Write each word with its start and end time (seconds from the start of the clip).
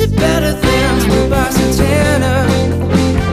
Is 0.00 0.10
it 0.10 0.16
better 0.16 0.54
than 0.54 1.00
Smooth 1.02 1.28
by 1.28 1.50
Santana? 1.50 2.46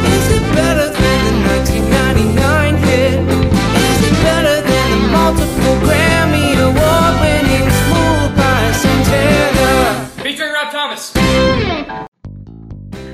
Is 0.04 0.31
it 0.31 0.43
better 0.54 0.90
than 0.92 1.24
the 1.24 1.47
1999 1.47 2.75
hit? 2.83 3.13
Is 3.24 4.12
it 4.12 4.13
better 4.21 4.62
than 4.67 4.91
the 4.91 5.07
multiple 5.07 5.75
Grammy 5.88 6.59
award 6.59 7.21
winning 7.23 7.69
Smooth 7.71 8.35
by 8.35 8.71
Santana? 8.73 10.09
Featuring 10.21 10.51
Rob 10.51 10.69
Thomas. 10.69 11.13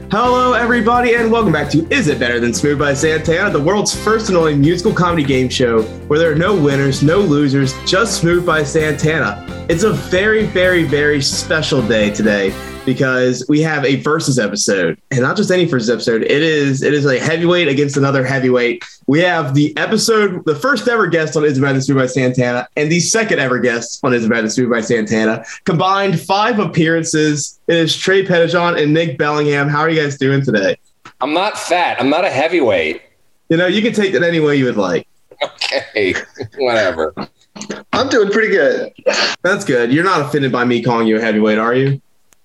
Hello, 0.09 0.53
everybody, 0.53 1.13
and 1.13 1.31
welcome 1.31 1.53
back 1.53 1.69
to 1.73 1.87
Is 1.93 2.07
It 2.07 2.17
Better 2.17 2.39
Than 2.39 2.55
Smooth 2.55 2.79
by 2.79 2.95
Santana, 2.95 3.51
the 3.51 3.61
world's 3.61 3.95
first 3.95 4.29
and 4.29 4.37
only 4.37 4.55
musical 4.55 4.91
comedy 4.91 5.23
game 5.23 5.47
show 5.47 5.83
where 6.07 6.17
there 6.17 6.31
are 6.31 6.35
no 6.35 6.59
winners, 6.59 7.03
no 7.03 7.19
losers, 7.19 7.75
just 7.85 8.19
Smooth 8.19 8.47
by 8.47 8.63
Santana. 8.63 9.52
It's 9.69 9.83
a 9.83 9.93
very, 9.93 10.45
very, 10.45 10.83
very 10.83 11.21
special 11.21 11.81
day 11.81 12.09
today 12.09 12.53
because 12.85 13.45
we 13.47 13.61
have 13.61 13.85
a 13.85 13.95
versus 13.95 14.37
episode, 14.37 14.99
and 15.09 15.21
not 15.21 15.37
just 15.37 15.51
any 15.51 15.63
versus 15.63 15.89
episode. 15.89 16.21
It 16.23 16.43
is 16.43 16.83
it 16.83 16.93
is 16.93 17.05
a 17.05 17.17
heavyweight 17.17 17.69
against 17.69 17.95
another 17.95 18.25
heavyweight. 18.25 18.83
We 19.07 19.21
have 19.21 19.53
the 19.53 19.75
episode, 19.77 20.43
the 20.43 20.55
first 20.55 20.89
ever 20.89 21.07
guest 21.07 21.37
on 21.37 21.45
Is 21.45 21.57
It 21.57 21.81
Smooth 21.81 21.97
by 21.97 22.07
Santana, 22.07 22.67
and 22.75 22.91
the 22.91 22.99
second 22.99 23.39
ever 23.39 23.57
guest 23.57 24.01
on 24.03 24.13
Is 24.13 24.25
It 24.25 24.49
Smooth 24.51 24.69
by 24.69 24.81
Santana. 24.81 25.45
Combined 25.63 26.19
five 26.19 26.59
appearances. 26.59 27.57
It 27.67 27.77
is 27.77 27.95
Trey 27.95 28.25
Pettijohn 28.25 28.81
and 28.81 28.93
Nick 28.93 29.17
Bellingham. 29.17 29.69
How 29.69 29.79
are 29.79 29.89
you 29.89 30.01
guys 30.01 30.17
doing 30.17 30.43
today? 30.43 30.77
I'm 31.21 31.33
not 31.33 31.57
fat. 31.57 32.01
I'm 32.01 32.09
not 32.09 32.25
a 32.25 32.29
heavyweight. 32.29 33.01
You 33.47 33.55
know, 33.55 33.67
you 33.67 33.81
can 33.81 33.93
take 33.93 34.13
it 34.13 34.23
any 34.23 34.41
way 34.41 34.57
you 34.57 34.65
would 34.65 34.77
like. 34.77 35.07
Okay, 35.41 36.15
whatever. 36.57 37.13
I'm 37.91 38.09
doing 38.09 38.31
pretty 38.31 38.49
good. 38.49 38.91
That's 39.41 39.65
good. 39.65 39.91
You're 39.91 40.03
not 40.03 40.21
offended 40.21 40.51
by 40.51 40.65
me 40.65 40.81
calling 40.83 41.07
you 41.07 41.17
a 41.17 41.21
heavyweight, 41.21 41.57
are 41.57 41.73
you? 41.73 42.01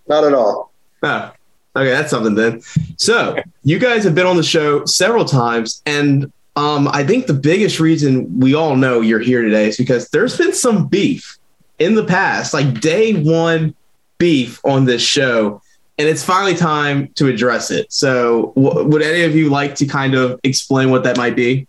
Not 0.09 0.25
at 0.25 0.35
all. 0.35 0.73
Oh, 1.03 1.33
okay, 1.77 1.91
that's 1.91 2.11
something 2.11 2.35
then. 2.35 2.63
So, 2.97 3.37
you 3.63 3.79
guys 3.79 4.05
have 4.05 4.15
been 4.15 4.27
on 4.27 4.37
the 4.37 4.43
show 4.43 4.85
several 4.85 5.25
times, 5.25 5.83
and 5.87 6.33
um, 6.57 6.89
I 6.89 7.05
think 7.05 7.27
the 7.27 7.35
biggest 7.35 7.79
reason 7.79 8.41
we 8.41 8.55
all 8.55 8.75
know 8.77 9.01
you're 9.01 9.21
here 9.21 9.43
today 9.43 9.69
is 9.69 9.77
because 9.77 10.09
there's 10.11 10.37
been 10.37 10.53
some 10.53 10.87
beef 10.89 11.39
in 11.79 11.95
the 11.95 12.05
past, 12.05 12.53
like 12.53 12.81
day 12.81 13.15
one 13.15 13.75
beef 14.19 14.61
on 14.65 14.85
this 14.85 15.03
show, 15.03 15.63
and 15.99 16.09
it's 16.09 16.25
finally 16.25 16.57
time 16.57 17.09
to 17.15 17.29
address 17.29 17.71
it. 17.71 17.93
So, 17.93 18.53
w- 18.57 18.89
would 18.89 19.03
any 19.03 19.23
of 19.23 19.37
you 19.37 19.51
like 19.51 19.75
to 19.77 19.87
kind 19.87 20.15
of 20.15 20.41
explain 20.43 20.91
what 20.91 21.05
that 21.05 21.17
might 21.17 21.37
be? 21.37 21.67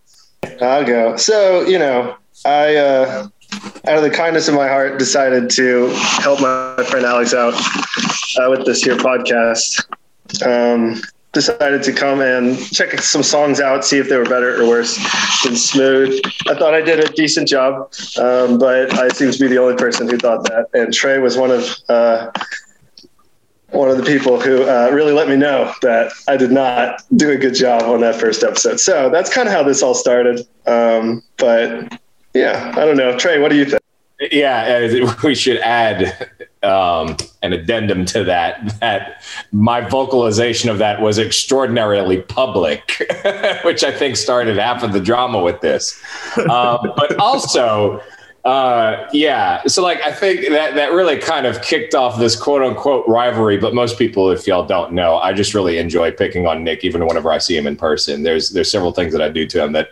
I'll 0.60 0.84
go. 0.84 1.16
So, 1.16 1.62
you 1.62 1.78
know, 1.78 2.16
I, 2.44 2.76
uh, 2.76 3.28
out 3.86 3.96
of 3.96 4.02
the 4.02 4.10
kindness 4.10 4.48
of 4.48 4.54
my 4.54 4.68
heart, 4.68 4.98
decided 4.98 5.50
to 5.50 5.88
help 6.22 6.40
my 6.40 6.84
friend 6.88 7.04
Alex 7.04 7.34
out 7.34 7.54
uh, 7.54 8.50
with 8.50 8.64
this 8.64 8.82
here 8.82 8.96
podcast. 8.96 9.84
Um, 10.44 11.00
decided 11.32 11.82
to 11.84 11.92
come 11.92 12.20
and 12.20 12.58
check 12.72 12.98
some 13.00 13.22
songs 13.22 13.60
out, 13.60 13.84
see 13.84 13.98
if 13.98 14.08
they 14.08 14.16
were 14.16 14.24
better 14.24 14.60
or 14.60 14.68
worse 14.68 14.96
than 15.44 15.54
Smooth. 15.54 16.20
I 16.48 16.54
thought 16.54 16.74
I 16.74 16.80
did 16.80 16.98
a 17.00 17.08
decent 17.12 17.46
job, 17.46 17.92
um, 18.18 18.58
but 18.58 18.92
I 18.98 19.08
seem 19.10 19.30
to 19.30 19.38
be 19.38 19.46
the 19.46 19.58
only 19.58 19.76
person 19.76 20.08
who 20.08 20.18
thought 20.18 20.44
that. 20.44 20.66
And 20.74 20.92
Trey 20.92 21.18
was 21.18 21.36
one 21.36 21.50
of 21.50 21.68
uh, 21.88 22.30
one 23.70 23.88
of 23.88 23.96
the 23.96 24.02
people 24.02 24.40
who 24.40 24.64
uh, 24.64 24.90
really 24.92 25.12
let 25.12 25.28
me 25.28 25.36
know 25.36 25.72
that 25.82 26.12
I 26.26 26.36
did 26.36 26.50
not 26.50 27.02
do 27.16 27.30
a 27.30 27.36
good 27.36 27.54
job 27.54 27.82
on 27.82 28.00
that 28.00 28.16
first 28.16 28.42
episode. 28.42 28.80
So 28.80 29.10
that's 29.10 29.32
kind 29.32 29.46
of 29.46 29.54
how 29.54 29.62
this 29.62 29.82
all 29.82 29.94
started. 29.94 30.46
Um, 30.66 31.22
but 31.36 32.00
yeah, 32.34 32.72
I 32.76 32.84
don't 32.84 32.96
know. 32.96 33.16
Trey, 33.18 33.40
what 33.40 33.50
do 33.50 33.56
you 33.56 33.64
think? 33.64 33.82
Yeah, 34.30 35.14
we 35.24 35.34
should 35.34 35.58
add 35.58 36.28
um, 36.62 37.16
an 37.42 37.52
addendum 37.52 38.04
to 38.06 38.24
that. 38.24 38.78
That 38.80 39.24
my 39.50 39.80
vocalization 39.80 40.68
of 40.68 40.78
that 40.78 41.00
was 41.00 41.18
extraordinarily 41.18 42.20
public, 42.22 43.08
which 43.64 43.82
I 43.82 43.92
think 43.92 44.16
started 44.16 44.58
half 44.58 44.82
of 44.82 44.92
the 44.92 45.00
drama 45.00 45.42
with 45.42 45.60
this. 45.60 46.00
Um, 46.50 46.92
but 46.96 47.16
also, 47.18 48.00
uh, 48.44 49.06
yeah. 49.12 49.62
So 49.66 49.82
like, 49.82 50.00
I 50.02 50.12
think 50.12 50.48
that 50.48 50.74
that 50.74 50.92
really 50.92 51.18
kind 51.18 51.46
of 51.46 51.60
kicked 51.62 51.94
off 51.94 52.18
this 52.18 52.34
quote 52.34 52.62
unquote 52.62 53.06
rivalry. 53.06 53.56
But 53.56 53.74
most 53.74 53.98
people, 53.98 54.30
if 54.30 54.46
y'all 54.46 54.64
don't 54.64 54.92
know, 54.92 55.18
I 55.18 55.32
just 55.32 55.54
really 55.54 55.78
enjoy 55.78 56.12
picking 56.12 56.46
on 56.46 56.64
Nick, 56.64 56.84
even 56.84 57.06
whenever 57.06 57.30
I 57.30 57.38
see 57.38 57.56
him 57.56 57.66
in 57.66 57.76
person. 57.76 58.22
There's 58.22 58.50
there's 58.50 58.70
several 58.70 58.92
things 58.92 59.12
that 59.12 59.22
I 59.22 59.28
do 59.28 59.46
to 59.46 59.62
him 59.62 59.72
that 59.72 59.90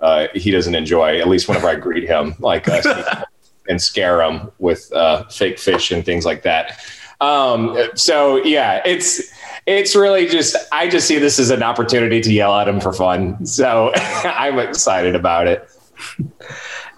uh, 0.00 0.28
he 0.34 0.50
doesn't 0.50 0.74
enjoy. 0.74 1.20
At 1.20 1.28
least 1.28 1.48
whenever 1.48 1.68
I 1.68 1.76
greet 1.76 2.08
him, 2.08 2.34
like 2.38 2.68
uh, 2.68 3.24
and 3.68 3.80
scare 3.80 4.22
him 4.22 4.50
with 4.58 4.92
uh, 4.92 5.24
fake 5.28 5.58
fish 5.58 5.90
and 5.90 6.04
things 6.04 6.24
like 6.24 6.42
that. 6.42 6.80
Um, 7.20 7.76
so 7.94 8.42
yeah, 8.44 8.82
it's 8.84 9.20
it's 9.66 9.94
really 9.94 10.26
just 10.26 10.56
I 10.72 10.88
just 10.88 11.06
see 11.06 11.18
this 11.18 11.38
as 11.38 11.50
an 11.50 11.62
opportunity 11.62 12.20
to 12.20 12.32
yell 12.32 12.54
at 12.58 12.68
him 12.68 12.80
for 12.80 12.92
fun. 12.92 13.44
So 13.46 13.92
I'm 13.96 14.58
excited 14.58 15.14
about 15.14 15.46
it. 15.46 15.68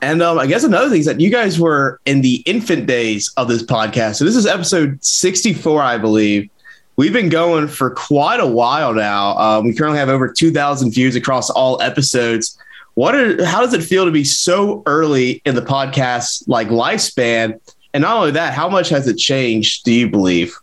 And 0.03 0.21
um, 0.21 0.37
I 0.37 0.49
guess 0.49 0.65
another 0.65 0.91
thing 0.91 0.99
is 0.99 1.07
that 1.07 1.21
you 1.21 1.31
guys 1.31 1.61
were 1.61 2.01
in 2.07 2.23
the 2.23 2.43
infant 2.45 2.87
days 2.87 3.33
of 3.37 3.47
this 3.47 3.63
podcast. 3.63 4.17
So 4.17 4.25
this 4.25 4.35
is 4.35 4.47
episode 4.47 4.99
64, 5.03 5.81
I 5.81 5.97
believe. 5.97 6.51
We've 6.97 7.13
been 7.13 7.29
going 7.29 7.69
for 7.69 7.91
quite 7.91 8.41
a 8.41 8.47
while 8.47 8.93
now. 8.95 9.39
Um, 9.39 9.65
we 9.65 9.73
currently 9.73 10.01
have 10.01 10.09
over 10.09 10.29
2,000 10.29 10.91
views 10.91 11.15
across 11.15 11.51
all 11.51 11.81
episodes. 11.81 12.59
What 12.95 13.15
are, 13.15 13.45
how 13.45 13.61
does 13.61 13.73
it 13.73 13.83
feel 13.83 14.05
to 14.05 14.11
be 14.11 14.25
so 14.25 14.83
early 14.87 15.41
in 15.45 15.55
the 15.55 15.63
podcast 15.63 16.45
like 16.47 16.69
lifespan? 16.69 17.59
And 17.95 18.03
not 18.03 18.17
only 18.17 18.31
that, 18.33 18.55
how 18.55 18.69
much 18.69 18.89
has 18.91 19.07
it 19.09 19.17
changed, 19.17 19.85
do 19.85 19.93
you 19.93 20.09
believe? 20.09 20.55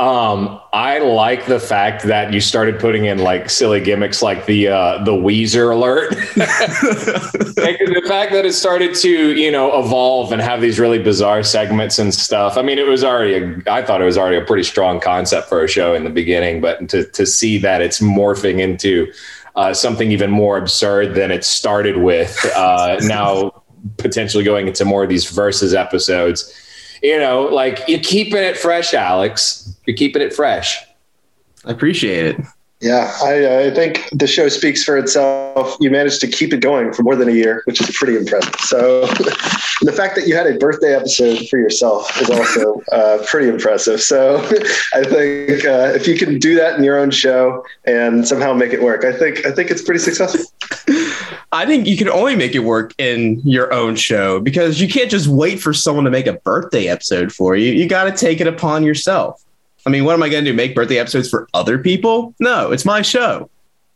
Um, 0.00 0.58
I 0.72 0.98
like 0.98 1.44
the 1.44 1.60
fact 1.60 2.04
that 2.04 2.32
you 2.32 2.40
started 2.40 2.80
putting 2.80 3.04
in 3.04 3.18
like 3.18 3.50
silly 3.50 3.82
gimmicks 3.82 4.22
like 4.22 4.46
the 4.46 4.68
uh, 4.68 5.04
the 5.04 5.12
Weezer 5.12 5.74
alert. 5.74 6.08
the 6.36 8.02
fact 8.08 8.32
that 8.32 8.46
it 8.46 8.54
started 8.54 8.94
to 8.94 9.34
you 9.34 9.52
know 9.52 9.78
evolve 9.78 10.32
and 10.32 10.40
have 10.40 10.62
these 10.62 10.78
really 10.78 10.98
bizarre 10.98 11.42
segments 11.42 11.98
and 11.98 12.14
stuff. 12.14 12.56
I 12.56 12.62
mean, 12.62 12.78
it 12.78 12.86
was 12.86 13.04
already 13.04 13.34
a, 13.34 13.62
I 13.70 13.82
thought 13.82 14.00
it 14.00 14.06
was 14.06 14.16
already 14.16 14.38
a 14.38 14.44
pretty 14.44 14.62
strong 14.62 15.00
concept 15.00 15.50
for 15.50 15.62
a 15.62 15.68
show 15.68 15.92
in 15.92 16.04
the 16.04 16.10
beginning, 16.10 16.62
but 16.62 16.88
to 16.88 17.04
to 17.04 17.26
see 17.26 17.58
that 17.58 17.82
it's 17.82 18.00
morphing 18.00 18.58
into 18.58 19.12
uh, 19.56 19.74
something 19.74 20.10
even 20.12 20.30
more 20.30 20.56
absurd 20.56 21.14
than 21.14 21.30
it 21.30 21.44
started 21.44 21.98
with 21.98 22.44
uh, 22.56 22.96
now 23.02 23.62
potentially 23.96 24.44
going 24.44 24.68
into 24.68 24.84
more 24.84 25.02
of 25.02 25.08
these 25.08 25.30
verses 25.30 25.74
episodes 25.74 26.54
you 27.02 27.18
know, 27.18 27.42
like 27.44 27.82
you're 27.88 28.00
keeping 28.00 28.42
it 28.42 28.56
fresh, 28.56 28.94
Alex. 28.94 29.74
You're 29.86 29.96
keeping 29.96 30.22
it 30.22 30.32
fresh. 30.32 30.82
I 31.64 31.70
appreciate 31.70 32.26
it. 32.26 32.46
Yeah, 32.80 33.14
I, 33.22 33.66
I 33.66 33.70
think 33.74 34.08
the 34.10 34.26
show 34.26 34.48
speaks 34.48 34.82
for 34.82 34.96
itself. 34.96 35.76
You 35.80 35.90
managed 35.90 36.22
to 36.22 36.26
keep 36.26 36.54
it 36.54 36.60
going 36.60 36.94
for 36.94 37.02
more 37.02 37.14
than 37.14 37.28
a 37.28 37.32
year, 37.32 37.62
which 37.66 37.78
is 37.78 37.94
pretty 37.94 38.16
impressive. 38.16 38.54
So, 38.60 39.00
the 39.82 39.92
fact 39.94 40.16
that 40.16 40.26
you 40.26 40.34
had 40.34 40.46
a 40.46 40.56
birthday 40.56 40.94
episode 40.94 41.46
for 41.50 41.58
yourself 41.58 42.10
is 42.22 42.30
also 42.30 42.80
uh, 42.90 43.22
pretty 43.26 43.50
impressive. 43.50 44.00
So, 44.00 44.38
I 44.94 45.04
think 45.04 45.66
uh, 45.66 45.92
if 45.94 46.08
you 46.08 46.16
can 46.16 46.38
do 46.38 46.54
that 46.54 46.78
in 46.78 46.84
your 46.84 46.98
own 46.98 47.10
show 47.10 47.62
and 47.84 48.26
somehow 48.26 48.54
make 48.54 48.72
it 48.72 48.82
work, 48.82 49.04
I 49.04 49.12
think 49.12 49.44
I 49.44 49.52
think 49.52 49.70
it's 49.70 49.82
pretty 49.82 50.00
successful. 50.00 50.46
I 51.52 51.66
think 51.66 51.86
you 51.86 51.98
can 51.98 52.08
only 52.08 52.34
make 52.34 52.54
it 52.54 52.60
work 52.60 52.94
in 52.96 53.40
your 53.44 53.74
own 53.74 53.94
show 53.94 54.40
because 54.40 54.80
you 54.80 54.88
can't 54.88 55.10
just 55.10 55.26
wait 55.26 55.60
for 55.60 55.74
someone 55.74 56.04
to 56.04 56.10
make 56.10 56.26
a 56.26 56.34
birthday 56.34 56.88
episode 56.88 57.30
for 57.30 57.56
you. 57.56 57.72
You 57.72 57.88
got 57.88 58.04
to 58.04 58.12
take 58.12 58.40
it 58.40 58.46
upon 58.46 58.84
yourself. 58.84 59.44
I 59.86 59.90
mean, 59.90 60.04
what 60.04 60.14
am 60.14 60.22
I 60.22 60.28
going 60.28 60.44
to 60.44 60.50
do? 60.50 60.56
Make 60.56 60.74
birthday 60.74 60.98
episodes 60.98 61.28
for 61.28 61.48
other 61.54 61.78
people? 61.78 62.34
No, 62.40 62.70
it's 62.72 62.84
my 62.84 63.02
show. 63.02 63.48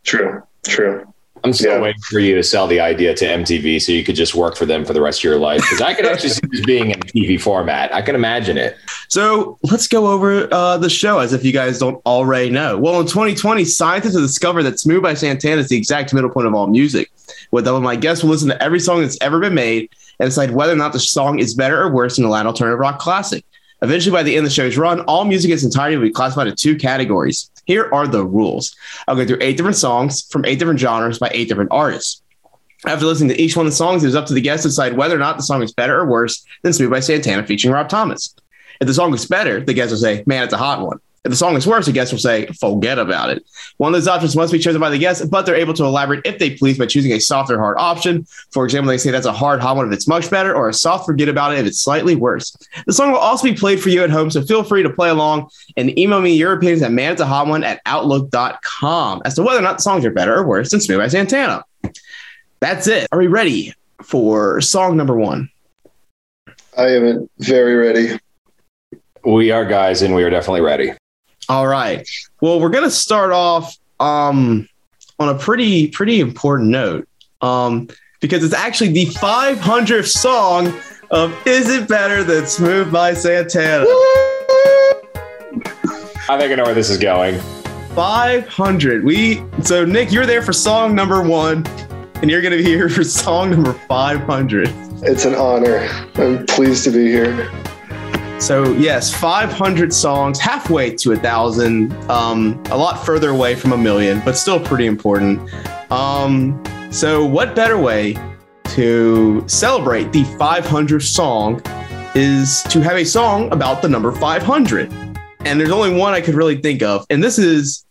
True, 0.05 0.43
true. 0.67 1.07
I'm 1.43 1.53
still 1.53 1.73
Yeah. 1.75 1.81
waiting 1.81 2.01
for 2.09 2.21
you 2.21 2.35
to 2.37 2.43
sell 2.43 2.67
the 2.67 2.81
idea 2.81 3.13
to 3.15 3.27
MTV 3.27 3.79
so 3.79 3.93
you 3.93 4.03
could 4.03 4.15
just 4.17 4.35
work 4.35 4.57
for 4.57 4.65
them 4.65 4.83
for 4.83 4.95
the 4.95 5.03
rest 5.03 5.21
of 5.21 5.25
your 5.25 5.37
life. 5.39 5.61
Because 5.61 5.83
I 5.83 5.93
could 5.93 6.07
actually 6.07 6.31
see 6.31 6.41
this 6.51 6.65
being 6.65 6.91
in 6.91 7.01
TV 7.01 7.39
format. 7.39 7.95
I 7.95 8.01
can 8.01 8.15
imagine 8.15 8.57
it. 8.57 8.79
So 9.09 9.59
let's 9.63 9.87
go 9.87 10.07
over 10.07 10.49
uh, 10.53 10.79
the 10.79 10.89
show 10.89 11.19
as 11.19 11.35
if 11.35 11.45
you 11.45 11.53
guys 11.53 11.79
don't 11.79 12.01
already 12.07 12.49
know. 12.49 12.79
Well, 12.79 12.99
in 13.01 13.07
2020, 13.07 13.63
scientists 13.67 14.15
have 14.15 14.23
discovered 14.23 14.63
that 14.63 14.81
Smooth 14.81 15.03
by 15.03 15.13
Santana 15.13 15.61
is 15.61 15.69
the 15.69 15.77
exact 15.77 16.15
middle 16.15 16.31
point 16.31 16.47
of 16.47 16.55
all 16.55 16.67
music. 16.67 17.11
With 17.51 17.67
them, 17.67 17.83
my 17.83 17.97
guests 17.97 18.25
will 18.25 18.31
listen 18.31 18.49
to 18.49 18.63
every 18.63 18.81
song 18.81 19.03
that's 19.03 19.19
ever 19.21 19.39
been 19.39 19.55
made 19.55 19.91
and 20.21 20.29
decide 20.29 20.53
whether 20.53 20.73
or 20.73 20.77
not 20.77 20.95
the 20.95 20.99
song 21.01 21.41
is 21.41 21.53
better 21.55 21.83
or 21.83 21.91
worse 21.91 22.17
than 22.17 22.25
a 22.25 22.31
Latin 22.31 22.47
alternative 22.47 22.79
rock 22.79 22.99
classic. 22.99 23.45
Eventually, 23.85 24.13
by 24.13 24.23
the 24.23 24.35
end 24.35 24.47
of 24.47 24.51
the 24.51 24.55
show's 24.55 24.79
run, 24.79 25.01
all 25.01 25.27
music 25.27 25.51
in 25.51 25.55
its 25.57 25.63
entirety 25.63 25.99
will 25.99 26.07
be 26.07 26.11
classified 26.11 26.47
into 26.47 26.57
two 26.57 26.75
categories. 26.75 27.51
Here 27.67 27.91
are 27.93 28.07
the 28.07 28.25
rules. 28.25 28.75
I'll 29.07 29.15
go 29.15 29.27
through 29.27 29.43
eight 29.43 29.59
different 29.59 29.77
songs 29.77 30.23
from 30.23 30.47
eight 30.47 30.59
different 30.59 30.81
genres 30.81 31.19
by 31.19 31.31
eight 31.35 31.51
different 31.51 31.71
artists. 31.71 32.23
After 32.87 33.05
listening 33.05 33.29
to 33.29 33.41
each 33.41 33.59
one 33.59 33.67
of 33.67 33.73
the 33.73 33.77
songs, 33.77 34.03
it 34.03 34.09
is 34.09 34.15
up 34.15 34.25
to 34.27 34.33
the 34.33 34.41
guest 34.41 34.63
to 34.63 34.71
decide 34.71 34.97
whether 34.97 35.15
or 35.15 35.19
not 35.19 35.37
the 35.37 35.43
song 35.43 35.63
is 35.63 35.71
better 35.75 35.99
or 36.01 36.07
worse 36.07 36.47
than 36.63 36.73
Smooth 36.73 36.93
by 36.93 37.01
Santana 37.01 37.47
featuring 37.47 37.75
Rob 37.75 37.91
Thomas. 37.91 38.35
If 38.81 38.87
the 38.87 38.95
song 38.95 39.13
is 39.13 39.27
better, 39.27 39.61
the 39.61 39.75
guest 39.75 39.91
will 39.91 39.99
say, 39.99 40.25
Man, 40.27 40.45
it's 40.45 40.55
a 40.55 40.59
hot 40.59 40.81
one. 40.81 40.99
If 41.25 41.31
the 41.31 41.37
song 41.37 41.57
is 41.57 41.67
worse, 41.67 41.87
the 41.87 41.93
guest 41.93 42.13
will 42.13 42.19
say, 42.19 42.47
forget 42.61 42.99
about 42.99 43.31
it. 43.31 43.43
One 43.79 43.95
of 43.95 43.99
those 43.99 44.09
options 44.09 44.37
must 44.37 44.53
be 44.53 44.59
chosen 44.59 44.79
by 44.79 44.91
the 44.91 44.99
guest, 44.99 45.31
but 45.31 45.47
they're 45.47 45.55
able 45.55 45.73
to 45.73 45.85
elaborate 45.85 46.21
if 46.27 46.39
they 46.39 46.51
please 46.51 46.77
by 46.77 46.85
choosing 46.85 47.13
a 47.13 47.19
soft 47.19 47.51
or 47.51 47.59
hard 47.59 47.79
option. 47.79 48.27
For 48.53 48.67
example, 48.67 48.91
they 48.91 48.99
say 48.99 49.11
that's 49.11 49.25
a 49.25 49.33
hard 49.33 49.61
hot 49.61 49.77
one 49.77 49.87
if 49.87 49.93
it's 49.95 50.07
much 50.07 50.31
better, 50.31 50.55
or 50.55 50.69
a 50.69 50.75
soft 50.75 51.07
forget 51.07 51.31
about 51.31 51.55
it 51.55 51.61
if 51.61 51.67
it's 51.67 51.81
slightly 51.81 52.15
worse. 52.15 52.55
The 52.87 52.93
song 52.93 53.11
will 53.11 53.19
also 53.19 53.45
be 53.45 53.55
played 53.55 53.81
for 53.81 53.89
you 53.89 54.05
at 54.05 54.11
home, 54.11 54.31
so 54.31 54.43
feel 54.43 54.65
free 54.65 54.83
to 54.83 54.91
play 54.91 55.09
along 55.09 55.49
and 55.79 55.99
email 55.99 56.21
me 56.21 56.35
your 56.35 56.53
opinions 56.53 56.83
at 56.83 56.93
man 56.93 57.19
a 57.19 57.25
hot 57.25 57.47
one 57.47 57.65
at 57.65 57.81
outlook.com 57.87 59.23
as 59.25 59.35
to 59.37 59.43
whether 59.43 59.61
or 59.61 59.63
not 59.63 59.79
the 59.79 59.83
songs 59.83 60.05
are 60.05 60.11
better 60.11 60.35
or 60.35 60.47
worse 60.47 60.73
than 60.73 60.81
Smooth 60.81 60.99
by 60.99 61.09
Santana. 61.09 61.65
That's 62.61 62.87
it. 62.87 63.09
Are 63.13 63.19
we 63.19 63.29
ready 63.29 63.73
for 64.03 64.61
song 64.61 64.97
number 64.97 65.17
one? 65.17 65.49
I 66.77 66.89
am 66.89 67.31
very 67.39 67.77
ready. 67.77 68.19
We 69.25 69.53
are 69.53 69.65
guys, 69.65 70.03
and 70.03 70.15
we 70.15 70.23
are 70.23 70.31
definitely 70.31 70.61
ready. 70.61 70.93
All 71.49 71.67
right. 71.67 72.09
Well, 72.41 72.61
we're 72.61 72.71
gonna 72.71 72.91
start 72.91 73.33
off 73.33 73.77
um, 74.01 74.69
on 75.19 75.29
a 75.29 75.35
pretty 75.35 75.89
pretty 75.89 76.21
important 76.21 76.71
note 76.71 77.09
um, 77.43 77.89
because 78.21 78.43
it's 78.43 78.55
actually 78.55 78.93
the 78.93 79.07
500th 79.07 80.07
song 80.07 80.73
of 81.11 81.35
"Is 81.47 81.71
It 81.71 81.87
Better 81.89 82.25
Than 82.25 82.47
Smooth 82.47 82.91
by 82.91 83.15
Santana." 83.15 83.85
I 86.27 86.39
think 86.39 86.53
I 86.53 86.55
know 86.55 86.65
where 86.65 86.75
this 86.75 86.89
is 86.89 86.97
going. 86.97 87.39
500. 87.95 89.05
We 89.05 89.43
so 89.63 89.85
Nick, 89.85 90.11
you're 90.11 90.27
there 90.27 90.43
for 90.43 90.55
song 90.55 90.95
number 90.95 91.23
one, 91.23 91.67
and 92.23 92.31
you're 92.31 92.41
gonna 92.41 92.57
be 92.57 92.65
here 92.65 92.89
for 92.89 93.05
song 93.05 93.51
number 93.51 93.75
500. 93.75 94.71
It's 95.03 95.27
an 95.27 95.35
honor. 95.35 95.87
I'm 96.15 96.47
pleased 96.47 96.85
to 96.85 96.91
be 96.91 97.11
here. 97.11 97.51
So 98.41 98.73
yes, 98.75 99.15
500 99.15 99.93
songs, 99.93 100.39
halfway 100.39 100.95
to 100.97 101.13
a 101.13 101.17
thousand, 101.17 101.93
um, 102.11 102.63
a 102.71 102.77
lot 102.77 103.05
further 103.05 103.31
away 103.31 103.55
from 103.55 103.73
a 103.73 103.79
million, 103.79 104.21
but 104.25 104.37
still 104.37 104.61
pretty 104.61 104.87
important. 104.87 105.41
Um, 105.91 106.63
so 106.91 107.25
what 107.25 107.55
better 107.55 107.79
way 107.79 108.19
to 108.75 109.43
celebrate 109.47 110.13
the 110.13 110.25
500th 110.25 111.03
song 111.03 111.63
is 112.15 112.63
to 112.65 112.81
have 112.81 112.97
a 112.97 113.05
song 113.05 113.51
about 113.51 113.81
the 113.81 113.89
number 113.89 114.13
500? 114.13 114.93
And 115.41 115.59
there's 115.59 115.71
only 115.71 115.95
one 115.95 116.13
I 116.13 116.21
could 116.21 116.35
really 116.35 116.61
think 116.61 116.83
of, 116.83 117.07
and 117.09 117.25
this 117.25 117.39
is 117.39 117.85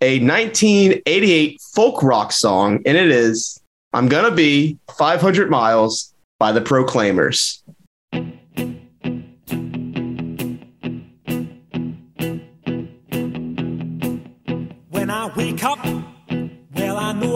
a 0.00 0.18
1988 0.20 1.60
folk 1.74 2.02
rock 2.02 2.30
song, 2.32 2.82
and 2.84 2.96
it 2.96 3.10
is 3.10 3.58
"I'm 3.92 4.08
Gonna 4.08 4.30
Be 4.30 4.78
500 4.96 5.50
Miles" 5.50 6.12
by 6.38 6.52
the 6.52 6.60
Proclaimers. 6.60 7.62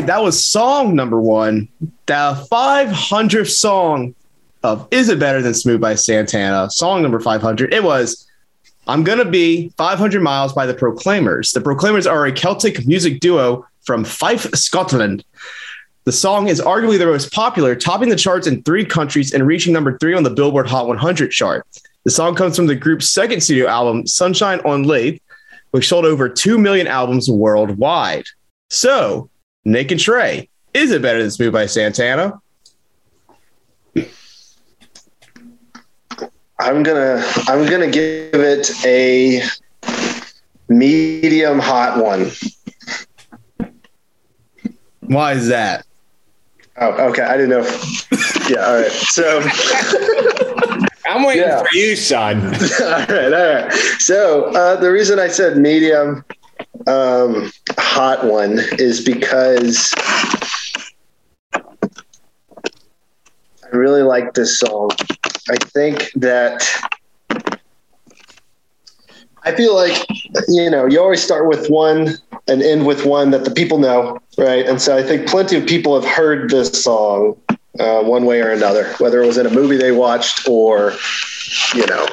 right, 0.00 0.06
that 0.06 0.22
was 0.22 0.42
song 0.42 0.94
number 0.94 1.20
one, 1.20 1.68
the 2.06 2.46
500th 2.50 3.50
song 3.50 4.14
of 4.62 4.88
Is 4.90 5.10
It 5.10 5.18
Better 5.18 5.42
Than 5.42 5.52
Smooth 5.52 5.80
by 5.80 5.94
Santana, 5.94 6.70
song 6.70 7.02
number 7.02 7.20
500. 7.20 7.74
It 7.74 7.84
was 7.84 8.26
I'm 8.86 9.04
Gonna 9.04 9.26
Be 9.26 9.68
500 9.76 10.22
Miles 10.22 10.54
by 10.54 10.64
the 10.64 10.72
Proclaimers. 10.72 11.52
The 11.52 11.60
Proclaimers 11.60 12.06
are 12.06 12.24
a 12.24 12.32
Celtic 12.32 12.86
music 12.86 13.20
duo 13.20 13.66
from 13.82 14.04
Fife, 14.04 14.50
Scotland. 14.54 15.22
The 16.04 16.12
song 16.12 16.48
is 16.48 16.62
arguably 16.62 16.96
their 16.96 17.12
most 17.12 17.30
popular, 17.30 17.76
topping 17.76 18.08
the 18.08 18.16
charts 18.16 18.46
in 18.46 18.62
three 18.62 18.86
countries 18.86 19.34
and 19.34 19.46
reaching 19.46 19.74
number 19.74 19.98
three 19.98 20.14
on 20.14 20.22
the 20.22 20.30
Billboard 20.30 20.66
Hot 20.66 20.88
100 20.88 21.30
chart. 21.30 21.66
The 22.04 22.10
song 22.10 22.34
comes 22.34 22.56
from 22.56 22.66
the 22.66 22.74
group's 22.74 23.10
second 23.10 23.42
studio 23.42 23.68
album, 23.68 24.06
Sunshine 24.06 24.60
on 24.60 24.84
Leith, 24.84 25.20
which 25.72 25.88
sold 25.88 26.06
over 26.06 26.30
2 26.30 26.56
million 26.56 26.86
albums 26.86 27.30
worldwide. 27.30 28.24
So, 28.70 29.28
Nick 29.70 29.92
and 29.92 30.00
Trey, 30.00 30.48
is 30.74 30.90
it 30.90 31.00
better 31.00 31.20
than 31.20 31.30
Smooth 31.30 31.52
by 31.52 31.66
Santana? 31.66 32.40
I'm 36.58 36.82
gonna 36.82 37.24
I'm 37.46 37.70
gonna 37.70 37.88
give 37.88 38.34
it 38.34 38.70
a 38.84 39.42
medium 40.68 41.60
hot 41.60 42.02
one. 42.04 42.32
Why 45.02 45.32
is 45.34 45.46
that? 45.48 45.86
Oh, 46.76 47.08
okay. 47.10 47.22
I 47.22 47.36
didn't 47.36 47.50
know. 47.50 47.60
If, 47.60 48.48
yeah. 48.50 48.66
All 48.66 48.80
right. 48.80 48.90
So. 48.90 49.40
I'm 51.08 51.24
waiting 51.26 51.42
Yeah. 51.42 51.60
for 51.62 51.68
you, 51.72 51.96
son. 51.96 52.40
all 52.46 52.52
right, 52.52 53.32
all 53.32 53.54
right. 53.54 53.72
So 53.98 54.44
uh, 54.54 54.76
the 54.76 54.90
reason 54.92 55.18
I 55.18 55.28
said 55.28 55.56
medium 55.56 56.24
um, 56.86 57.50
hot 57.78 58.24
one 58.24 58.60
is 58.78 59.04
because 59.04 59.92
I 63.72 63.76
really 63.76 64.02
like 64.02 64.34
this 64.34 64.58
song. 64.58 64.90
I 65.50 65.56
think 65.56 66.10
that 66.16 66.66
I 69.44 69.54
feel 69.54 69.74
like 69.74 70.06
you 70.48 70.70
know 70.70 70.86
you 70.86 71.00
always 71.00 71.22
start 71.22 71.48
with 71.48 71.68
one 71.68 72.16
and 72.48 72.62
end 72.62 72.86
with 72.86 73.06
one 73.06 73.30
that 73.30 73.44
the 73.44 73.50
people 73.50 73.78
know, 73.78 74.18
right? 74.36 74.66
And 74.66 74.80
so 74.80 74.96
I 74.96 75.02
think 75.02 75.28
plenty 75.28 75.56
of 75.56 75.66
people 75.66 75.98
have 76.00 76.10
heard 76.10 76.50
this 76.50 76.82
song 76.82 77.40
uh, 77.78 78.02
one 78.02 78.24
way 78.24 78.40
or 78.42 78.50
another, 78.50 78.92
whether 78.98 79.22
it 79.22 79.26
was 79.26 79.38
in 79.38 79.46
a 79.46 79.50
movie 79.50 79.76
they 79.76 79.92
watched 79.92 80.48
or 80.48 80.94
you 81.74 81.86
know 81.86 82.06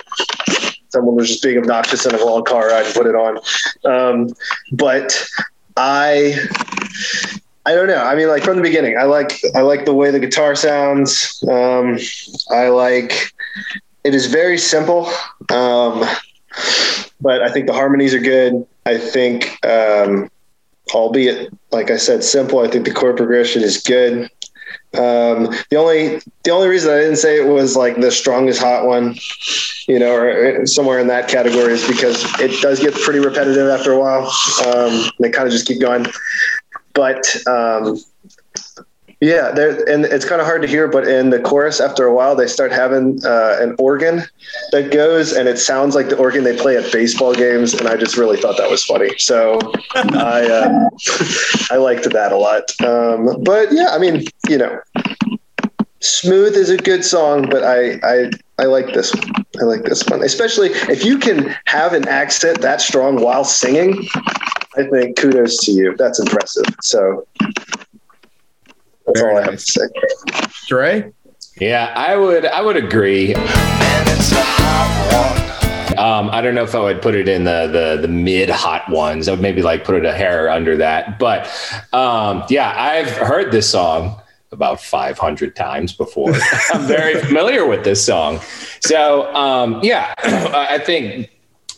someone 0.97 1.15
was 1.15 1.27
just 1.27 1.43
being 1.43 1.57
obnoxious 1.57 2.05
in 2.05 2.15
a 2.15 2.25
long 2.25 2.43
car 2.43 2.69
ride 2.69 2.85
and 2.85 2.95
put 2.95 3.05
it 3.05 3.15
on. 3.15 3.37
Um, 3.85 4.29
but 4.71 5.27
I, 5.75 6.35
I 7.65 7.75
don't 7.75 7.87
know. 7.87 8.03
I 8.03 8.15
mean, 8.15 8.27
like 8.27 8.43
from 8.43 8.57
the 8.57 8.63
beginning, 8.63 8.97
I 8.97 9.03
like 9.03 9.39
I 9.55 9.61
like 9.61 9.85
the 9.85 9.93
way 9.93 10.09
the 10.09 10.19
guitar 10.19 10.55
sounds. 10.55 11.43
Um, 11.47 11.97
I 12.51 12.69
like 12.69 13.31
it 14.03 14.15
is 14.15 14.25
very 14.25 14.57
simple, 14.57 15.05
um, 15.51 16.03
but 17.21 17.43
I 17.43 17.51
think 17.51 17.67
the 17.67 17.73
harmonies 17.73 18.13
are 18.13 18.19
good. 18.19 18.65
I 18.85 18.97
think, 18.97 19.63
um, 19.65 20.31
albeit 20.93 21.53
like 21.71 21.91
I 21.91 21.97
said, 21.97 22.23
simple. 22.23 22.59
I 22.59 22.69
think 22.69 22.85
the 22.85 22.93
chord 22.93 23.17
progression 23.17 23.61
is 23.61 23.77
good. 23.83 24.29
Um, 24.93 25.53
the 25.69 25.75
only 25.75 26.21
the 26.43 26.51
only 26.51 26.69
reason 26.69 26.91
I 26.91 26.97
didn't 26.97 27.17
say 27.17 27.39
it 27.39 27.47
was 27.47 27.75
like 27.75 27.99
the 27.99 28.09
strongest 28.09 28.61
hot 28.61 28.85
one, 28.85 29.15
you 29.87 29.99
know, 29.99 30.15
or 30.15 30.65
somewhere 30.65 30.99
in 30.99 31.07
that 31.07 31.27
category 31.27 31.73
is 31.73 31.85
because 31.85 32.23
it 32.39 32.61
does 32.61 32.79
get 32.79 32.93
pretty 32.93 33.19
repetitive 33.19 33.67
after 33.67 33.91
a 33.91 33.99
while. 33.99 34.31
Um, 34.65 35.11
they 35.19 35.29
kind 35.29 35.45
of 35.45 35.51
just 35.51 35.67
keep 35.67 35.81
going, 35.81 36.05
but 36.93 37.35
um, 37.47 37.97
yeah, 39.19 39.51
there 39.51 39.83
and 39.89 40.05
it's 40.05 40.25
kind 40.25 40.39
of 40.41 40.45
hard 40.45 40.61
to 40.61 40.67
hear. 40.67 40.87
But 40.87 41.07
in 41.07 41.31
the 41.31 41.39
chorus, 41.39 41.79
after 41.79 42.05
a 42.05 42.13
while, 42.13 42.35
they 42.35 42.45
start 42.45 42.71
having 42.71 43.19
uh, 43.25 43.57
an 43.59 43.75
organ 43.79 44.23
that 44.71 44.91
goes, 44.91 45.33
and 45.33 45.47
it 45.47 45.57
sounds 45.57 45.95
like 45.95 46.09
the 46.09 46.17
organ 46.17 46.43
they 46.43 46.55
play 46.55 46.77
at 46.77 46.91
baseball 46.91 47.33
games. 47.33 47.73
And 47.73 47.87
I 47.87 47.97
just 47.97 48.15
really 48.15 48.37
thought 48.37 48.57
that 48.57 48.69
was 48.69 48.83
funny. 48.85 49.17
So 49.17 49.59
I 49.95 50.45
uh, 50.49 50.89
I 51.71 51.77
liked 51.77 52.09
that 52.11 52.31
a 52.31 52.37
lot. 52.37 52.71
Um, 52.83 53.43
but 53.43 53.69
yeah, 53.71 53.89
I 53.89 53.97
mean, 53.97 54.23
you 54.49 54.57
know, 54.59 54.79
Smooth 55.99 56.55
is 56.55 56.69
a 56.69 56.77
good 56.77 57.03
song, 57.03 57.49
but 57.49 57.63
I 57.63 57.99
I 58.03 58.29
I 58.59 58.65
like 58.65 58.93
this 58.93 59.13
one. 59.15 59.31
I 59.59 59.63
like 59.63 59.83
this 59.83 60.05
one, 60.07 60.23
especially 60.23 60.69
if 60.89 61.03
you 61.03 61.17
can 61.17 61.55
have 61.65 61.93
an 61.93 62.07
accent 62.07 62.61
that 62.61 62.81
strong 62.81 63.19
while 63.19 63.43
singing. 63.43 64.07
I 64.77 64.83
think 64.83 65.17
kudos 65.17 65.57
to 65.65 65.71
you. 65.71 65.95
That's 65.97 66.19
impressive. 66.19 66.65
So 66.83 67.25
that's 69.07 69.21
Very 69.21 69.31
all 69.31 69.37
I 69.37 69.41
have 69.41 69.51
nice. 69.51 69.65
to 69.65 69.71
say. 69.71 69.87
Dre? 70.67 71.13
Yeah, 71.59 71.91
I 71.95 72.15
would 72.15 72.45
I 72.45 72.61
would 72.61 72.77
agree. 72.77 73.33
Um, 75.97 76.29
I 76.29 76.41
don't 76.41 76.53
know 76.53 76.63
if 76.63 76.75
I 76.75 76.79
would 76.79 77.01
put 77.01 77.15
it 77.15 77.27
in 77.27 77.43
the 77.43 77.67
the 77.67 78.01
the 78.01 78.07
mid 78.07 78.49
hot 78.49 78.87
ones. 78.89 79.27
I 79.27 79.31
would 79.31 79.41
maybe 79.41 79.63
like 79.63 79.83
put 79.83 79.95
it 79.95 80.05
a 80.05 80.13
hair 80.13 80.49
under 80.49 80.77
that. 80.77 81.17
But 81.17 81.47
um, 81.93 82.43
yeah, 82.49 82.73
I've 82.77 83.09
heard 83.09 83.51
this 83.51 83.69
song 83.69 84.21
about 84.51 84.79
500 84.79 85.55
times 85.55 85.93
before. 85.93 86.33
I'm 86.73 86.85
very 86.87 87.19
familiar 87.19 87.65
with 87.65 87.83
this 87.83 88.05
song. 88.05 88.39
So 88.81 89.33
um, 89.33 89.79
yeah, 89.81 90.13
I 90.23 90.77
think 90.79 91.31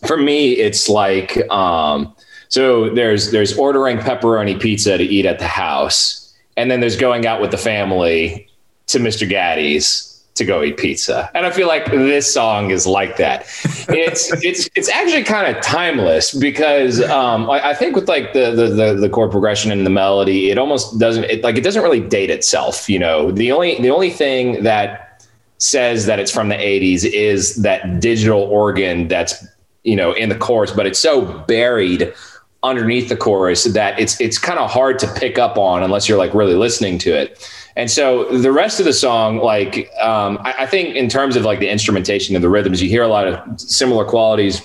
for 0.06 0.18
me 0.18 0.54
it's 0.54 0.90
like 0.90 1.38
um, 1.50 2.14
so 2.50 2.90
there's 2.94 3.32
there's 3.32 3.58
ordering 3.58 4.00
pepperoni 4.00 4.60
pizza 4.60 4.98
to 4.98 5.04
eat 5.04 5.26
at 5.26 5.40
the 5.40 5.48
house, 5.48 6.19
and 6.60 6.70
then 6.70 6.82
there's 6.82 6.98
going 6.98 7.26
out 7.26 7.40
with 7.40 7.52
the 7.52 7.58
family 7.58 8.50
to 8.88 9.00
Mr. 9.00 9.28
Gatti's 9.28 10.10
to 10.36 10.46
go 10.46 10.62
eat 10.62 10.78
pizza. 10.78 11.30
And 11.34 11.46
I 11.46 11.52
feel 11.52 11.68
like 11.68 11.86
this 11.92 12.34
song 12.34 12.72
is 12.72 12.86
like 12.86 13.18
that. 13.18 13.42
It's 13.90 14.32
it's 14.44 14.70
it's 14.76 14.90
actually 14.90 15.24
kind 15.24 15.56
of 15.56 15.62
timeless 15.62 16.34
because 16.34 17.02
um, 17.04 17.50
I, 17.50 17.70
I 17.70 17.74
think 17.74 17.96
with 17.96 18.10
like 18.10 18.34
the, 18.34 18.52
the 18.52 18.68
the 18.68 18.94
the 18.96 19.10
chord 19.10 19.32
progression 19.32 19.72
and 19.72 19.86
the 19.86 19.90
melody, 19.90 20.50
it 20.50 20.58
almost 20.58 21.00
doesn't 21.00 21.26
it 21.26 21.44
like 21.44 21.56
it 21.56 21.64
doesn't 21.64 21.84
really 21.84 22.02
date 22.02 22.30
itself. 22.30 22.90
You 22.90 23.00
know, 23.00 23.32
the 23.32 23.52
only 23.52 23.80
the 23.82 23.90
only 23.90 24.10
thing 24.10 24.64
that 24.64 25.26
says 25.60 26.06
that 26.08 26.20
it's 26.20 26.32
from 26.32 26.48
the 26.48 26.56
80s 26.56 27.04
is 27.06 27.58
that 27.58 28.00
digital 28.00 28.42
organ 28.44 29.10
that's 29.10 29.46
you 29.84 29.96
know 29.96 30.14
in 30.14 30.30
the 30.30 30.38
chorus, 30.38 30.72
but 30.72 30.86
it's 30.86 31.00
so 31.00 31.40
buried 31.48 32.14
underneath 32.62 33.08
the 33.08 33.16
chorus 33.16 33.64
that 33.64 33.98
it's 34.00 34.20
it's 34.20 34.38
kind 34.38 34.60
of 34.60 34.70
hard 34.70 35.00
to 35.00 35.08
pick 35.14 35.38
up 35.38 35.58
on 35.58 35.82
unless 35.82 36.10
you're 36.10 36.18
like 36.18 36.34
really 36.34 36.56
listening 36.56 36.98
to 37.00 37.10
it. 37.18 37.50
And 37.76 37.90
so 37.90 38.26
the 38.38 38.52
rest 38.52 38.80
of 38.80 38.86
the 38.86 38.94
song, 38.94 39.38
like 39.38 39.90
um, 40.02 40.38
I, 40.42 40.54
I 40.60 40.66
think 40.66 40.96
in 40.96 41.08
terms 41.08 41.38
of 41.38 41.46
like 41.46 41.60
the 41.60 41.70
instrumentation 41.70 42.36
and 42.36 42.44
the 42.44 42.50
rhythms, 42.50 42.82
you 42.82 42.90
hear 42.90 43.04
a 43.04 43.08
lot 43.08 43.28
of 43.28 43.62
similar 43.62 44.04
qualities 44.04 44.62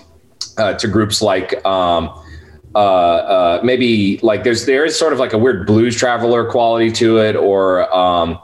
uh, 0.58 0.74
to 0.74 0.88
groups 0.88 1.22
like 1.22 1.64
um, 1.64 2.10
uh, 2.74 2.78
uh, 2.78 3.60
maybe 3.62 4.18
like 4.22 4.42
there's 4.42 4.66
there 4.66 4.84
is 4.84 4.98
sort 4.98 5.12
of 5.12 5.20
like 5.20 5.32
a 5.32 5.38
weird 5.38 5.66
blues 5.66 5.94
traveler 5.96 6.50
quality 6.50 6.90
to 6.90 7.18
it, 7.18 7.36
or 7.36 7.92
um, 7.94 8.38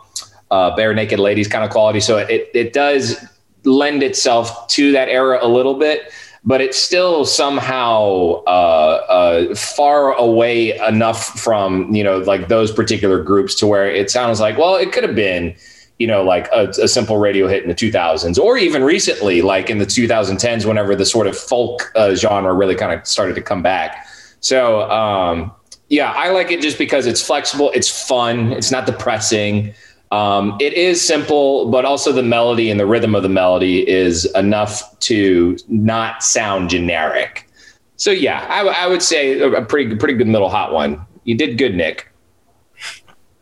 uh, 0.52 0.76
Barenaked 0.76 1.18
Ladies 1.18 1.48
kind 1.48 1.64
of 1.64 1.70
quality. 1.70 1.98
So 1.98 2.18
it 2.18 2.48
it 2.54 2.72
does 2.72 3.16
lend 3.64 4.02
itself 4.02 4.68
to 4.68 4.92
that 4.92 5.08
era 5.08 5.38
a 5.42 5.48
little 5.48 5.74
bit, 5.74 6.12
but 6.44 6.60
it's 6.60 6.78
still 6.78 7.24
somehow 7.24 8.42
uh, 8.46 9.04
uh, 9.08 9.54
far 9.54 10.14
away 10.14 10.78
enough 10.78 11.38
from 11.38 11.92
you 11.94 12.02
know 12.02 12.18
like 12.18 12.48
those 12.48 12.72
particular 12.72 13.22
groups 13.22 13.54
to 13.54 13.66
where 13.66 13.90
it 13.90 14.10
sounds 14.10 14.40
like 14.40 14.56
well 14.56 14.76
it 14.76 14.92
could 14.92 15.04
have 15.04 15.14
been 15.14 15.54
you 15.98 16.06
know 16.06 16.22
like 16.22 16.48
a, 16.52 16.68
a 16.82 16.88
simple 16.88 17.18
radio 17.18 17.46
hit 17.46 17.62
in 17.62 17.68
the 17.68 17.74
2000s 17.74 18.38
or 18.38 18.56
even 18.56 18.82
recently 18.82 19.42
like 19.42 19.68
in 19.68 19.78
the 19.78 19.86
2010s 19.86 20.64
whenever 20.64 20.96
the 20.96 21.06
sort 21.06 21.26
of 21.26 21.36
folk 21.36 21.92
uh, 21.94 22.14
genre 22.14 22.54
really 22.54 22.74
kind 22.74 22.98
of 22.98 23.06
started 23.06 23.34
to 23.34 23.42
come 23.42 23.62
back. 23.62 24.06
So 24.40 24.90
um, 24.90 25.52
yeah 25.90 26.12
i 26.12 26.30
like 26.30 26.50
it 26.50 26.62
just 26.62 26.78
because 26.78 27.04
it's 27.04 27.20
flexible 27.20 27.70
it's 27.74 28.06
fun 28.08 28.52
it's 28.52 28.70
not 28.70 28.86
depressing 28.86 29.74
um, 30.10 30.56
it 30.60 30.72
is 30.72 31.06
simple, 31.06 31.70
but 31.70 31.84
also 31.84 32.12
the 32.12 32.22
melody 32.22 32.70
and 32.70 32.80
the 32.80 32.86
rhythm 32.86 33.14
of 33.14 33.22
the 33.22 33.28
melody 33.28 33.88
is 33.88 34.24
enough 34.34 34.98
to 35.00 35.56
not 35.68 36.22
sound 36.22 36.68
generic. 36.70 37.48
So 37.96 38.10
yeah, 38.10 38.46
I, 38.48 38.58
w- 38.58 38.76
I 38.76 38.86
would 38.88 39.02
say 39.02 39.38
a 39.38 39.50
a 39.52 39.64
pretty 39.64 39.94
pretty 39.96 40.14
good 40.14 40.26
middle 40.26 40.48
hot 40.48 40.72
one. 40.72 41.04
You 41.24 41.36
did 41.36 41.58
good, 41.58 41.74
Nick. 41.74 42.10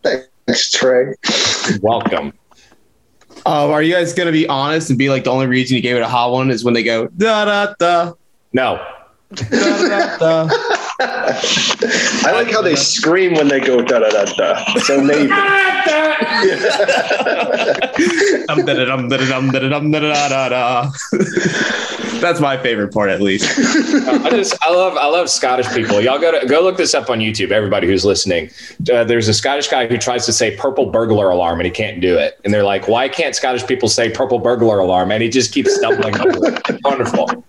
Thanks, 0.02 0.70
Trey. 0.72 1.14
Welcome. 1.80 2.32
Uh, 3.46 3.70
are 3.70 3.82
you 3.82 3.94
guys 3.94 4.12
going 4.12 4.26
to 4.26 4.32
be 4.32 4.46
honest 4.48 4.90
and 4.90 4.98
be 4.98 5.08
like 5.08 5.24
the 5.24 5.30
only 5.30 5.46
reason 5.46 5.76
you 5.76 5.82
gave 5.82 5.96
it 5.96 6.02
a 6.02 6.08
hot 6.08 6.32
one 6.32 6.50
is 6.50 6.64
when 6.64 6.74
they 6.74 6.82
go 6.82 7.06
da 7.16 7.44
da 7.44 7.74
da 7.78 8.12
No, 8.52 8.84
da 9.32 10.18
da 10.18 10.18
da? 10.18 10.74
I 11.00 12.32
like 12.32 12.50
how 12.50 12.60
they 12.60 12.74
scream 12.74 13.34
when 13.34 13.46
they 13.48 13.60
go 13.60 13.82
da 13.82 14.00
da 14.00 14.10
da 14.10 14.24
da. 14.24 14.64
So 14.80 15.00
maybe. 15.00 15.28
Dum, 18.46 18.64
da, 18.64 18.74
da, 18.74 18.84
dum, 18.84 19.08
da, 19.08 19.16
da, 19.16 19.28
dum, 19.28 19.50
da, 19.50 19.58
da, 19.60 19.68
dum, 19.68 19.90
da, 19.90 20.00
da, 20.00 20.28
da, 20.28 20.48
da. 20.48 20.90
That's 22.20 22.40
my 22.40 22.56
favorite 22.56 22.92
part, 22.92 23.10
at 23.10 23.20
least. 23.20 23.46
I 24.08 24.30
just 24.30 24.56
I 24.62 24.72
love 24.72 24.96
I 24.96 25.06
love 25.06 25.30
Scottish 25.30 25.68
people. 25.68 26.00
Y'all 26.00 26.18
go 26.18 26.38
to 26.38 26.46
go 26.46 26.62
look 26.62 26.76
this 26.76 26.94
up 26.94 27.10
on 27.10 27.20
YouTube. 27.20 27.52
Everybody 27.52 27.86
who's 27.86 28.04
listening, 28.04 28.50
uh, 28.92 29.04
there's 29.04 29.28
a 29.28 29.34
Scottish 29.34 29.68
guy 29.68 29.86
who 29.86 29.98
tries 29.98 30.26
to 30.26 30.32
say 30.32 30.56
"purple 30.56 30.86
burglar 30.86 31.30
alarm" 31.30 31.60
and 31.60 31.66
he 31.66 31.70
can't 31.70 32.00
do 32.00 32.18
it. 32.18 32.40
And 32.44 32.52
they're 32.52 32.64
like, 32.64 32.88
"Why 32.88 33.08
can't 33.08 33.36
Scottish 33.36 33.66
people 33.66 33.88
say 33.88 34.10
purple 34.10 34.40
burglar 34.40 34.80
alarm?" 34.80 35.12
And 35.12 35.22
he 35.22 35.28
just 35.28 35.52
keeps 35.52 35.74
stumbling 35.76 36.18
over 36.20 36.48
it. 36.48 36.80
Wonderful. 36.84 37.44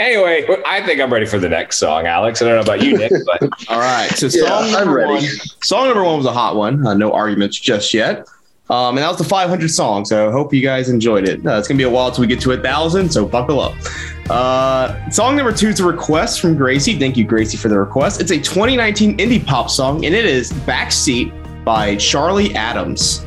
Anyway, 0.00 0.46
I 0.66 0.82
think 0.84 1.00
I'm 1.00 1.12
ready 1.12 1.26
for 1.26 1.38
the 1.38 1.48
next 1.48 1.76
song, 1.78 2.06
Alex. 2.06 2.40
I 2.42 2.46
don't 2.46 2.54
know 2.56 2.60
about 2.60 2.82
you, 2.84 2.96
Nick, 2.96 3.12
but 3.26 3.42
All 3.68 3.78
right. 3.78 4.08
So 4.10 4.26
Yeah, 4.26 4.46
song 4.48 4.64
I'm 4.64 4.72
number 4.72 4.94
ready. 4.94 5.12
one. 5.12 5.22
Song 5.62 5.86
number 5.86 6.04
one 6.04 6.16
was 6.16 6.26
a 6.26 6.32
hot 6.32 6.56
one. 6.56 6.86
Uh, 6.86 6.94
no 6.94 7.12
arguments 7.12 7.58
just 7.58 7.92
yet. 7.94 8.26
Um, 8.70 8.96
and 8.96 8.98
that 8.98 9.08
was 9.08 9.16
the 9.16 9.24
500 9.24 9.70
song. 9.70 10.04
So 10.04 10.28
I 10.28 10.32
hope 10.32 10.52
you 10.52 10.60
guys 10.60 10.90
enjoyed 10.90 11.26
it. 11.26 11.44
Uh, 11.46 11.58
it's 11.58 11.66
gonna 11.68 11.78
be 11.78 11.84
a 11.84 11.90
while 11.90 12.10
till 12.10 12.20
we 12.20 12.26
get 12.26 12.40
to 12.42 12.52
a 12.52 12.56
thousand. 12.62 13.10
So 13.10 13.24
buckle 13.26 13.60
up. 13.60 13.74
Uh, 14.28 15.08
song 15.10 15.36
number 15.36 15.52
two 15.52 15.68
is 15.68 15.80
a 15.80 15.86
request 15.86 16.40
from 16.40 16.54
Gracie. 16.54 16.98
Thank 16.98 17.16
you, 17.16 17.24
Gracie, 17.24 17.56
for 17.56 17.68
the 17.68 17.78
request. 17.78 18.20
It's 18.20 18.30
a 18.30 18.36
2019 18.36 19.16
indie 19.16 19.44
pop 19.44 19.70
song, 19.70 20.04
and 20.04 20.14
it 20.14 20.26
is 20.26 20.52
"Backseat" 20.52 21.64
by 21.64 21.96
Charlie 21.96 22.54
Adams. 22.54 23.24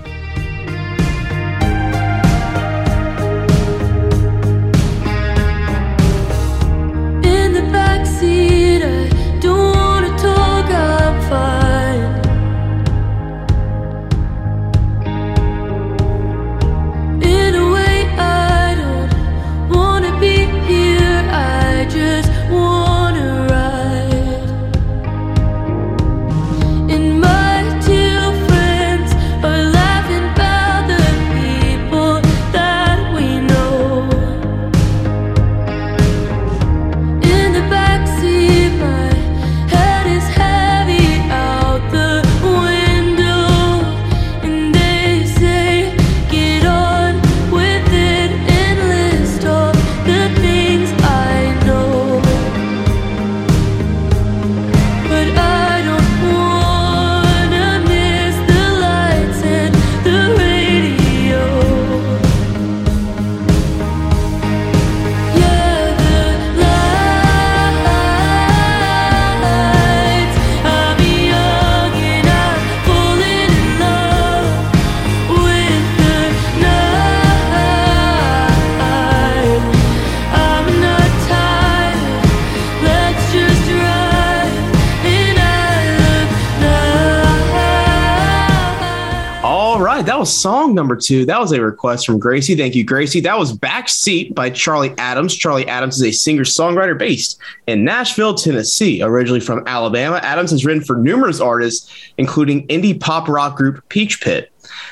Song 90.71 90.75
number 90.75 90.95
two. 90.95 91.25
That 91.25 91.39
was 91.39 91.51
a 91.51 91.61
request 91.61 92.05
from 92.05 92.17
Gracie. 92.17 92.55
Thank 92.55 92.75
you, 92.75 92.85
Gracie. 92.85 93.19
That 93.19 93.37
was 93.37 93.57
Backseat 93.57 94.33
by 94.33 94.49
Charlie 94.49 94.93
Adams. 94.97 95.35
Charlie 95.35 95.67
Adams 95.67 95.97
is 95.97 96.03
a 96.03 96.11
singer 96.11 96.43
songwriter 96.43 96.97
based 96.97 97.39
in 97.67 97.83
Nashville, 97.83 98.35
Tennessee. 98.35 99.01
Originally 99.03 99.41
from 99.41 99.67
Alabama, 99.67 100.21
Adams 100.23 100.51
has 100.51 100.65
written 100.65 100.83
for 100.83 100.95
numerous 100.95 101.41
artists, 101.41 101.91
including 102.17 102.65
indie 102.67 102.97
pop 102.97 103.27
rock 103.27 103.57
group 103.57 103.87
Peach 103.89 104.21
Pit. 104.21 104.51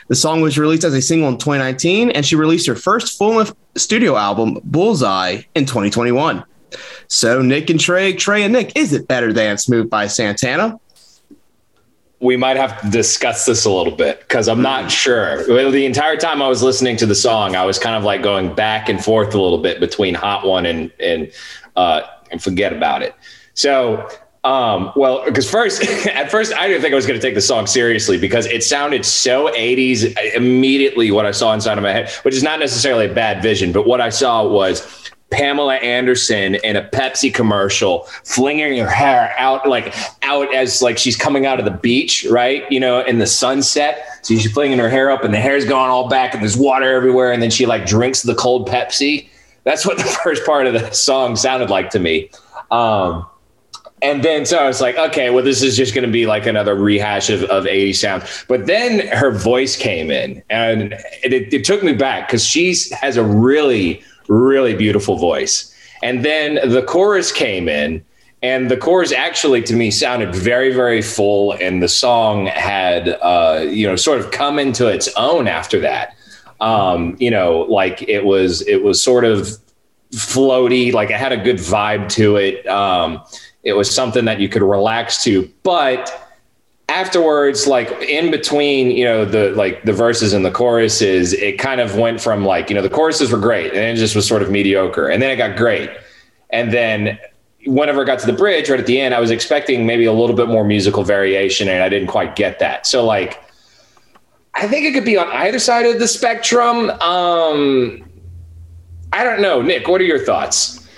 The 0.09 0.15
song 0.15 0.41
was 0.41 0.57
released 0.57 0.83
as 0.83 0.93
a 0.93 1.01
single 1.01 1.29
in 1.29 1.37
2019, 1.37 2.11
and 2.11 2.25
she 2.25 2.35
released 2.35 2.67
her 2.67 2.75
first 2.75 3.17
full 3.17 3.35
length 3.35 3.55
studio 3.77 4.17
album, 4.17 4.59
Bullseye, 4.65 5.43
in 5.55 5.65
2021. 5.65 6.43
So, 7.07 7.41
Nick 7.41 7.69
and 7.69 7.79
Trey, 7.79 8.13
Trey 8.13 8.43
and 8.43 8.53
Nick, 8.53 8.75
is 8.75 8.91
it 8.93 9.07
better 9.07 9.31
than 9.31 9.57
Smooth 9.57 9.89
by 9.89 10.07
Santana? 10.07 10.79
We 12.21 12.35
might 12.35 12.57
have 12.57 12.81
to 12.81 12.89
discuss 12.89 13.45
this 13.45 13.65
a 13.65 13.71
little 13.71 13.95
bit 13.95 14.19
because 14.19 14.49
I'm 14.49 14.61
not 14.61 14.91
sure. 14.91 15.43
The 15.45 15.85
entire 15.85 16.17
time 16.17 16.41
I 16.41 16.49
was 16.49 16.61
listening 16.61 16.97
to 16.97 17.05
the 17.05 17.15
song, 17.15 17.55
I 17.55 17.65
was 17.65 17.79
kind 17.79 17.95
of 17.95 18.03
like 18.03 18.21
going 18.21 18.53
back 18.53 18.89
and 18.89 19.03
forth 19.03 19.33
a 19.33 19.41
little 19.41 19.57
bit 19.57 19.79
between 19.79 20.15
Hot 20.15 20.45
One 20.45 20.65
and 20.65 20.91
and 20.99 21.31
uh, 21.75 22.01
and 22.31 22.43
Forget 22.43 22.73
About 22.73 23.03
It. 23.03 23.15
So, 23.53 24.09
um, 24.43 24.91
well, 24.97 25.23
because 25.25 25.49
first, 25.49 25.81
at 26.07 26.29
first, 26.29 26.53
I 26.53 26.67
didn't 26.67 26.81
think 26.81 26.91
I 26.91 26.95
was 26.95 27.05
going 27.05 27.19
to 27.19 27.25
take 27.25 27.35
the 27.35 27.41
song 27.41 27.67
seriously 27.67 28.17
because 28.17 28.45
it 28.47 28.63
sounded 28.63 29.05
so 29.05 29.49
80s 29.53 30.35
immediately. 30.35 31.11
What 31.11 31.25
I 31.25 31.31
saw 31.31 31.53
inside 31.53 31.77
of 31.77 31.83
my 31.83 31.93
head, 31.93 32.09
which 32.23 32.35
is 32.35 32.43
not 32.43 32.59
necessarily 32.59 33.05
a 33.05 33.13
bad 33.13 33.41
vision, 33.41 33.71
but 33.71 33.87
what 33.87 34.01
I 34.01 34.09
saw 34.09 34.45
was 34.45 35.09
Pamela 35.31 35.75
Anderson 35.75 36.55
in 36.55 36.75
a 36.75 36.83
Pepsi 36.89 37.33
commercial, 37.33 38.03
flinging 38.23 38.77
her 38.79 38.89
hair 38.89 39.33
out 39.37 39.67
like 39.67 39.93
out 40.23 40.53
as 40.53 40.81
like 40.81 40.97
she's 40.97 41.15
coming 41.15 41.45
out 41.45 41.59
of 41.59 41.65
the 41.65 41.71
beach, 41.71 42.25
right? 42.29 42.69
You 42.71 42.79
know, 42.79 43.01
in 43.01 43.19
the 43.19 43.27
sunset. 43.27 44.05
So 44.21 44.35
she's 44.35 44.51
flinging 44.51 44.79
her 44.79 44.89
hair 44.89 45.11
up, 45.11 45.23
and 45.23 45.33
the 45.33 45.39
hair's 45.39 45.65
going 45.65 45.89
all 45.89 46.09
back, 46.09 46.33
and 46.33 46.41
there's 46.41 46.57
water 46.57 46.93
everywhere, 46.93 47.31
and 47.31 47.41
then 47.41 47.51
she 47.51 47.65
like 47.65 47.85
drinks 47.85 48.23
the 48.23 48.35
cold 48.35 48.67
Pepsi. 48.67 49.29
That's 49.63 49.85
what 49.85 49.97
the 49.99 50.03
first 50.03 50.45
part 50.45 50.67
of 50.67 50.73
the 50.73 50.91
song 50.91 51.35
sounded 51.35 51.69
like 51.69 51.89
to 51.91 51.99
me. 51.99 52.29
Um, 52.71 53.25
and 54.01 54.23
then 54.23 54.45
so 54.45 54.57
I 54.57 54.67
was 54.67 54.79
like, 54.81 54.97
okay, 54.97 55.29
well, 55.29 55.43
this 55.43 55.61
is 55.61 55.75
just 55.75 55.93
going 55.93 56.05
to 56.05 56.11
be 56.11 56.25
like 56.25 56.45
another 56.45 56.73
rehash 56.75 57.29
of, 57.29 57.43
of 57.43 57.67
80 57.67 57.93
sound. 57.93 58.23
But 58.47 58.65
then 58.65 59.07
her 59.07 59.31
voice 59.31 59.75
came 59.75 60.09
in, 60.09 60.41
and 60.49 60.93
it, 61.23 61.53
it, 61.53 61.65
took 61.65 61.83
me 61.83 61.93
back 61.93 62.27
because 62.27 62.45
she 62.45 62.73
has 63.01 63.17
a 63.17 63.23
really 63.23 64.01
really 64.29 64.75
beautiful 64.75 65.17
voice. 65.17 65.75
And 66.01 66.23
then 66.23 66.55
the 66.69 66.81
chorus 66.81 67.31
came 67.31 67.67
in, 67.67 68.05
and 68.41 68.71
the 68.71 68.77
chorus 68.77 69.11
actually 69.11 69.61
to 69.63 69.73
me 69.73 69.91
sounded 69.91 70.33
very, 70.33 70.73
very 70.73 71.01
full. 71.01 71.53
And 71.53 71.83
the 71.83 71.89
song 71.89 72.45
had, 72.45 73.09
uh, 73.21 73.65
you 73.69 73.85
know, 73.85 73.97
sort 73.97 74.19
of 74.19 74.31
come 74.31 74.59
into 74.59 74.87
its 74.87 75.09
own 75.17 75.47
after 75.47 75.79
that. 75.81 76.15
Um, 76.61 77.17
you 77.19 77.31
know, 77.31 77.61
like 77.69 78.01
it 78.03 78.23
was, 78.23 78.61
it 78.67 78.83
was 78.83 79.01
sort 79.01 79.25
of 79.25 79.57
floaty, 80.11 80.93
like 80.93 81.09
it 81.09 81.17
had 81.17 81.31
a 81.31 81.37
good 81.37 81.57
vibe 81.57 82.09
to 82.09 82.37
it. 82.37 82.65
Um, 82.67 83.21
it 83.63 83.73
was 83.73 83.93
something 83.93 84.25
that 84.25 84.39
you 84.39 84.47
could 84.47 84.61
relax 84.61 85.23
to, 85.23 85.51
but 85.63 86.28
afterwards 86.99 87.65
like 87.65 87.89
in 88.01 88.29
between 88.29 88.91
you 88.91 89.05
know 89.05 89.23
the 89.23 89.51
like 89.51 89.83
the 89.83 89.93
verses 89.93 90.33
and 90.33 90.43
the 90.43 90.51
choruses 90.51 91.31
it 91.33 91.57
kind 91.57 91.79
of 91.79 91.95
went 91.95 92.19
from 92.19 92.43
like 92.43 92.69
you 92.69 92.75
know 92.75 92.81
the 92.81 92.89
choruses 92.89 93.31
were 93.31 93.39
great 93.39 93.71
and 93.73 93.79
it 93.79 93.95
just 93.95 94.15
was 94.15 94.27
sort 94.27 94.41
of 94.41 94.51
mediocre 94.51 95.07
and 95.07 95.21
then 95.21 95.31
it 95.31 95.37
got 95.37 95.55
great. 95.55 95.89
And 96.49 96.73
then 96.73 97.17
whenever 97.65 98.01
it 98.01 98.05
got 98.05 98.19
to 98.19 98.25
the 98.25 98.33
bridge 98.33 98.69
right 98.69 98.79
at 98.79 98.85
the 98.85 98.99
end 98.99 99.13
i 99.13 99.19
was 99.19 99.31
expecting 99.31 99.85
maybe 99.85 100.05
a 100.05 100.13
little 100.13 100.35
bit 100.35 100.47
more 100.47 100.63
musical 100.63 101.03
variation 101.03 101.67
and 101.67 101.83
i 101.83 101.89
didn't 101.89 102.07
quite 102.07 102.35
get 102.35 102.59
that. 102.59 102.85
So 102.85 103.05
like 103.05 103.41
i 104.55 104.67
think 104.67 104.85
it 104.85 104.93
could 104.93 105.05
be 105.05 105.17
on 105.17 105.27
either 105.27 105.59
side 105.59 105.85
of 105.85 105.99
the 105.99 106.07
spectrum. 106.07 106.89
Um 106.89 108.03
i 109.13 109.23
don't 109.23 109.41
know. 109.41 109.61
Nick 109.61 109.87
what 109.87 110.01
are 110.01 110.05
your 110.05 110.23
thoughts 110.25 110.88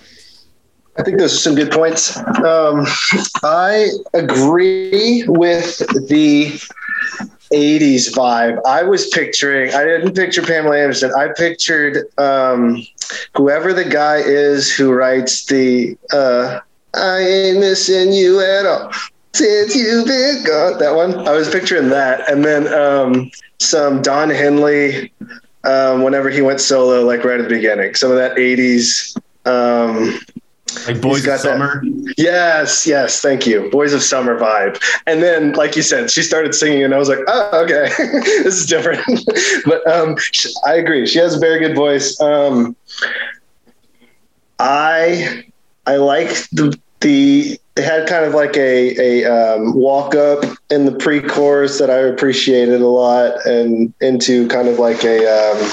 I 0.98 1.04
think 1.04 1.18
those 1.18 1.34
are 1.34 1.38
some 1.38 1.56
good 1.56 1.72
points. 1.72 2.18
Um, 2.18 2.86
I 3.44 3.90
agree 4.14 5.24
with 5.28 5.78
the 6.08 6.52
80s 7.54 8.14
vibe. 8.14 8.62
I 8.66 8.84
was 8.84 9.08
picturing, 9.10 9.74
I 9.74 9.84
didn't 9.84 10.16
picture 10.16 10.42
Pamela 10.42 10.78
Anderson. 10.78 11.12
I 11.18 11.30
pictured 11.36 12.06
um, 12.18 12.86
whoever 13.36 13.74
the 13.74 13.86
guy 13.86 14.18
is 14.18 14.74
who 14.74 14.92
writes 14.92 15.46
the 15.46 15.98
uh, 16.12 16.60
I 16.94 17.20
ain't 17.20 17.60
missing 17.60 18.12
you 18.12 18.42
at 18.42 18.66
all. 18.66 18.92
Since 19.34 19.76
you've 19.76 20.06
been 20.06 20.44
gone. 20.44 20.78
That 20.80 20.96
one. 20.96 21.28
I 21.28 21.32
was 21.32 21.50
picturing 21.50 21.90
that. 21.90 22.30
And 22.30 22.44
then 22.44 22.72
um, 22.74 23.32
some 23.60 24.02
Don 24.02 24.30
Henley 24.30 25.14
um, 25.64 26.04
whenever 26.04 26.30
he 26.30 26.42
went 26.42 26.60
solo, 26.60 27.06
like 27.06 27.24
right 27.24 27.40
at 27.40 27.48
the 27.48 27.56
beginning. 27.56 27.96
Some 27.96 28.12
of 28.12 28.18
that 28.18 28.36
80s. 28.36 29.16
Um, 29.46 30.20
Like 30.88 31.02
Boys 31.02 31.28
of 31.28 31.40
Summer? 31.40 31.82
that- 31.84 32.14
Yes, 32.18 32.88
yes, 32.88 33.22
thank 33.22 33.46
you. 33.46 33.70
Boys 33.72 33.94
of 33.94 34.02
Summer 34.02 34.40
vibe. 34.40 34.82
And 35.06 35.22
then, 35.22 35.52
like 35.54 35.76
you 35.76 35.82
said, 35.82 36.10
she 36.10 36.22
started 36.24 36.56
singing, 36.56 36.84
and 36.84 36.94
I 36.94 36.98
was 36.98 37.10
like, 37.10 37.20
oh, 37.28 37.64
okay, 37.66 37.90
this 38.44 38.56
is 38.56 38.66
different. 38.66 39.02
but 39.66 39.86
um, 39.92 40.16
I 40.66 40.76
agree. 40.76 41.06
She 41.08 41.20
has 41.20 41.36
a 41.36 41.40
very 41.40 41.60
good 41.60 41.76
voice. 41.76 42.20
Um, 42.22 42.76
I 44.60 45.44
I 45.88 45.96
like 45.98 46.30
the 46.52 46.78
the 47.02 47.60
it 47.76 47.84
had 47.84 48.08
kind 48.08 48.26
of 48.26 48.34
like 48.34 48.56
a 48.58 49.24
a 49.24 49.26
um, 49.26 49.74
walk 49.76 50.14
up 50.16 50.44
in 50.70 50.86
the 50.86 50.92
pre 50.92 51.22
chorus 51.22 51.80
that 51.80 51.90
I 51.90 51.98
appreciated 51.98 52.82
a 52.82 52.88
lot, 52.88 53.46
and 53.46 53.94
into 54.02 54.48
kind 54.48 54.68
of 54.68 54.78
like 54.80 55.04
a 55.04 55.26
um, 55.28 55.72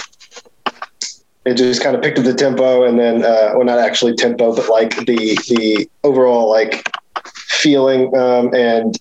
it 1.44 1.54
just 1.54 1.82
kind 1.82 1.96
of 1.96 2.02
picked 2.02 2.18
up 2.18 2.24
the 2.24 2.34
tempo 2.34 2.84
and 2.84 2.98
then 2.98 3.24
uh, 3.24 3.52
well 3.54 3.64
not 3.64 3.78
actually 3.78 4.14
tempo 4.14 4.54
but 4.54 4.68
like 4.68 4.96
the 5.06 5.38
the 5.48 5.88
overall 6.04 6.48
like 6.50 6.88
feeling 7.48 8.14
um, 8.16 8.54
and 8.54 8.98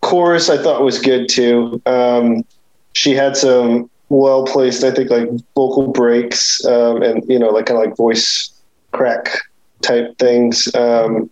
chorus 0.00 0.48
i 0.48 0.56
thought 0.60 0.82
was 0.82 0.98
good 1.00 1.28
too. 1.28 1.80
Um, 1.86 2.44
she 2.92 3.12
had 3.12 3.36
some 3.36 3.90
well 4.08 4.44
placed 4.44 4.84
i 4.84 4.90
think 4.90 5.10
like 5.10 5.28
vocal 5.54 5.88
breaks 5.88 6.64
um, 6.66 7.02
and 7.02 7.22
you 7.28 7.38
know 7.38 7.48
like 7.48 7.66
kind 7.66 7.78
of 7.80 7.86
like 7.86 7.96
voice 7.96 8.52
crack 8.92 9.38
type 9.82 10.16
things. 10.18 10.74
Um, 10.74 11.30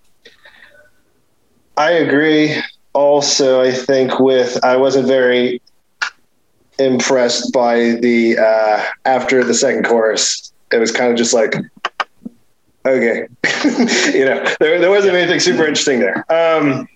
i 1.77 1.91
agree. 1.91 2.57
Also 2.93 3.61
i 3.61 3.73
think 3.73 4.21
with 4.21 4.63
i 4.65 4.77
wasn't 4.77 5.07
very 5.07 5.61
impressed 6.79 7.53
by 7.53 7.93
the 8.01 8.37
uh 8.39 8.85
after 9.05 9.45
the 9.45 9.55
second 9.55 9.85
chorus 9.85 10.53
it 10.73 10.79
was 10.79 10.91
kind 10.91 11.11
of 11.11 11.17
just 11.17 11.33
like 11.33 11.55
okay. 12.87 13.27
You 14.13 14.25
know 14.27 14.45
there, 14.61 14.79
there 14.79 14.91
wasn't 14.91 15.15
anything 15.15 15.41
super 15.41 15.65
interesting 15.65 16.01
there. 16.01 16.25
Um 16.31 16.87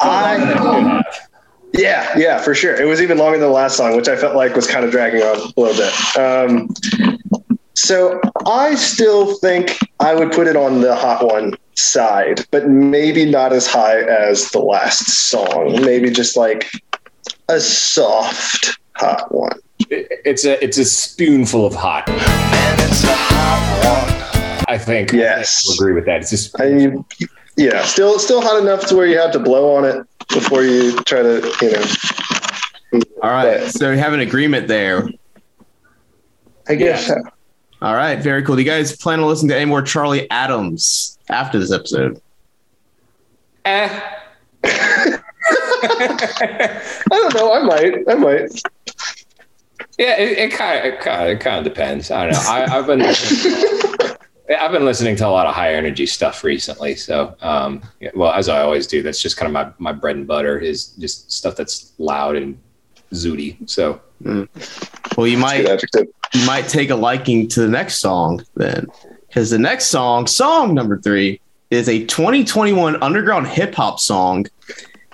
I- 0.00 1.02
yeah 1.74 2.16
yeah 2.16 2.38
for 2.38 2.54
sure. 2.54 2.74
It 2.80 2.86
was 2.86 3.02
even 3.02 3.18
longer 3.18 3.38
than 3.38 3.46
the 3.48 3.52
last 3.54 3.76
song 3.76 3.96
which 3.96 4.08
i 4.08 4.16
felt 4.16 4.34
like 4.36 4.54
was 4.54 4.66
kind 4.66 4.84
of 4.84 4.90
dragging 4.90 5.22
on 5.22 5.36
a 5.36 5.60
little 5.60 5.76
bit. 5.76 5.92
Um 6.16 6.68
so 7.74 8.20
i 8.46 8.74
still 8.74 9.36
think 9.38 9.78
i 10.00 10.12
would 10.14 10.32
put 10.32 10.46
it 10.48 10.56
on 10.56 10.80
the 10.80 10.96
hot 10.96 11.24
one 11.24 11.54
side 11.76 12.44
but 12.50 12.68
maybe 12.68 13.24
not 13.24 13.52
as 13.52 13.66
high 13.68 14.00
as 14.02 14.50
the 14.50 14.58
last 14.58 15.28
song. 15.30 15.78
Maybe 15.84 16.10
just 16.10 16.36
like 16.36 16.70
a 17.48 17.60
soft 17.60 18.78
hot 18.98 19.32
one 19.34 19.58
it's 19.90 20.44
a 20.44 20.62
it's 20.62 20.78
a 20.78 20.84
spoonful 20.84 21.64
of 21.66 21.74
hot 21.74 22.04
I 24.70 24.76
think. 24.76 25.12
Yes. 25.12 25.66
I 25.70 25.74
agree 25.74 25.94
with 25.94 26.04
that. 26.04 26.20
It's 26.20 26.28
just 26.30 26.60
I 26.60 26.92
yeah, 27.56 27.82
still 27.84 28.18
still 28.18 28.42
hot 28.42 28.60
enough 28.62 28.86
to 28.88 28.96
where 28.96 29.06
you 29.06 29.18
have 29.18 29.32
to 29.32 29.38
blow 29.38 29.74
on 29.74 29.84
it 29.86 30.06
before 30.28 30.62
you 30.62 30.94
try 31.04 31.22
to, 31.22 31.40
you 31.62 31.70
know. 31.72 33.02
All 33.22 33.30
right. 33.30 33.60
But 33.60 33.70
So 33.72 33.90
we 33.90 33.98
have 33.98 34.12
an 34.12 34.20
agreement 34.20 34.68
there. 34.68 35.08
I 36.68 36.74
guess 36.74 37.08
Yeah. 37.08 37.16
All 37.80 37.94
right. 37.94 38.18
Very 38.18 38.42
cool. 38.42 38.56
Do 38.56 38.62
you 38.62 38.68
guys 38.68 38.94
plan 38.94 39.20
on 39.20 39.26
listening 39.28 39.48
to 39.50 39.56
any 39.56 39.64
more 39.64 39.80
Charlie 39.80 40.30
Adams 40.30 41.18
after 41.30 41.58
this 41.58 41.72
episode? 41.72 42.20
eh. 43.64 44.00
I 44.64 45.18
don't 47.10 47.34
know. 47.34 47.54
I 47.54 47.62
might. 47.62 47.94
I 48.08 48.14
might. 48.14 48.62
Yeah, 49.98 50.16
it, 50.16 50.38
it 50.38 50.52
kind 50.52 50.78
of 50.78 50.84
it 50.94 51.00
kind 51.00 51.22
of 51.22 51.28
it 51.28 51.40
kind 51.40 51.58
of 51.58 51.64
depends. 51.64 52.10
I 52.10 52.24
don't 52.26 52.32
know. 52.32 52.48
I, 52.48 52.78
I've 52.78 52.86
been 52.86 53.00
listening, 53.00 54.16
I've 54.58 54.72
been 54.72 54.84
listening 54.84 55.16
to 55.16 55.26
a 55.26 55.28
lot 55.28 55.46
of 55.46 55.54
high 55.54 55.74
energy 55.74 56.06
stuff 56.06 56.44
recently. 56.44 56.94
So, 56.94 57.36
um, 57.42 57.82
yeah, 58.00 58.10
well, 58.14 58.32
as 58.32 58.48
I 58.48 58.62
always 58.62 58.86
do, 58.86 59.02
that's 59.02 59.20
just 59.20 59.36
kind 59.36 59.48
of 59.48 59.52
my 59.52 59.92
my 59.92 59.92
bread 59.92 60.16
and 60.16 60.26
butter 60.26 60.56
is 60.58 60.88
just 60.92 61.30
stuff 61.32 61.56
that's 61.56 61.92
loud 61.98 62.36
and 62.36 62.58
zooty. 63.12 63.68
So, 63.68 64.00
Well, 65.16 65.26
you 65.26 65.36
might 65.38 65.66
you 66.34 66.46
might 66.46 66.68
take 66.68 66.90
a 66.90 66.96
liking 66.96 67.48
to 67.48 67.60
the 67.60 67.68
next 67.68 67.98
song 67.98 68.44
then, 68.54 68.86
because 69.26 69.50
the 69.50 69.58
next 69.58 69.86
song, 69.86 70.26
song 70.26 70.74
number 70.74 70.98
three, 71.00 71.40
is 71.70 71.88
a 71.88 72.04
2021 72.04 73.02
underground 73.02 73.48
hip 73.48 73.74
hop 73.74 73.98
song, 73.98 74.46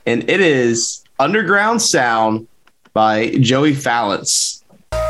and 0.04 0.28
it 0.28 0.40
is 0.40 1.02
"Underground 1.18 1.80
Sound" 1.80 2.48
by 2.92 3.30
Joey 3.40 3.72
Valence. 3.72 4.63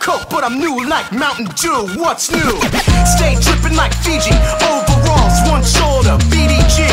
Coke, 0.00 0.28
but 0.30 0.44
I'm 0.44 0.58
new 0.58 0.86
like 0.88 1.10
Mountain 1.12 1.46
Dew. 1.56 1.88
What's 2.00 2.30
new? 2.30 2.56
Stay 3.04 3.36
dripping 3.40 3.76
like 3.76 3.92
Fiji. 4.00 4.34
Overalls, 4.64 5.36
one 5.50 5.64
shoulder, 5.64 6.16
BDG. 6.30 6.86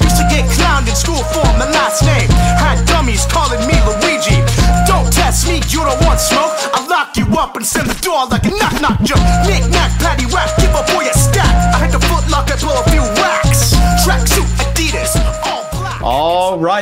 Used 0.00 0.16
to 0.16 0.26
get 0.30 0.46
clowned 0.56 0.88
in 0.88 0.94
school 0.94 1.22
for 1.34 1.44
my 1.58 1.68
last 1.70 2.02
name. 2.02 2.28
Had 2.56 2.84
dummies 2.86 3.26
calling 3.26 3.60
me 3.66 3.76
Luigi. 3.84 4.40
Don't 4.86 5.10
test 5.12 5.48
me, 5.48 5.60
you 5.68 5.84
don't 5.84 6.00
want 6.06 6.20
smoke. 6.20 6.52
I'll 6.72 6.88
lock 6.88 7.16
you 7.16 7.26
up 7.36 7.56
and 7.56 7.66
send 7.66 7.90
the 7.90 7.98
door 8.00 8.26
like 8.26 8.44
a 8.44 8.50
knock 8.56 8.80
knock 8.80 9.02
joke. 9.02 9.27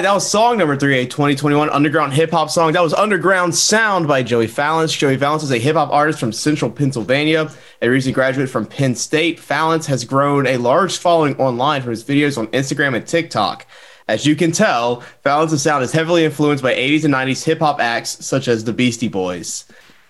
That 0.07 0.15
was 0.15 0.31
song 0.31 0.59
number 0.59 0.77
three, 0.77 1.01
a 1.01 1.05
2021 1.05 1.69
underground 1.69 2.13
hip 2.13 2.31
hop 2.31 2.49
song. 2.49 2.73
That 2.75 2.81
was 2.81 2.95
Underground 2.95 3.53
Sound 3.57 4.07
by 4.07 4.23
Joey 4.23 4.47
Valence. 4.47 4.93
Joey 4.93 5.17
Valence 5.17 5.43
is 5.43 5.51
a 5.51 5.59
hip 5.59 5.75
hop 5.75 5.91
artist 5.91 6.21
from 6.21 6.31
Central 6.31 6.71
Pennsylvania, 6.71 7.51
a 7.83 7.89
recent 7.89 8.15
graduate 8.15 8.49
from 8.49 8.67
Penn 8.67 8.95
State. 8.95 9.41
Valence 9.41 9.85
has 9.87 10.05
grown 10.05 10.47
a 10.47 10.59
large 10.59 10.99
following 10.99 11.35
online 11.41 11.83
for 11.83 11.91
his 11.91 12.05
videos 12.05 12.39
on 12.39 12.47
Instagram 12.53 12.95
and 12.95 13.05
TikTok. 13.05 13.67
As 14.07 14.25
you 14.25 14.37
can 14.37 14.53
tell, 14.53 15.03
Valence' 15.25 15.61
sound 15.61 15.83
is 15.83 15.91
heavily 15.91 16.25
influenced 16.25 16.63
by 16.63 16.73
80s 16.73 17.03
and 17.03 17.13
90s 17.13 17.43
hip 17.43 17.59
hop 17.59 17.81
acts 17.81 18.25
such 18.25 18.47
as 18.47 18.63
the 18.63 18.73
Beastie 18.73 19.09
Boys. 19.09 19.65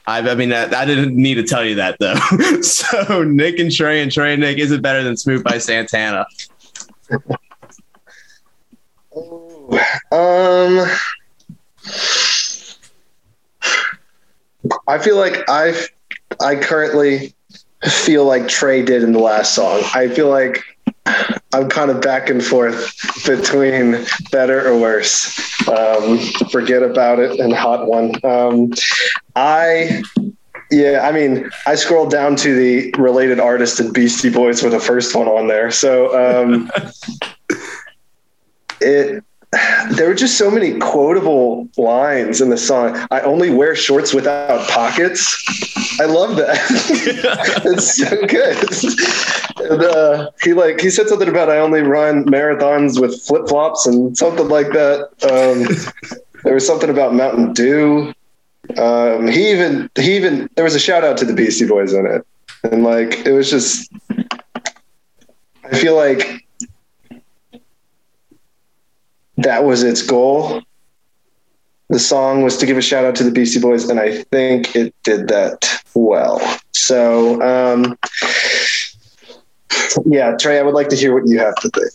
I, 0.06 0.18
I 0.18 0.35
mean, 0.35 0.52
I, 0.52 0.64
I 0.78 0.85
didn't 0.85 1.16
need 1.16 1.37
to 1.37 1.42
tell 1.42 1.64
you 1.64 1.76
that 1.76 1.98
though. 2.00 2.16
so, 2.61 3.22
Nick 3.22 3.59
and 3.59 3.72
Trey 3.72 4.02
and 4.02 4.12
Trey 4.12 4.35
and 4.35 4.42
Nick, 4.42 4.59
is 4.59 4.72
it 4.72 4.82
better 4.82 5.02
than 5.02 5.16
Smooth 5.16 5.42
by 5.42 5.56
Santana? 5.56 6.26
Uh, 9.16 9.45
Um, 10.12 10.87
I 14.87 14.98
feel 14.98 15.16
like 15.16 15.48
I 15.48 15.74
I 16.40 16.57
currently 16.57 17.35
feel 17.83 18.24
like 18.24 18.48
Trey 18.48 18.83
did 18.83 19.02
in 19.02 19.12
the 19.12 19.18
last 19.18 19.55
song. 19.55 19.83
I 19.94 20.09
feel 20.09 20.29
like 20.29 20.62
I'm 21.52 21.68
kind 21.68 21.90
of 21.90 22.00
back 22.00 22.29
and 22.31 22.44
forth 22.44 22.94
between 23.24 24.05
better 24.31 24.68
or 24.68 24.79
worse. 24.79 25.38
Um, 25.68 26.18
forget 26.50 26.83
about 26.83 27.18
it 27.18 27.38
and 27.40 27.52
hot 27.52 27.87
one. 27.87 28.14
Um, 28.24 28.72
I 29.35 30.02
yeah, 30.70 31.07
I 31.09 31.12
mean, 31.12 31.48
I 31.66 31.76
scrolled 31.76 32.11
down 32.11 32.35
to 32.37 32.55
the 32.55 32.92
related 32.98 33.38
artist 33.38 33.79
and 33.79 33.92
Beastie 33.92 34.31
Boys 34.31 34.62
were 34.62 34.70
the 34.70 34.81
first 34.81 35.14
one 35.14 35.29
on 35.29 35.46
there. 35.46 35.70
So 35.70 36.12
um, 36.16 36.70
it 38.81 39.24
there 39.90 40.09
were 40.09 40.14
just 40.14 40.38
so 40.38 40.51
many 40.51 40.79
quotable 40.79 41.69
lines 41.77 42.40
in 42.40 42.51
the 42.51 42.57
song. 42.57 42.97
I 43.11 43.21
only 43.21 43.51
wear 43.51 43.75
shorts 43.75 44.12
without 44.12 44.69
pockets. 44.69 45.42
I 46.01 46.05
love 46.05 46.37
that. 46.37 46.59
it's 47.64 47.97
so 47.97 48.11
good. 48.27 49.71
And, 49.71 49.83
uh, 49.83 50.31
he 50.42 50.53
like 50.53 50.81
he 50.81 50.90
said 50.90 51.09
something 51.09 51.29
about 51.29 51.51
I 51.51 51.59
only 51.59 51.83
run 51.83 52.25
marathons 52.27 53.01
with 53.01 53.21
flip 53.23 53.49
flops 53.49 53.87
and 53.87 54.16
something 54.16 54.49
like 54.49 54.69
that. 54.69 55.09
Um, 55.31 56.21
there 56.45 56.55
was 56.55 56.66
something 56.66 56.90
about 56.90 57.14
Mountain 57.14 57.53
Dew. 57.53 58.12
Um, 58.77 59.27
he 59.29 59.51
even 59.51 59.90
he 59.97 60.16
even 60.16 60.49
there 60.57 60.64
was 60.64 60.75
a 60.75 60.81
shout 60.81 61.05
out 61.05 61.16
to 61.19 61.25
the 61.25 61.33
Beastie 61.33 61.66
Boys 61.66 61.92
in 61.92 62.07
it, 62.07 62.27
and 62.64 62.83
like 62.83 63.27
it 63.27 63.33
was 63.33 63.51
just. 63.51 63.90
I 65.64 65.77
feel 65.79 65.97
like 65.97 66.45
that 69.38 69.64
was 69.64 69.83
its 69.83 70.03
goal. 70.03 70.62
The 71.88 71.99
song 71.99 72.42
was 72.42 72.57
to 72.59 72.66
give 72.66 72.77
a 72.77 72.83
shout 72.83 73.05
out 73.05 73.14
to 73.16 73.25
the 73.25 73.31
Beastie 73.31 73.61
Boys, 73.61 73.88
and 73.88 74.01
I 74.01 74.22
think 74.25 74.75
it 74.75 74.94
did 75.05 75.29
that 75.29 75.83
well. 75.94 76.40
So, 76.72 77.40
um, 77.42 77.96
yeah, 80.05 80.37
Trey, 80.37 80.59
I 80.59 80.62
would 80.62 80.75
like 80.75 80.88
to 80.88 80.96
hear 80.96 81.14
what 81.14 81.29
you 81.29 81.38
have 81.38 81.55
to 81.57 81.70
think. 81.70 81.92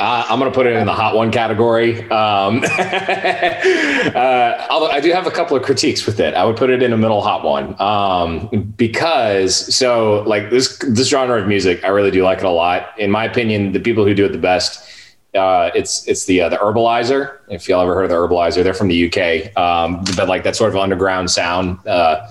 Uh, 0.00 0.24
I'm 0.28 0.38
going 0.38 0.50
to 0.50 0.54
put 0.54 0.66
it 0.66 0.74
in 0.76 0.86
the 0.86 0.94
hot 0.94 1.14
one 1.14 1.30
category. 1.30 2.10
Um, 2.10 2.64
uh, 2.78 4.66
although 4.70 4.90
I 4.90 4.98
do 5.00 5.12
have 5.12 5.26
a 5.26 5.30
couple 5.30 5.58
of 5.58 5.62
critiques 5.62 6.06
with 6.06 6.20
it, 6.20 6.32
I 6.34 6.44
would 6.44 6.56
put 6.56 6.70
it 6.70 6.82
in 6.82 6.94
a 6.94 6.96
middle 6.96 7.20
hot 7.20 7.44
one 7.44 7.78
um, 7.80 8.48
because 8.76 9.74
so 9.74 10.22
like 10.22 10.48
this 10.48 10.78
this 10.78 11.08
genre 11.08 11.38
of 11.38 11.46
music, 11.46 11.84
I 11.84 11.88
really 11.88 12.10
do 12.10 12.24
like 12.24 12.38
it 12.38 12.44
a 12.44 12.50
lot. 12.50 12.98
In 12.98 13.10
my 13.10 13.24
opinion, 13.24 13.72
the 13.72 13.80
people 13.80 14.06
who 14.06 14.14
do 14.14 14.24
it 14.24 14.30
the 14.30 14.38
best, 14.38 14.88
uh, 15.34 15.70
it's 15.74 16.06
it's 16.06 16.26
the 16.26 16.42
uh, 16.42 16.48
the 16.48 16.56
Herbaliser. 16.56 17.38
If 17.48 17.68
y'all 17.68 17.82
ever 17.82 17.94
heard 17.94 18.04
of 18.04 18.10
the 18.10 18.16
Herbaliser, 18.16 18.62
they're 18.62 18.74
from 18.74 18.88
the 18.88 19.06
UK, 19.06 19.56
um, 19.56 20.04
but 20.16 20.28
like 20.28 20.44
that 20.44 20.56
sort 20.56 20.70
of 20.70 20.76
underground 20.76 21.30
sound. 21.30 21.78
Uh, 21.86 22.28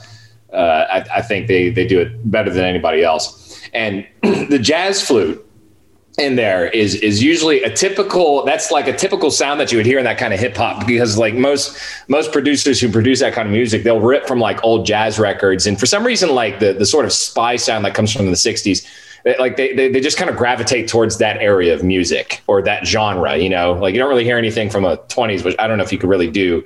uh, 0.52 0.86
I, 0.90 1.18
I 1.18 1.22
think 1.22 1.48
they 1.48 1.70
they 1.70 1.88
do 1.88 2.00
it 2.00 2.32
better 2.32 2.52
than 2.52 2.64
anybody 2.64 3.04
else. 3.04 3.62
And 3.74 4.08
the 4.22 4.60
jazz 4.60 5.06
flute 5.06 5.46
in 6.20 6.36
there 6.36 6.68
is 6.68 6.94
is 6.96 7.24
usually 7.24 7.64
a 7.64 7.76
typical 7.76 8.46
that's 8.46 8.70
like 8.70 8.88
a 8.88 8.96
typical 8.96 9.32
sound 9.32 9.60
that 9.60 9.72
you 9.72 9.80
would 9.80 9.86
hear 9.86 9.98
in 9.98 10.06
that 10.06 10.20
kind 10.20 10.32
of 10.32 10.40
hip 10.40 10.56
hop 10.56 10.86
because 10.86 11.18
like 11.18 11.34
most 11.34 11.76
most 12.08 12.32
producers 12.32 12.80
who 12.80 12.92
produce 12.92 13.20
that 13.20 13.34
kind 13.34 13.48
of 13.48 13.52
music 13.52 13.82
they'll 13.84 14.00
rip 14.00 14.28
from 14.28 14.40
like 14.40 14.64
old 14.64 14.86
jazz 14.86 15.18
records 15.18 15.66
and 15.66 15.80
for 15.80 15.88
some 15.88 16.06
reason 16.06 16.30
like 16.30 16.60
the 16.60 16.72
the 16.72 16.86
sort 16.86 17.04
of 17.04 17.12
spy 17.12 17.56
sound 17.56 17.84
that 17.84 17.96
comes 17.96 18.14
from 18.14 18.28
the 18.28 18.34
60s 18.34 18.64
they- 18.84 18.88
like 19.40 19.56
they, 19.56 19.74
they, 19.74 19.90
they 19.90 20.02
just 20.02 20.18
kind 20.18 20.30
of 20.30 20.36
gravitate 20.36 20.88
towards 20.88 21.18
that 21.18 21.38
area 21.38 21.74
of 21.74 21.84
music 21.84 22.42
or 22.48 22.62
that 22.62 22.86
genre 22.86 23.38
you 23.38 23.50
know 23.50 23.74
like 23.74 23.94
you 23.94 24.00
don't 24.00 24.10
really 24.10 24.24
hear 24.24 24.38
anything 24.38 24.70
from 24.70 24.84
a 24.84 24.98
20s 24.98 25.44
which 25.44 25.56
i 25.60 25.68
don't 25.68 25.78
know 25.78 25.84
if 25.84 25.92
you 25.92 25.98
could 25.98 26.10
really 26.10 26.30
do 26.30 26.64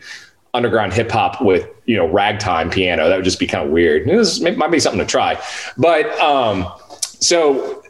underground 0.54 0.92
hip 0.92 1.12
hop 1.12 1.42
with 1.42 1.68
you 1.86 1.96
know 1.96 2.08
ragtime 2.08 2.70
piano 2.70 3.08
that 3.10 3.16
would 3.16 3.26
just 3.26 3.40
be 3.40 3.46
kind 3.46 3.66
of 3.66 3.72
weird 3.72 4.08
this 4.08 4.40
might 4.40 4.72
be 4.72 4.80
something 4.80 5.00
to 5.00 5.06
try 5.06 5.40
but 5.78 6.10
um 6.20 6.68
so 7.02 7.84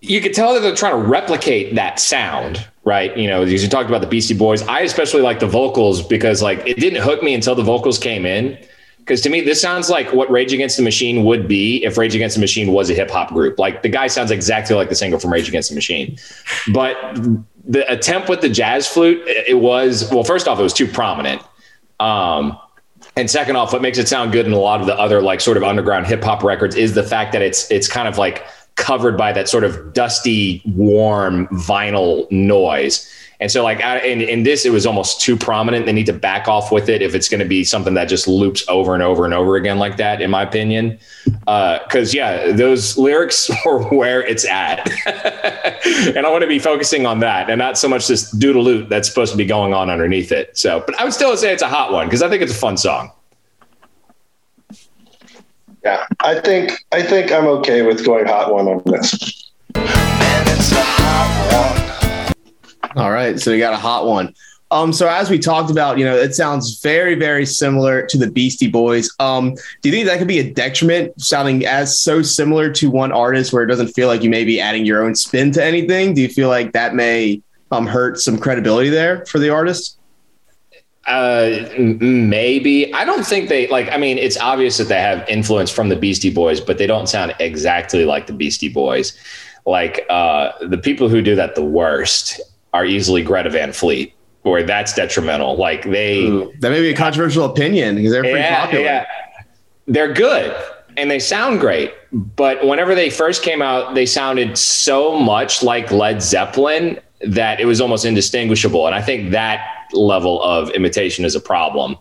you 0.00 0.20
could 0.20 0.32
tell 0.32 0.54
that 0.54 0.60
they're 0.60 0.74
trying 0.74 0.92
to 0.92 1.08
replicate 1.08 1.74
that 1.74 2.00
sound, 2.00 2.66
right? 2.84 3.16
You 3.16 3.28
know, 3.28 3.42
you 3.42 3.68
talked 3.68 3.88
about 3.88 4.00
the 4.00 4.06
Beastie 4.06 4.34
Boys, 4.34 4.62
I 4.62 4.80
especially 4.80 5.20
like 5.20 5.40
the 5.40 5.46
vocals 5.46 6.02
because 6.02 6.42
like 6.42 6.66
it 6.66 6.78
didn't 6.78 7.02
hook 7.02 7.22
me 7.22 7.34
until 7.34 7.54
the 7.54 7.62
vocals 7.62 7.98
came 7.98 8.24
in. 8.24 8.58
Because 9.00 9.20
to 9.22 9.30
me, 9.30 9.40
this 9.40 9.60
sounds 9.60 9.90
like 9.90 10.12
what 10.12 10.30
Rage 10.30 10.52
Against 10.52 10.76
the 10.76 10.82
Machine 10.82 11.24
would 11.24 11.48
be 11.48 11.84
if 11.84 11.98
Rage 11.98 12.14
Against 12.14 12.36
the 12.36 12.40
Machine 12.40 12.72
was 12.72 12.90
a 12.90 12.94
hip 12.94 13.10
hop 13.10 13.30
group. 13.30 13.58
Like 13.58 13.82
the 13.82 13.88
guy 13.88 14.06
sounds 14.06 14.30
exactly 14.30 14.76
like 14.76 14.88
the 14.88 14.94
singer 14.94 15.18
from 15.18 15.32
Rage 15.32 15.48
Against 15.48 15.70
the 15.70 15.74
Machine. 15.74 16.16
But 16.72 16.96
the 17.66 17.90
attempt 17.90 18.28
with 18.28 18.40
the 18.40 18.48
jazz 18.48 18.86
flute, 18.86 19.22
it 19.26 19.58
was 19.58 20.10
well. 20.10 20.24
First 20.24 20.48
off, 20.48 20.58
it 20.58 20.62
was 20.62 20.72
too 20.72 20.86
prominent. 20.86 21.42
Um, 21.98 22.58
and 23.16 23.30
second 23.30 23.56
off, 23.56 23.72
what 23.72 23.82
makes 23.82 23.98
it 23.98 24.08
sound 24.08 24.32
good 24.32 24.46
in 24.46 24.52
a 24.52 24.58
lot 24.58 24.80
of 24.80 24.86
the 24.86 24.98
other 24.98 25.20
like 25.20 25.40
sort 25.40 25.56
of 25.56 25.62
underground 25.64 26.06
hip 26.06 26.22
hop 26.22 26.42
records 26.42 26.76
is 26.76 26.94
the 26.94 27.02
fact 27.02 27.32
that 27.32 27.42
it's 27.42 27.70
it's 27.70 27.88
kind 27.88 28.08
of 28.08 28.18
like 28.18 28.46
covered 28.76 29.16
by 29.16 29.32
that 29.32 29.48
sort 29.48 29.64
of 29.64 29.92
dusty, 29.92 30.62
warm 30.74 31.46
vinyl 31.48 32.30
noise. 32.30 33.12
And 33.40 33.50
so, 33.50 33.62
like 33.62 33.80
I- 33.82 34.00
in, 34.00 34.20
in 34.20 34.42
this, 34.42 34.66
it 34.66 34.70
was 34.70 34.84
almost 34.84 35.20
too 35.20 35.36
prominent. 35.36 35.86
They 35.86 35.92
need 35.92 36.06
to 36.06 36.12
back 36.12 36.46
off 36.46 36.70
with 36.70 36.88
it 36.88 37.00
if 37.00 37.14
it's 37.14 37.28
going 37.28 37.40
to 37.40 37.46
be 37.46 37.64
something 37.64 37.94
that 37.94 38.04
just 38.04 38.28
loops 38.28 38.64
over 38.68 38.94
and 38.94 39.02
over 39.02 39.24
and 39.24 39.32
over 39.32 39.56
again 39.56 39.78
like 39.78 39.96
that, 39.96 40.20
in 40.20 40.30
my 40.30 40.42
opinion. 40.42 40.98
Uh, 41.46 41.78
because 41.84 42.14
yeah, 42.14 42.52
those 42.52 42.98
lyrics 42.98 43.50
are 43.66 43.82
where 43.94 44.22
it's 44.22 44.44
at, 44.44 44.88
and 46.16 46.26
I 46.26 46.30
want 46.30 46.42
to 46.42 46.48
be 46.48 46.58
focusing 46.58 47.06
on 47.06 47.20
that, 47.20 47.48
and 47.48 47.58
not 47.58 47.78
so 47.78 47.88
much 47.88 48.06
this 48.06 48.30
doodle 48.30 48.62
loop 48.62 48.88
that's 48.88 49.08
supposed 49.08 49.32
to 49.32 49.38
be 49.38 49.46
going 49.46 49.72
on 49.72 49.88
underneath 49.88 50.32
it. 50.32 50.56
So, 50.56 50.82
but 50.86 51.00
I 51.00 51.04
would 51.04 51.14
still 51.14 51.34
say 51.36 51.52
it's 51.52 51.62
a 51.62 51.68
hot 51.68 51.92
one 51.92 52.06
because 52.06 52.22
I 52.22 52.28
think 52.28 52.42
it's 52.42 52.52
a 52.52 52.58
fun 52.58 52.76
song. 52.76 53.10
Yeah, 55.82 56.04
I 56.20 56.38
think 56.40 56.72
I 56.92 57.02
think 57.02 57.32
I'm 57.32 57.46
okay 57.46 57.80
with 57.82 58.04
going 58.04 58.26
hot 58.26 58.52
one 58.52 58.68
on 58.68 58.82
this. 58.84 59.50
All 62.96 63.10
right, 63.10 63.38
so 63.38 63.52
we 63.52 63.58
got 63.58 63.72
a 63.72 63.76
hot 63.76 64.06
one. 64.06 64.34
Um, 64.72 64.92
so 64.92 65.08
as 65.08 65.28
we 65.28 65.38
talked 65.38 65.70
about, 65.70 65.98
you 65.98 66.04
know, 66.04 66.16
it 66.16 66.34
sounds 66.34 66.80
very, 66.80 67.16
very 67.16 67.44
similar 67.44 68.06
to 68.06 68.18
the 68.18 68.30
Beastie 68.30 68.68
Boys. 68.68 69.10
Um, 69.18 69.54
do 69.82 69.88
you 69.88 69.92
think 69.92 70.06
that 70.06 70.18
could 70.18 70.28
be 70.28 70.38
a 70.38 70.52
detriment, 70.52 71.20
sounding 71.20 71.66
as 71.66 71.98
so 71.98 72.22
similar 72.22 72.70
to 72.74 72.90
one 72.90 73.10
artist, 73.10 73.52
where 73.52 73.64
it 73.64 73.66
doesn't 73.66 73.88
feel 73.88 74.06
like 74.06 74.22
you 74.22 74.30
may 74.30 74.44
be 74.44 74.60
adding 74.60 74.86
your 74.86 75.04
own 75.04 75.16
spin 75.16 75.50
to 75.52 75.64
anything? 75.64 76.14
Do 76.14 76.22
you 76.22 76.28
feel 76.28 76.48
like 76.48 76.72
that 76.72 76.94
may 76.94 77.42
um, 77.72 77.86
hurt 77.86 78.20
some 78.20 78.38
credibility 78.38 78.90
there 78.90 79.24
for 79.26 79.40
the 79.40 79.50
artist? 79.50 79.98
Uh, 81.06 81.68
maybe. 81.78 82.94
I 82.94 83.04
don't 83.04 83.26
think 83.26 83.48
they 83.48 83.66
like. 83.68 83.90
I 83.90 83.96
mean, 83.96 84.18
it's 84.18 84.38
obvious 84.38 84.78
that 84.78 84.84
they 84.84 85.00
have 85.00 85.28
influence 85.28 85.70
from 85.70 85.88
the 85.88 85.96
Beastie 85.96 86.32
Boys, 86.32 86.60
but 86.60 86.78
they 86.78 86.86
don't 86.86 87.08
sound 87.08 87.34
exactly 87.40 88.04
like 88.04 88.28
the 88.28 88.32
Beastie 88.32 88.68
Boys. 88.68 89.18
Like 89.66 90.06
uh, 90.08 90.52
the 90.60 90.78
people 90.78 91.08
who 91.08 91.22
do 91.22 91.34
that 91.34 91.56
the 91.56 91.64
worst 91.64 92.40
are 92.72 92.84
easily 92.84 93.22
Greta 93.22 93.50
Van 93.50 93.72
Fleet, 93.72 94.14
where 94.42 94.62
that's 94.62 94.94
detrimental. 94.94 95.56
Like 95.56 95.84
they, 95.84 96.24
Ooh, 96.24 96.52
that 96.60 96.70
may 96.70 96.80
be 96.80 96.90
a 96.90 96.96
controversial 96.96 97.44
opinion 97.44 97.96
because 97.96 98.12
they're 98.12 98.22
pretty 98.22 98.38
yeah, 98.38 98.60
popular. 98.64 98.84
yeah, 98.84 99.06
they're 99.86 100.12
good. 100.12 100.54
and 100.96 101.10
they 101.10 101.18
sound 101.18 101.60
great. 101.60 101.92
But 102.12 102.66
whenever 102.66 102.94
they 102.94 103.10
first 103.10 103.42
came 103.42 103.62
out, 103.62 103.94
they 103.94 104.06
sounded 104.06 104.58
so 104.58 105.18
much 105.18 105.62
like 105.62 105.90
Led 105.90 106.22
Zeppelin 106.22 106.98
that 107.20 107.60
it 107.60 107.66
was 107.66 107.80
almost 107.80 108.04
indistinguishable. 108.04 108.86
And 108.86 108.94
I 108.94 109.02
think 109.02 109.30
that 109.30 109.86
level 109.92 110.42
of 110.42 110.70
imitation 110.70 111.24
is 111.24 111.34
a 111.34 111.40
problem. 111.40 111.96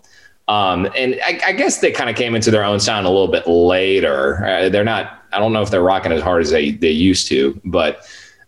Um, 0.48 0.88
and 0.96 1.20
I, 1.24 1.40
I 1.48 1.52
guess 1.52 1.80
they 1.80 1.92
kind 1.92 2.10
of 2.10 2.16
came 2.16 2.34
into 2.34 2.50
their 2.50 2.64
own 2.64 2.80
sound 2.80 3.06
a 3.06 3.10
little 3.10 3.28
bit 3.28 3.46
later. 3.48 4.44
Uh, 4.44 4.70
they're 4.70 4.84
not. 4.84 5.24
I 5.32 5.38
don't 5.38 5.54
know 5.54 5.62
if 5.62 5.70
they're 5.70 5.84
rocking 5.84 6.12
as 6.12 6.24
hard 6.24 6.42
as 6.42 6.50
they 6.50 6.72
they 6.72 6.90
used 6.90 7.28
to, 7.28 7.60
but 7.66 8.04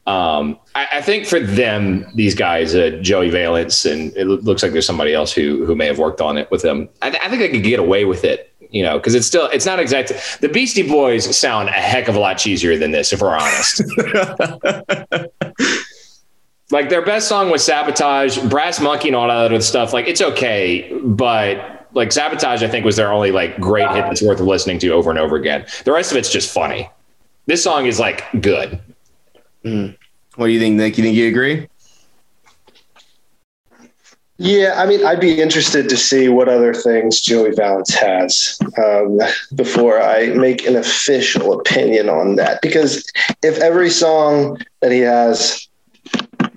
um, 0.07 0.57
I, 0.73 0.87
I 0.93 1.01
think 1.01 1.27
for 1.27 1.39
them, 1.39 2.07
these 2.15 2.33
guys, 2.33 2.73
uh, 2.73 2.97
Joey 3.01 3.29
Valence, 3.29 3.85
and 3.85 4.15
it 4.17 4.25
looks 4.25 4.63
like 4.63 4.71
there's 4.71 4.85
somebody 4.85 5.13
else 5.13 5.31
who 5.31 5.63
who 5.65 5.75
may 5.75 5.85
have 5.85 5.99
worked 5.99 6.21
on 6.21 6.37
it 6.37 6.49
with 6.49 6.63
them. 6.63 6.89
I, 7.01 7.09
I 7.09 7.29
think 7.29 7.39
they 7.39 7.49
could 7.49 7.63
get 7.63 7.79
away 7.79 8.05
with 8.05 8.23
it, 8.23 8.51
you 8.71 8.81
know, 8.81 8.97
because 8.97 9.13
it's 9.13 9.27
still 9.27 9.47
it's 9.47 9.65
not 9.65 9.79
exactly 9.79 10.17
the 10.39 10.49
Beastie 10.49 10.87
Boys 10.87 11.37
sound 11.37 11.69
a 11.69 11.73
heck 11.73 12.07
of 12.07 12.15
a 12.15 12.19
lot 12.19 12.37
cheesier 12.37 12.79
than 12.79 12.91
this, 12.91 13.13
if 13.13 13.21
we're 13.21 13.35
honest. 13.35 13.83
like 16.71 16.89
their 16.89 17.05
best 17.05 17.27
song 17.27 17.51
was 17.51 17.63
Sabotage, 17.63 18.39
Brass 18.49 18.79
Monkey, 18.79 19.09
and 19.09 19.15
all 19.15 19.27
that 19.27 19.37
other 19.37 19.61
stuff. 19.61 19.93
Like 19.93 20.07
it's 20.07 20.21
okay, 20.21 20.91
but 21.03 21.89
like 21.93 22.11
Sabotage, 22.11 22.63
I 22.63 22.67
think 22.67 22.85
was 22.85 22.95
their 22.95 23.13
only 23.13 23.31
like 23.31 23.59
great 23.59 23.89
hit 23.91 24.01
that's 24.01 24.23
worth 24.23 24.39
listening 24.39 24.79
to 24.79 24.89
over 24.89 25.11
and 25.11 25.19
over 25.19 25.35
again. 25.35 25.63
The 25.85 25.91
rest 25.91 26.11
of 26.11 26.17
it's 26.17 26.31
just 26.31 26.51
funny. 26.51 26.89
This 27.45 27.63
song 27.63 27.85
is 27.85 27.99
like 27.99 28.23
good. 28.41 28.81
What 30.35 30.47
do 30.47 30.51
you 30.51 30.59
think, 30.59 30.75
Nick? 30.75 30.97
You 30.97 31.03
think 31.03 31.15
you 31.15 31.27
agree? 31.27 31.67
Yeah, 34.43 34.73
I 34.75 34.87
mean, 34.87 35.05
I'd 35.05 35.19
be 35.19 35.39
interested 35.39 35.87
to 35.89 35.95
see 35.95 36.27
what 36.27 36.49
other 36.49 36.73
things 36.73 37.21
Joey 37.21 37.51
Valence 37.51 37.93
has 37.93 38.57
um, 38.83 39.19
before 39.53 40.01
I 40.01 40.29
make 40.29 40.65
an 40.65 40.75
official 40.75 41.59
opinion 41.59 42.09
on 42.09 42.37
that. 42.37 42.59
Because 42.63 43.05
if 43.43 43.59
every 43.59 43.91
song 43.91 44.57
that 44.79 44.91
he 44.91 45.01
has 45.01 45.67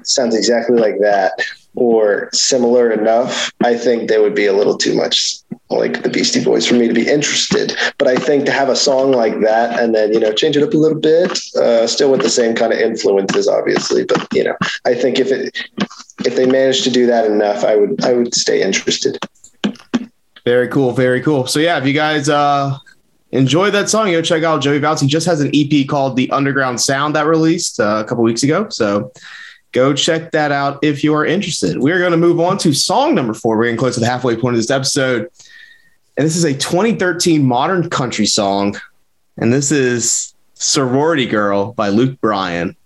sounds 0.03 0.35
exactly 0.35 0.79
like 0.79 0.99
that 1.01 1.33
or 1.75 2.31
similar 2.33 2.91
enough, 2.91 3.53
I 3.63 3.77
think 3.77 4.09
they 4.09 4.19
would 4.19 4.35
be 4.35 4.47
a 4.47 4.55
little 4.55 4.79
too 4.79 4.95
much 4.95 5.41
like 5.79 6.03
the 6.03 6.09
Beastie 6.09 6.45
Boys 6.45 6.67
for 6.67 6.75
me 6.75 6.89
to 6.89 6.95
be 6.95 7.09
interested. 7.09 7.77
But 7.99 8.09
I 8.09 8.17
think 8.17 8.47
to 8.47 8.53
have 8.53 8.69
a 8.69 8.77
song 8.77 9.13
like 9.13 9.41
that 9.41 9.79
and 9.79 9.95
then, 9.95 10.13
you 10.13 10.21
know, 10.21 10.33
change 10.33 10.57
it 10.57 10.63
up 10.63 10.75
a 10.75 10.77
little 10.77 10.99
bit, 10.99 11.39
uh, 11.57 11.87
still 11.87 12.11
with 12.11 12.23
the 12.23 12.31
same 12.31 12.55
kind 12.55 12.73
of 12.73 12.79
influences, 12.79 13.49
obviously. 13.49 14.05
But, 14.05 14.27
you 14.33 14.45
know, 14.45 14.57
I 14.85 14.95
think 14.95 15.19
if 15.19 15.31
it, 15.31 15.57
if 16.25 16.37
they 16.37 16.47
managed 16.47 16.85
to 16.85 16.91
do 16.91 17.07
that 17.07 17.27
enough, 17.27 17.65
I 17.65 17.77
would, 17.77 18.05
I 18.05 18.13
would 18.13 18.35
stay 18.35 18.63
interested. 18.63 19.19
Very 20.45 20.69
cool. 20.69 20.93
Very 20.93 21.23
cool. 21.23 21.47
So 21.47 21.59
yeah, 21.59 21.79
if 21.79 21.87
you 21.87 21.95
guys 21.95 22.29
uh 22.29 22.77
enjoy 23.33 23.71
that 23.71 23.89
song, 23.89 24.11
go 24.11 24.23
check 24.23 24.43
out 24.43 24.63
Joey 24.63 24.79
Valence. 24.79 25.01
He 25.01 25.09
just 25.09 25.27
has 25.27 25.41
an 25.41 25.51
EP 25.55 25.87
called 25.89 26.17
The 26.17 26.31
Underground 26.31 26.81
Sound 26.81 27.17
that 27.17 27.27
released 27.27 27.81
uh, 27.81 28.03
a 28.05 28.09
couple 28.09 28.23
weeks 28.25 28.43
ago. 28.43 28.69
So 28.69 29.13
go 29.73 29.93
check 29.93 30.31
that 30.31 30.53
out 30.53 30.79
if 30.83 31.03
you 31.03 31.15
are 31.15 31.27
interested. 31.27 31.79
We're 31.79 31.99
going 31.99 32.13
to 32.13 32.17
move 32.17 32.41
on 32.41 32.59
to 32.59 32.73
song 32.73 33.15
number 33.15 33.35
four. 33.35 33.57
We're 33.57 33.65
getting 33.65 33.79
close 33.79 33.95
to 33.95 34.01
the 34.01 34.07
halfway 34.07 34.37
point 34.37 34.55
of 34.55 34.61
this 34.61 34.71
episode. 34.71 35.29
And 36.17 36.25
this 36.25 36.37
is 36.37 36.45
a 36.45 36.55
2013 36.55 37.45
modern 37.45 37.91
country 37.91 38.27
song. 38.27 38.77
And 39.37 39.53
this 39.53 39.73
is 39.73 40.35
Sorority 40.55 41.27
Girl 41.27 41.73
by 41.73 41.89
Luke 41.89 42.21
Bryan. 42.21 42.77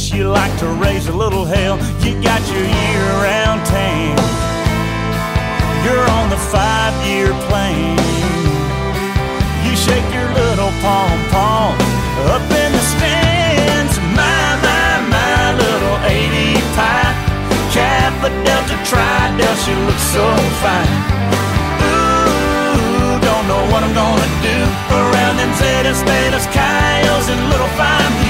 This, 0.00 0.12
you 0.14 0.28
like 0.28 0.56
to 0.60 0.68
raise 0.80 1.08
a 1.08 1.12
little 1.12 1.44
hell. 1.44 1.76
You 2.00 2.16
got 2.22 2.40
your 2.48 2.64
year-round 2.64 3.60
tan. 3.68 4.16
You're 5.84 6.08
on 6.16 6.30
the 6.30 6.40
five-year 6.40 7.28
plan. 7.48 8.00
You 9.60 9.76
shake 9.76 10.08
your 10.16 10.28
little 10.40 10.72
pom 10.80 11.12
pom 11.28 11.76
up 12.32 12.48
in 12.48 12.70
the 12.72 12.84
stands. 12.96 13.92
My, 14.16 14.40
my, 14.64 14.88
my 15.12 15.42
little 15.60 15.96
80 16.08 16.64
pie. 16.72 17.12
Kappa 17.68 18.32
Delta 18.40 18.76
Tri 18.88 19.36
Delt, 19.36 19.58
she 19.68 19.74
looks 19.84 20.06
so 20.16 20.24
fine. 20.64 20.96
Ooh, 21.84 23.20
don't 23.20 23.46
know 23.52 23.62
what 23.68 23.84
I'm 23.84 23.92
gonna 23.92 24.30
do 24.48 24.56
around 24.96 25.36
them 25.36 25.52
Zetas, 25.60 26.00
Thetas, 26.08 26.46
Kyles, 26.56 27.28
and 27.28 27.40
little 27.52 27.72
fine 27.76 28.29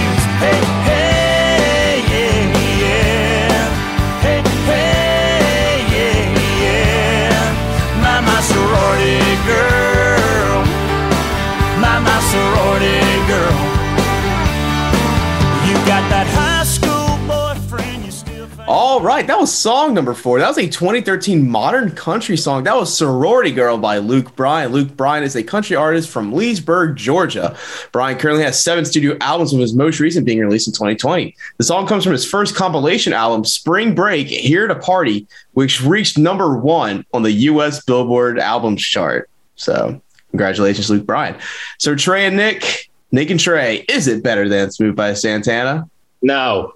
All 19.00 19.06
right, 19.06 19.26
that 19.28 19.38
was 19.38 19.50
song 19.50 19.94
number 19.94 20.12
four. 20.12 20.40
That 20.40 20.48
was 20.48 20.58
a 20.58 20.68
2013 20.68 21.48
modern 21.48 21.92
country 21.92 22.36
song. 22.36 22.64
That 22.64 22.76
was 22.76 22.94
Sorority 22.94 23.50
Girl 23.50 23.78
by 23.78 23.96
Luke 23.96 24.36
Bryan. 24.36 24.72
Luke 24.72 24.94
Bryan 24.94 25.24
is 25.24 25.34
a 25.34 25.42
country 25.42 25.74
artist 25.74 26.10
from 26.10 26.34
Leesburg, 26.34 26.96
Georgia. 26.96 27.56
Bryan 27.92 28.18
currently 28.18 28.44
has 28.44 28.62
seven 28.62 28.84
studio 28.84 29.16
albums, 29.22 29.52
with 29.52 29.62
his 29.62 29.74
most 29.74 30.00
recent 30.00 30.26
being 30.26 30.38
released 30.38 30.68
in 30.68 30.74
2020. 30.74 31.34
The 31.56 31.64
song 31.64 31.86
comes 31.86 32.04
from 32.04 32.12
his 32.12 32.26
first 32.26 32.54
compilation 32.54 33.14
album, 33.14 33.46
Spring 33.46 33.94
Break 33.94 34.26
Here 34.26 34.66
to 34.66 34.74
Party, 34.74 35.26
which 35.54 35.80
reached 35.80 36.18
number 36.18 36.58
one 36.58 37.06
on 37.14 37.22
the 37.22 37.32
US 37.32 37.82
Billboard 37.82 38.38
Albums 38.38 38.82
chart. 38.82 39.30
So, 39.54 39.98
congratulations, 40.28 40.90
Luke 40.90 41.06
Bryan. 41.06 41.36
So, 41.78 41.94
Trey 41.94 42.26
and 42.26 42.36
Nick, 42.36 42.90
Nick 43.12 43.30
and 43.30 43.40
Trey, 43.40 43.78
is 43.88 44.08
it 44.08 44.22
better 44.22 44.46
than 44.46 44.70
Smooth 44.70 44.94
by 44.94 45.14
Santana? 45.14 45.88
No. 46.20 46.74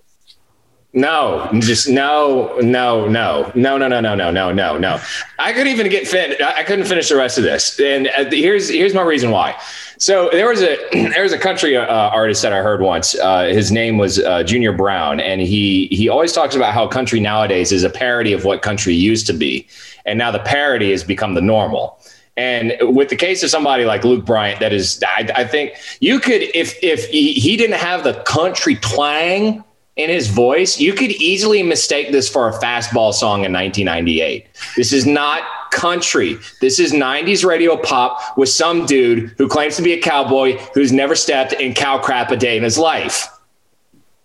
No, 0.97 1.51
just 1.59 1.89
no, 1.89 2.57
no, 2.61 3.09
no, 3.09 3.51
no, 3.57 3.77
no, 3.77 3.89
no, 3.89 4.01
no, 4.01 4.15
no, 4.15 4.31
no, 4.31 4.53
no, 4.53 4.79
no. 4.79 5.01
I 5.41 5.53
couldn't 5.53 5.73
even 5.73 5.89
get 5.89 6.07
fin. 6.07 6.37
I 6.41 6.63
couldn't 6.63 6.85
finish 6.85 7.09
the 7.09 7.17
rest 7.17 7.37
of 7.37 7.43
this. 7.43 7.81
And 7.81 8.07
uh, 8.17 8.31
here's 8.31 8.69
here's 8.69 8.95
my 8.95 9.03
reason 9.03 9.33
why. 9.33 9.61
So 9.99 10.29
there 10.31 10.49
was 10.49 10.63
a 10.63 10.77
there 10.93 11.25
was 11.25 11.33
a 11.33 11.39
country 11.39 11.77
uh, 11.77 11.85
artist 11.85 12.43
that 12.43 12.53
I 12.53 12.59
heard 12.59 12.81
once. 12.81 13.19
Uh, 13.19 13.47
his 13.47 13.73
name 13.73 13.99
was 13.99 14.21
uh, 14.21 14.45
Junior 14.45 14.73
Brown, 14.73 15.19
and 15.19 15.41
he 15.41 15.89
he 15.91 16.09
always 16.09 16.33
talks 16.33 16.55
about 16.55 16.73
how 16.73 16.87
country 16.87 17.19
nowadays 17.19 17.73
is 17.73 17.83
a 17.83 17.91
parody 17.91 18.33
of 18.33 18.45
what 18.45 18.63
country 18.63 18.95
used 18.95 19.27
to 19.27 19.33
be, 19.33 19.67
and 20.07 20.17
now 20.17 20.31
the 20.31 20.39
parody 20.39 20.93
has 20.93 21.03
become 21.03 21.35
the 21.35 21.43
normal. 21.43 21.99
And 22.37 22.77
with 22.83 23.09
the 23.09 23.17
case 23.17 23.43
of 23.43 23.51
somebody 23.51 23.85
like 23.85 24.05
Luke 24.05 24.25
Bryan, 24.25 24.59
that 24.61 24.73
is, 24.73 25.01
I, 25.07 25.29
I 25.37 25.45
think 25.45 25.75
you 26.01 26.21
could, 26.21 26.43
if 26.55 26.77
if 26.83 27.09
he, 27.09 27.33
he 27.33 27.57
didn't 27.57 27.79
have 27.79 28.05
the 28.05 28.15
country 28.23 28.77
twang 28.77 29.65
in 29.97 30.11
his 30.11 30.29
voice, 30.29 30.81
you 30.81 30.93
could 30.93 31.13
easily 31.13 31.63
mistake 31.63 32.11
this 32.11 32.29
for 32.29 32.49
a 32.49 32.53
fastball 32.53 33.13
song 33.13 33.45
in 33.45 33.53
1998. 33.53 34.47
This 34.77 34.93
is 34.93 35.07
not 35.07 35.43
country. 35.71 36.39
This 36.61 36.79
is 36.79 36.93
90s 36.93 37.45
radio 37.45 37.77
pop 37.77 38.37
with 38.37 38.49
some 38.49 38.87
dude 38.87 39.35
who 39.39 39.49
claims 39.49 39.77
to 39.77 39.83
be 39.83 39.93
a 39.93 40.01
cowboy 40.01 40.57
who's 40.75 40.93
never 40.93 41.15
stepped 41.15 41.53
in 41.55 41.75
cow 41.75 41.99
crap 41.99 42.31
a 42.31 42.37
day 42.37 42.57
in 42.57 42.63
his 42.63 42.79
life. 42.79 43.29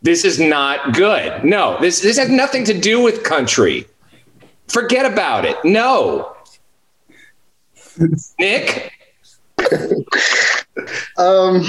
This 0.02 0.24
is 0.24 0.40
not 0.40 0.94
good. 0.94 1.44
No, 1.44 1.78
this 1.82 2.00
this 2.02 2.18
has 2.18 2.30
nothing 2.30 2.64
to 2.66 2.80
do 2.80 3.02
with 3.02 3.24
country. 3.24 3.86
Forget 4.70 5.12
about 5.12 5.44
it. 5.44 5.58
No. 5.66 6.36
Nick, 8.40 8.94
Um, 11.18 11.64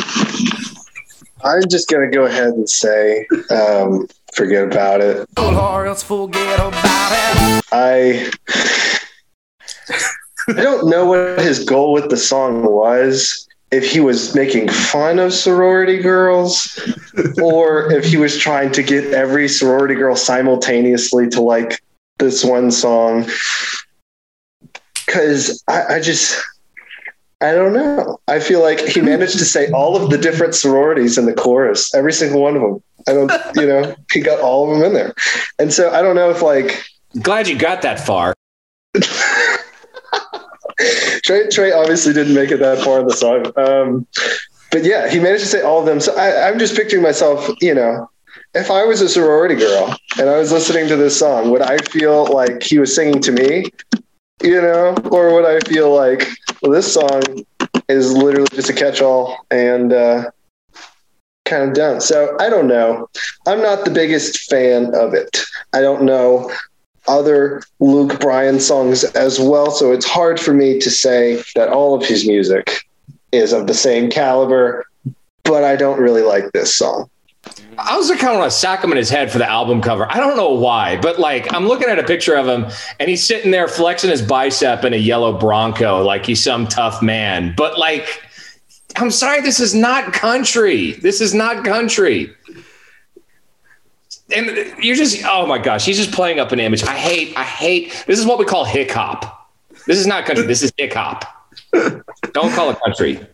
I'm 1.42 1.68
just 1.68 1.88
gonna 1.88 2.11
go 2.11 2.24
ahead 2.24 2.48
and 2.48 2.68
say, 2.68 3.26
um, 3.50 4.07
forget 4.35 4.64
about 4.64 5.00
it. 5.00 5.26
Or 5.38 5.87
else 5.87 6.03
forget 6.03 6.59
about 6.59 7.12
it. 7.12 7.64
I 7.72 8.31
I 10.48 10.62
don't 10.62 10.88
know 10.88 11.07
what 11.07 11.40
his 11.40 11.64
goal 11.64 11.92
with 11.92 12.11
the 12.11 12.16
song 12.16 12.64
was. 12.64 13.46
If 13.70 13.88
he 13.88 14.00
was 14.00 14.35
making 14.35 14.68
fun 14.68 15.20
of 15.20 15.33
sorority 15.33 15.98
girls, 15.98 16.76
or 17.40 17.92
if 17.92 18.05
he 18.05 18.16
was 18.16 18.37
trying 18.37 18.72
to 18.72 18.83
get 18.83 19.14
every 19.14 19.48
sorority 19.48 19.94
girl 19.94 20.16
simultaneously 20.16 21.29
to 21.29 21.40
like 21.40 21.81
this 22.18 22.44
one 22.44 22.72
song. 22.72 23.31
Because 25.07 25.62
I, 25.68 25.94
I 25.94 26.00
just 26.00 26.42
I 27.42 27.53
don't 27.53 27.72
know. 27.72 28.18
I 28.29 28.38
feel 28.38 28.61
like 28.61 28.81
he 28.81 29.00
managed 29.00 29.38
to 29.38 29.44
say 29.44 29.70
all 29.70 29.96
of 29.96 30.11
the 30.11 30.18
different 30.18 30.55
sororities 30.55 31.16
in 31.16 31.24
the 31.24 31.33
chorus, 31.33 31.94
every 31.94 32.12
single 32.12 32.42
one 32.42 32.57
of 32.57 32.62
them. 32.62 32.83
I 33.09 33.12
don't, 33.14 33.33
you 33.57 33.66
know, 33.66 33.94
he 34.12 34.20
got 34.20 34.40
all 34.40 34.70
of 34.70 34.79
them 34.79 34.87
in 34.87 34.92
there. 34.92 35.14
And 35.59 35.72
so 35.72 35.90
I 35.90 36.03
don't 36.03 36.16
know 36.16 36.29
if 36.31 36.42
like 36.42 36.85
Glad 37.22 37.48
you 37.48 37.59
got 37.59 37.83
that 37.83 37.98
far. 37.98 38.35
Trey, 41.24 41.48
Trey 41.48 41.72
obviously 41.72 42.12
didn't 42.12 42.35
make 42.35 42.50
it 42.50 42.59
that 42.61 42.85
far 42.85 43.00
in 43.00 43.07
the 43.07 43.14
song. 43.14 43.53
Um, 43.57 44.07
but 44.70 44.85
yeah, 44.85 45.09
he 45.09 45.18
managed 45.18 45.44
to 45.44 45.48
say 45.48 45.62
all 45.62 45.81
of 45.81 45.87
them. 45.87 45.98
So 46.00 46.16
I, 46.16 46.48
I'm 46.48 46.59
just 46.59 46.76
picturing 46.76 47.03
myself, 47.03 47.50
you 47.61 47.74
know, 47.74 48.09
if 48.55 48.70
I 48.70 48.85
was 48.85 49.00
a 49.00 49.09
sorority 49.09 49.57
girl 49.57 49.96
and 50.18 50.29
I 50.29 50.38
was 50.38 50.53
listening 50.53 50.88
to 50.88 50.96
this 50.96 51.18
song, 51.18 51.50
would 51.50 51.62
I 51.62 51.79
feel 51.79 52.33
like 52.33 52.62
he 52.62 52.79
was 52.79 52.94
singing 52.94 53.20
to 53.22 53.33
me, 53.33 53.64
you 54.42 54.62
know, 54.62 54.94
or 55.11 55.35
would 55.35 55.44
I 55.44 55.59
feel 55.68 55.94
like, 55.94 56.29
well, 56.62 56.73
this 56.73 56.92
song 56.92 57.23
is 57.88 58.12
literally 58.12 58.49
just 58.53 58.68
a 58.68 58.75
catch 58.75 59.01
all 59.01 59.38
and 59.51 59.92
uh, 59.92 60.31
kind 61.44 61.64
of 61.64 61.75
done? 61.75 62.01
So 62.01 62.37
I 62.38 62.49
don't 62.49 62.68
know. 62.68 63.09
I'm 63.46 63.62
not 63.62 63.85
the 63.85 63.90
biggest 63.90 64.51
fan 64.51 64.94
of 64.94 65.14
it. 65.14 65.38
I 65.73 65.81
don't 65.81 66.03
know 66.03 66.51
other 67.09 67.62
Luke 67.81 68.20
Bryan 68.20 68.61
songs 68.61 69.05
as 69.05 69.40
well. 69.40 69.70
So 69.70 69.92
it's 69.92 70.07
hard 70.07 70.38
for 70.38 70.53
me 70.53 70.79
to 70.81 70.90
say 70.90 71.42
that 71.55 71.68
all 71.68 71.94
of 71.94 72.07
his 72.07 72.27
music 72.27 72.87
is 73.33 73.53
of 73.53 73.66
the 73.66 73.75
same 73.75 74.11
caliber, 74.11 74.85
but 75.44 75.64
I 75.64 75.77
don't 75.77 76.01
really 76.01 76.23
like 76.23 76.53
this 76.53 76.77
song. 76.77 77.09
I 77.78 77.96
was 77.96 78.09
kind 78.11 78.33
of 78.33 78.38
want 78.38 78.50
to 78.50 78.56
sack 78.56 78.83
him 78.83 78.90
in 78.90 78.96
his 78.96 79.11
head 79.11 79.30
for 79.30 79.38
the 79.38 79.48
album 79.48 79.80
cover. 79.80 80.11
I 80.11 80.18
don't 80.18 80.37
know 80.37 80.50
why, 80.50 80.96
but 81.00 81.18
like 81.18 81.52
I'm 81.52 81.66
looking 81.66 81.88
at 81.88 81.98
a 81.98 82.04
picture 82.04 82.35
of 82.35 82.46
him 82.46 82.66
and 82.98 83.09
he's 83.09 83.24
sitting 83.24 83.50
there 83.50 83.68
flexing 83.68 84.11
his 84.11 84.22
bicep 84.22 84.85
in 84.85 84.92
a 84.92 84.96
yellow 84.96 85.37
Bronco 85.37 86.02
like 86.02 86.26
he's 86.26 86.42
some 86.42 86.66
tough 86.66 87.02
man. 87.02 87.54
But 87.56 87.78
like, 87.78 88.22
I'm 88.96 89.11
sorry, 89.11 89.40
this 89.40 89.61
is 89.61 89.74
not 89.74 90.12
country. 90.12 90.92
This 90.92 91.20
is 91.20 91.33
not 91.35 91.64
country. 91.64 92.35
And 94.35 94.46
you're 94.78 94.96
just, 94.96 95.24
oh 95.24 95.46
my 95.46 95.59
gosh, 95.59 95.85
he's 95.85 95.96
just 95.96 96.12
playing 96.12 96.38
up 96.38 96.52
an 96.52 96.61
image. 96.61 96.83
I 96.85 96.96
hate, 96.96 97.37
I 97.37 97.44
hate. 97.44 98.04
This 98.06 98.18
is 98.18 98.26
what 98.26 98.38
we 98.38 98.44
call 98.44 98.64
hick 98.64 98.90
hop. 98.90 99.50
This 99.87 99.98
is 99.98 100.06
not 100.06 100.24
country. 100.24 100.46
This 100.46 100.62
is 100.62 100.72
hick 100.76 100.92
hop. 100.92 101.24
Don't 101.72 102.52
call 102.54 102.70
it 102.70 102.78
country. 102.85 103.26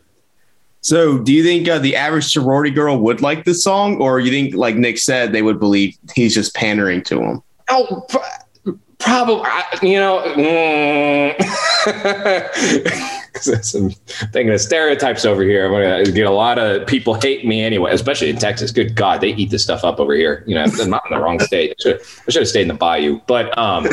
So, 0.87 1.19
do 1.19 1.33
you 1.33 1.43
think 1.43 1.69
uh, 1.69 1.81
the 1.81 1.97
average 1.97 2.27
sorority 2.33 2.71
girl 2.71 2.97
would 2.99 3.21
like 3.21 3.45
this 3.45 3.61
song, 3.65 4.01
or 4.01 4.21
you 4.21 4.31
think, 4.31 4.55
like 4.55 4.77
Nick 4.77 4.99
said, 4.99 5.33
they 5.33 5.43
would 5.43 5.59
believe 5.59 5.97
he's 6.15 6.33
just 6.33 6.55
pandering 6.55 7.03
to 7.03 7.17
them? 7.17 7.43
Oh, 7.69 8.07
pr- 8.09 8.71
probably. 9.01 9.51
You 9.83 9.99
know, 9.99 10.23
mm. 10.37 11.37
'Cause 13.35 13.75
I'm 13.75 13.91
thinking 14.31 14.55
of 14.55 14.61
stereotypes 14.61 15.25
over 15.25 15.43
here. 15.43 15.67
I'm 15.67 15.73
gonna 15.73 16.05
get 16.13 16.25
a 16.25 16.31
lot 16.31 16.61
of 16.61 16.87
people 16.87 17.15
hate 17.15 17.45
me 17.45 17.63
anyway, 17.65 17.93
especially 17.93 18.31
in 18.31 18.37
Texas. 18.37 18.71
Good 18.71 18.95
God, 18.95 19.21
they 19.21 19.31
eat 19.31 19.51
this 19.51 19.65
stuff 19.65 19.83
up 19.83 19.99
over 19.99 20.15
here. 20.15 20.45
You 20.47 20.55
know, 20.55 20.63
I'm 20.63 20.89
not 20.89 21.03
in 21.11 21.17
the 21.19 21.21
wrong 21.21 21.41
state. 21.41 21.73
I 21.81 21.83
should, 21.83 22.01
I 22.01 22.31
should 22.31 22.43
have 22.43 22.49
stayed 22.49 22.63
in 22.63 22.69
the 22.69 22.75
bayou, 22.75 23.21
but 23.27 23.59
um. 23.59 23.89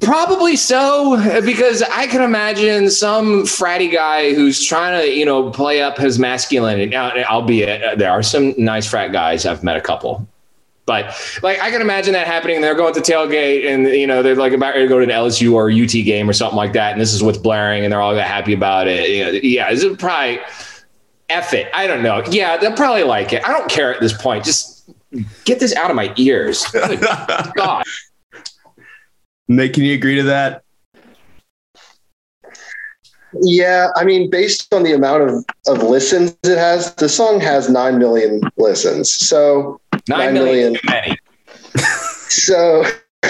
Probably 0.00 0.56
so, 0.56 1.40
because 1.42 1.80
I 1.82 2.08
can 2.08 2.20
imagine 2.20 2.90
some 2.90 3.44
fratty 3.44 3.92
guy 3.92 4.34
who's 4.34 4.64
trying 4.64 5.00
to, 5.00 5.08
you 5.08 5.24
know, 5.24 5.50
play 5.50 5.80
up 5.80 5.96
his 5.96 6.18
masculinity. 6.18 6.86
Now, 6.86 7.12
albeit 7.26 7.82
uh, 7.84 7.94
there 7.94 8.10
are 8.10 8.22
some 8.22 8.52
nice 8.58 8.90
frat 8.90 9.12
guys. 9.12 9.46
I've 9.46 9.62
met 9.62 9.76
a 9.76 9.80
couple, 9.80 10.26
but 10.86 11.04
like 11.40 11.60
I 11.60 11.70
can 11.70 11.80
imagine 11.80 12.14
that 12.14 12.26
happening. 12.26 12.62
They're 12.62 12.74
going 12.74 12.94
to 12.94 13.00
tailgate, 13.00 13.72
and 13.72 13.86
you 13.86 14.08
know, 14.08 14.24
they're 14.24 14.34
like 14.34 14.52
about 14.52 14.72
to 14.72 14.88
go 14.88 14.98
to 14.98 15.04
an 15.04 15.10
LSU 15.10 15.52
or 15.52 15.70
UT 15.70 15.92
game 16.04 16.28
or 16.28 16.32
something 16.32 16.56
like 16.56 16.72
that, 16.72 16.90
and 16.90 17.00
this 17.00 17.14
is 17.14 17.22
what's 17.22 17.38
blaring, 17.38 17.84
and 17.84 17.92
they're 17.92 18.02
all 18.02 18.16
happy 18.16 18.54
about 18.54 18.88
it. 18.88 19.08
You 19.08 19.24
know, 19.24 19.30
yeah, 19.40 19.70
this 19.70 19.84
is 19.84 19.96
probably 19.98 20.40
F 21.28 21.54
it. 21.54 21.68
I 21.72 21.86
don't 21.86 22.02
know. 22.02 22.24
Yeah, 22.28 22.56
they'll 22.56 22.74
probably 22.74 23.04
like 23.04 23.32
it. 23.32 23.46
I 23.46 23.52
don't 23.52 23.70
care 23.70 23.94
at 23.94 24.00
this 24.00 24.12
point. 24.12 24.44
Just 24.44 24.90
get 25.44 25.60
this 25.60 25.76
out 25.76 25.90
of 25.90 25.96
my 25.96 26.12
ears. 26.16 26.64
Good 26.72 27.00
God. 27.56 27.84
Nick, 29.48 29.74
can 29.74 29.84
you 29.84 29.94
agree 29.94 30.16
to 30.16 30.24
that? 30.24 30.62
Yeah, 33.42 33.88
I 33.96 34.04
mean, 34.04 34.30
based 34.30 34.72
on 34.72 34.82
the 34.82 34.92
amount 34.92 35.22
of, 35.24 35.44
of 35.66 35.82
listens 35.82 36.36
it 36.42 36.56
has, 36.56 36.94
the 36.94 37.08
song 37.08 37.40
has 37.40 37.68
9 37.68 37.98
million 37.98 38.40
listens. 38.56 39.12
So, 39.12 39.80
Nine 40.08 40.34
million 40.34 40.74
too 40.74 40.80
many. 40.88 41.18
so, 42.28 42.84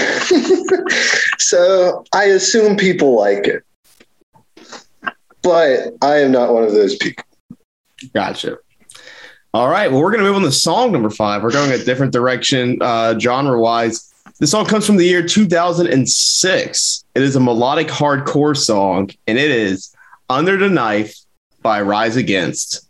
so 1.39 2.05
I 2.13 2.25
assume 2.25 2.77
people 2.77 3.17
like 3.17 3.47
it. 3.47 3.63
But 5.43 5.95
I 6.03 6.19
am 6.19 6.33
not 6.33 6.53
one 6.53 6.65
of 6.65 6.73
those 6.73 6.97
people. 6.97 7.25
Gotcha. 8.13 8.59
All 9.55 9.71
right. 9.71 9.91
Well, 9.91 10.03
we're 10.03 10.11
going 10.11 10.23
to 10.23 10.29
move 10.29 10.37
on 10.37 10.43
to 10.43 10.53
song 10.53 10.93
number 10.93 11.09
five. 11.09 11.43
We're 11.43 11.51
going 11.51 11.73
a 11.73 11.83
different 11.83 12.13
direction, 12.13 12.79
uh, 12.83 13.19
genre 13.19 13.59
wise. 13.59 14.13
This 14.39 14.51
song 14.51 14.67
comes 14.67 14.85
from 14.85 14.99
the 14.99 15.07
year 15.07 15.27
2006. 15.27 17.05
It 17.15 17.23
is 17.23 17.37
a 17.37 17.41
melodic 17.41 17.89
hardcore 17.89 18.55
song, 18.55 19.09
and 19.27 19.39
it 19.39 19.51
is 19.51 19.97
Under 20.29 20.59
the 20.59 20.69
Knife 20.69 21.17
by 21.63 21.81
Rise 21.81 22.17
Against. 22.17 22.86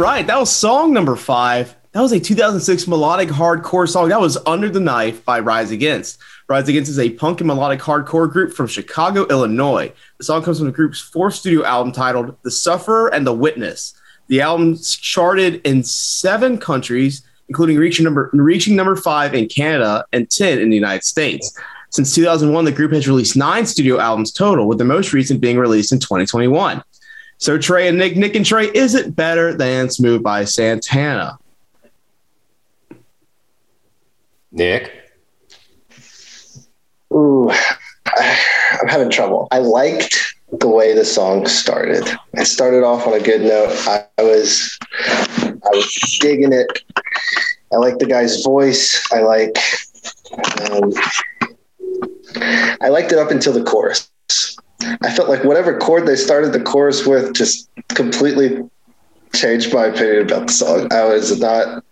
Right. 0.00 0.26
That 0.26 0.38
was 0.38 0.50
song 0.50 0.94
number 0.94 1.14
five. 1.14 1.76
That 1.92 2.00
was 2.00 2.12
a 2.12 2.20
2006 2.20 2.88
melodic 2.88 3.28
hardcore 3.28 3.88
song. 3.88 4.08
That 4.08 4.20
was 4.20 4.38
Under 4.46 4.70
the 4.70 4.80
Knife 4.80 5.24
by 5.24 5.40
Rise 5.40 5.72
Against. 5.72 6.18
Rise 6.48 6.68
Against 6.68 6.90
is 6.90 6.98
a 6.98 7.10
punk 7.10 7.40
and 7.40 7.48
melodic 7.48 7.80
hardcore 7.80 8.30
group 8.30 8.54
from 8.54 8.66
Chicago, 8.66 9.26
Illinois. 9.26 9.92
The 10.16 10.24
song 10.24 10.42
comes 10.42 10.58
from 10.58 10.68
the 10.68 10.72
group's 10.72 11.00
fourth 11.00 11.34
studio 11.34 11.64
album 11.64 11.92
titled 11.92 12.34
The 12.44 12.50
Sufferer 12.50 13.08
and 13.08 13.26
the 13.26 13.34
Witness. 13.34 13.92
The 14.28 14.40
album 14.40 14.78
charted 14.78 15.60
in 15.66 15.82
seven 15.82 16.56
countries, 16.56 17.22
including 17.48 17.76
reaching 17.76 18.04
number, 18.04 18.30
reaching 18.32 18.76
number 18.76 18.96
five 18.96 19.34
in 19.34 19.48
Canada 19.48 20.06
and 20.12 20.30
10 20.30 20.60
in 20.60 20.70
the 20.70 20.76
United 20.76 21.04
States. 21.04 21.52
Since 21.90 22.14
2001, 22.14 22.64
the 22.64 22.72
group 22.72 22.92
has 22.92 23.06
released 23.06 23.36
nine 23.36 23.66
studio 23.66 23.98
albums 23.98 24.32
total, 24.32 24.66
with 24.66 24.78
the 24.78 24.84
most 24.84 25.12
recent 25.12 25.40
being 25.40 25.58
released 25.58 25.92
in 25.92 25.98
2021. 25.98 26.82
So, 27.40 27.56
Trey 27.56 27.88
and 27.88 27.96
Nick, 27.96 28.18
Nick 28.18 28.34
and 28.34 28.44
Trey, 28.44 28.66
is 28.66 28.94
it 28.94 29.16
better 29.16 29.54
than 29.54 29.88
Smooth 29.88 30.22
by 30.22 30.44
Santana? 30.44 31.38
Nick. 34.52 34.92
Ooh, 37.14 37.50
I'm 37.50 38.88
having 38.88 39.08
trouble. 39.08 39.48
I 39.50 39.58
liked 39.58 40.34
the 40.52 40.68
way 40.68 40.94
the 40.94 41.04
song 41.04 41.46
started. 41.46 42.06
It 42.34 42.44
started 42.44 42.84
off 42.84 43.06
on 43.06 43.14
a 43.14 43.20
good 43.20 43.40
note. 43.40 43.74
I, 43.86 44.04
I 44.18 44.22
was 44.22 44.78
I 45.08 45.70
was 45.72 46.18
digging 46.20 46.52
it. 46.52 46.66
I 47.72 47.76
like 47.76 47.98
the 47.98 48.06
guy's 48.06 48.42
voice. 48.42 49.02
I 49.12 49.20
like 49.20 49.56
um, 50.70 50.92
I 52.82 52.88
liked 52.88 53.12
it 53.12 53.18
up 53.18 53.30
until 53.30 53.54
the 53.54 53.64
chorus. 53.64 54.10
I 54.82 55.10
felt 55.10 55.28
like 55.28 55.44
whatever 55.44 55.78
chord 55.78 56.06
they 56.06 56.16
started 56.16 56.52
the 56.52 56.60
chorus 56.60 57.06
with 57.06 57.34
just 57.34 57.68
completely 57.88 58.58
changed 59.34 59.72
my 59.72 59.86
opinion 59.86 60.22
about 60.22 60.46
the 60.48 60.52
song. 60.52 60.92
I 60.92 61.04
was 61.04 61.38
not 61.38 61.84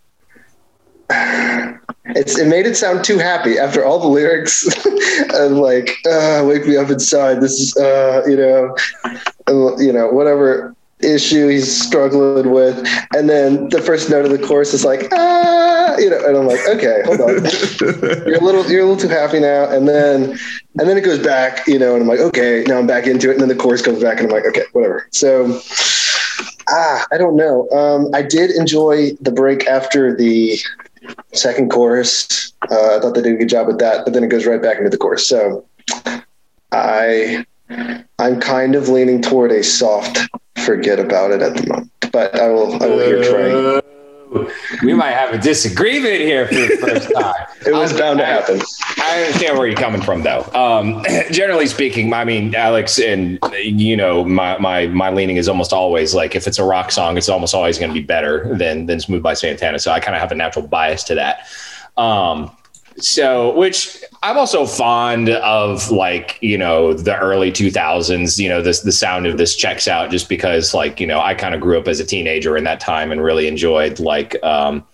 it 1.11 1.81
it's 2.07 2.39
it 2.39 2.49
made 2.49 2.67
it 2.67 2.77
sound 2.77 3.05
too 3.05 3.19
happy 3.19 3.59
after 3.59 3.85
all 3.85 3.99
the 3.99 4.09
lyrics 4.09 4.67
of 5.35 5.53
like 5.53 5.91
uh, 6.11 6.45
"Wake 6.47 6.67
me 6.67 6.77
up 6.77 6.91
inside." 6.91 7.41
This 7.41 7.59
is 7.61 7.77
uh, 7.77 8.23
you 8.27 8.37
know, 8.37 8.77
you 9.79 9.93
know 9.93 10.09
whatever 10.09 10.75
issue 11.01 11.49
he's 11.49 11.87
struggling 11.87 12.51
with, 12.51 12.79
and 13.15 13.29
then 13.29 13.69
the 13.69 13.81
first 13.81 14.11
note 14.11 14.25
of 14.25 14.31
the 14.31 14.39
chorus 14.39 14.75
is 14.75 14.85
like 14.85 15.09
ah, 15.13 15.97
you 15.99 16.11
know, 16.11 16.25
and 16.27 16.37
I'm 16.37 16.47
like, 16.47 16.61
okay, 16.69 17.03
hold 17.05 17.21
on, 17.21 17.29
you're 18.27 18.41
a 18.41 18.45
little 18.45 18.71
you're 18.71 18.83
a 18.83 18.87
little 18.87 18.97
too 18.97 19.09
happy 19.09 19.41
now, 19.41 19.69
and 19.71 19.89
then 19.89 20.39
and 20.79 20.89
then 20.89 20.97
it 20.97 21.05
goes 21.05 21.19
back, 21.19 21.67
you 21.67 21.79
know, 21.79 21.95
and 21.95 22.03
I'm 22.03 22.09
like, 22.09 22.21
okay, 22.21 22.65
now 22.67 22.79
I'm 22.79 22.87
back 22.87 23.07
into 23.07 23.31
it, 23.31 23.33
and 23.33 23.41
then 23.41 23.49
the 23.49 23.57
chorus 23.57 23.83
comes 23.83 24.03
back, 24.03 24.19
and 24.19 24.29
I'm 24.29 24.33
like, 24.33 24.47
okay, 24.47 24.65
whatever. 24.73 25.09
So. 25.13 25.61
Ah, 26.71 27.07
I 27.11 27.17
don't 27.17 27.35
know. 27.35 27.67
Um, 27.71 28.15
I 28.15 28.21
did 28.21 28.51
enjoy 28.51 29.13
the 29.23 29.33
break 29.33 29.67
after 29.67 30.15
the 30.15 30.59
second 31.33 31.71
chorus. 31.71 32.53
Uh, 32.71 32.97
I 32.97 33.01
thought 33.01 33.15
they 33.15 33.23
did 33.23 33.35
a 33.35 33.39
good 33.39 33.49
job 33.49 33.67
with 33.67 33.79
that, 33.79 34.05
but 34.05 34.13
then 34.13 34.23
it 34.23 34.29
goes 34.29 34.47
right 34.47 34.61
back 34.61 34.77
into 34.77 34.91
the 34.91 34.99
chorus. 34.99 35.27
So 35.27 35.65
I 36.73 37.47
I'm 38.19 38.41
kind 38.41 38.75
of 38.75 38.89
leaning 38.89 39.23
toward 39.23 39.53
a 39.53 39.63
soft 39.63 40.19
forget 40.65 40.99
about 40.99 41.31
it 41.31 41.43
at 41.43 41.55
the 41.57 41.67
moment. 41.67 41.93
But 42.13 42.35
I 42.39 42.49
will 42.49 42.83
I 42.83 42.87
will 42.87 42.99
hear 42.99 43.23
Trey. 43.23 43.83
We 44.83 44.93
might 44.93 45.13
have 45.13 45.33
a 45.33 45.39
disagreement 45.39 46.21
here 46.21 46.47
for 46.47 46.55
the 46.55 46.77
first 46.81 47.11
time. 47.17 47.47
It 47.67 47.73
was 47.73 47.99
bound 47.99 48.19
to 48.19 48.27
happen. 48.27 48.61
I 48.99 49.23
understand 49.25 49.57
where 49.57 49.67
you're 49.67 49.77
coming 49.77 50.03
from, 50.03 50.23
though. 50.23 50.45
Um, 50.55 51.03
generally 51.31 51.67
speaking, 51.67 52.13
I 52.13 52.25
mean, 52.25 52.55
Alex, 52.55 52.99
and 52.99 53.39
you 53.55 53.97
know, 53.97 54.25
my 54.25 54.59
my 54.59 54.87
my 54.89 55.11
leaning 55.11 55.37
is 55.37 55.49
almost 55.49 55.73
always 55.73 56.15
like 56.15 56.35
if 56.35 56.47
it's 56.47 56.59
a 56.59 56.65
rock 56.65 56.91
song, 56.93 57.17
it's 57.17 57.29
almost 57.29 57.55
always 57.55 57.79
going 57.79 57.91
to 57.91 57.99
be 57.99 58.05
better 58.05 58.55
than 58.55 58.87
than 58.87 59.01
"Smooth" 59.01 59.23
by 59.23 59.35
Santana. 59.35 59.79
So 59.79 59.93
I 59.93 60.01
kind 60.01 60.15
of 60.15 60.21
have 60.21 60.33
a 60.33 60.35
natural 60.35 60.67
bias 60.67 61.05
to 61.05 61.15
that. 61.15 61.47
Um, 61.97 62.51
so, 63.01 63.55
which 63.57 64.03
I'm 64.23 64.37
also 64.37 64.67
fond 64.67 65.29
of, 65.31 65.91
like 65.91 66.39
you 66.41 66.59
know, 66.59 66.93
the 66.93 67.17
early 67.17 67.53
2000s. 67.53 68.39
You 68.39 68.49
know, 68.49 68.63
this 68.63 68.81
the 68.81 68.93
sound 68.93 69.27
of 69.27 69.39
this 69.39 69.57
checks 69.57 69.89
out 69.89 70.11
just 70.11 70.29
because, 70.29 70.75
like 70.75 71.01
you 71.01 71.07
know, 71.07 71.21
I 71.21 71.35
kind 71.35 71.55
of 71.55 71.61
grew 71.61 71.79
up 71.79 71.89
as 71.89 72.01
a 72.01 72.05
teenager 72.05 72.57
in 72.57 72.65
that 72.65 72.81
time 72.81 73.13
and 73.13 73.23
really 73.23 73.47
enjoyed 73.47 74.01
like. 74.01 74.43
Um, 74.43 74.85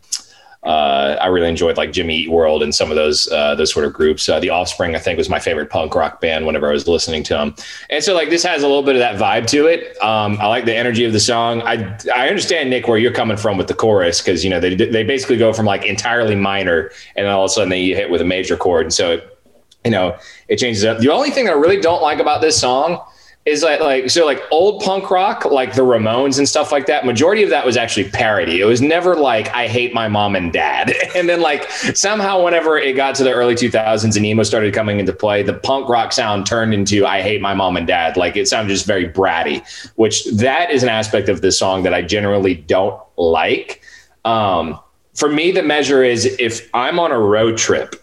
uh, 0.64 1.18
I 1.20 1.26
really 1.26 1.48
enjoyed 1.48 1.76
like 1.76 1.92
Jimmy 1.92 2.16
Eat 2.16 2.30
World 2.30 2.62
and 2.62 2.74
some 2.74 2.90
of 2.90 2.96
those 2.96 3.30
uh, 3.30 3.54
those 3.54 3.70
sort 3.70 3.84
of 3.84 3.92
groups. 3.92 4.28
Uh, 4.28 4.40
the 4.40 4.48
Offspring, 4.48 4.96
I 4.96 4.98
think, 4.98 5.18
was 5.18 5.28
my 5.28 5.38
favorite 5.38 5.68
punk 5.68 5.94
rock 5.94 6.22
band 6.22 6.46
whenever 6.46 6.68
I 6.68 6.72
was 6.72 6.88
listening 6.88 7.22
to 7.24 7.34
them. 7.34 7.54
And 7.90 8.02
so, 8.02 8.14
like, 8.14 8.30
this 8.30 8.42
has 8.44 8.62
a 8.62 8.66
little 8.66 8.82
bit 8.82 8.94
of 8.96 9.00
that 9.00 9.16
vibe 9.16 9.46
to 9.48 9.66
it. 9.66 10.02
Um, 10.02 10.38
I 10.40 10.46
like 10.46 10.64
the 10.64 10.74
energy 10.74 11.04
of 11.04 11.12
the 11.12 11.20
song. 11.20 11.60
I 11.62 11.98
I 12.14 12.28
understand 12.28 12.70
Nick 12.70 12.88
where 12.88 12.96
you're 12.96 13.12
coming 13.12 13.36
from 13.36 13.58
with 13.58 13.68
the 13.68 13.74
chorus 13.74 14.22
because 14.22 14.42
you 14.42 14.48
know 14.48 14.58
they 14.58 14.74
they 14.74 15.02
basically 15.02 15.36
go 15.36 15.52
from 15.52 15.66
like 15.66 15.84
entirely 15.84 16.34
minor 16.34 16.90
and 17.14 17.26
then 17.26 17.32
all 17.32 17.44
of 17.44 17.50
a 17.50 17.52
sudden 17.52 17.68
they 17.68 17.88
hit 17.88 18.08
with 18.08 18.22
a 18.22 18.26
major 18.26 18.56
chord, 18.56 18.86
and 18.86 18.94
so 18.94 19.12
it, 19.12 19.38
you 19.84 19.90
know 19.90 20.16
it 20.48 20.56
changes 20.56 20.84
up. 20.84 20.98
The 20.98 21.10
only 21.10 21.30
thing 21.30 21.46
I 21.46 21.52
really 21.52 21.80
don't 21.80 22.00
like 22.00 22.20
about 22.20 22.40
this 22.40 22.58
song 22.58 23.04
is 23.45 23.62
like 23.62 23.80
like 23.80 24.09
so 24.09 24.24
like 24.24 24.42
old 24.51 24.82
punk 24.82 25.11
rock 25.11 25.45
like 25.45 25.74
the 25.74 25.82
ramones 25.82 26.38
and 26.38 26.49
stuff 26.49 26.72
like 26.72 26.86
that 26.86 27.05
majority 27.05 27.42
of 27.42 27.51
that 27.51 27.66
was 27.66 27.76
actually 27.76 28.09
parody. 28.09 28.61
It 28.61 28.64
was 28.64 28.80
never 28.80 29.14
like 29.16 29.49
i 29.55 29.68
hate 29.68 29.92
my 29.92 30.09
mom 30.09 30.34
and 30.34 30.53
dad. 30.53 30.92
And 31.14 31.28
then 31.28 31.40
like 31.42 31.70
somehow 31.70 32.42
whenever 32.45 32.76
it 32.76 32.95
got 32.97 33.14
to 33.16 33.24
the 33.24 33.32
early 33.32 33.55
2000s 33.55 34.16
and 34.16 34.26
emo 34.26 34.42
started 34.42 34.74
coming 34.74 34.99
into 34.99 35.12
play 35.12 35.42
the 35.42 35.55
punk 35.55 35.88
rock 35.88 36.12
sound 36.12 36.47
turned 36.47 36.72
into 36.72 37.07
i 37.07 37.20
hate 37.20 37.42
my 37.42 37.55
mom 37.55 37.76
and 37.76 37.86
dad. 37.86 38.16
Like 38.16 38.36
it 38.36 38.49
sounded 38.49 38.72
just 38.72 38.86
very 38.86 39.09
bratty 39.09 39.62
which 39.97 40.24
that 40.26 40.70
is 40.70 40.82
an 40.82 40.88
aspect 40.88 41.28
of 41.28 41.42
this 41.42 41.59
song 41.59 41.82
that 41.82 41.92
i 41.92 42.01
generally 42.03 42.55
don't 42.55 43.01
like. 43.16 43.82
Um, 44.24 44.80
for 45.12 45.28
me 45.28 45.53
the 45.53 45.62
measure 45.62 46.03
is 46.03 46.24
if 46.38 46.70
i'm 46.72 46.99
on 46.99 47.12
a 47.12 47.18
road 47.18 47.59
trip 47.59 47.95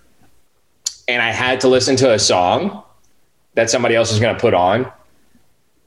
and 1.08 1.22
i 1.22 1.32
had 1.32 1.60
to 1.62 1.68
listen 1.68 1.96
to 1.96 2.14
a 2.14 2.20
song 2.20 2.84
that 3.56 3.72
somebody 3.72 3.96
else 3.96 4.14
is 4.14 4.20
going 4.20 4.34
to 4.34 4.40
put 4.40 4.54
on 4.54 4.92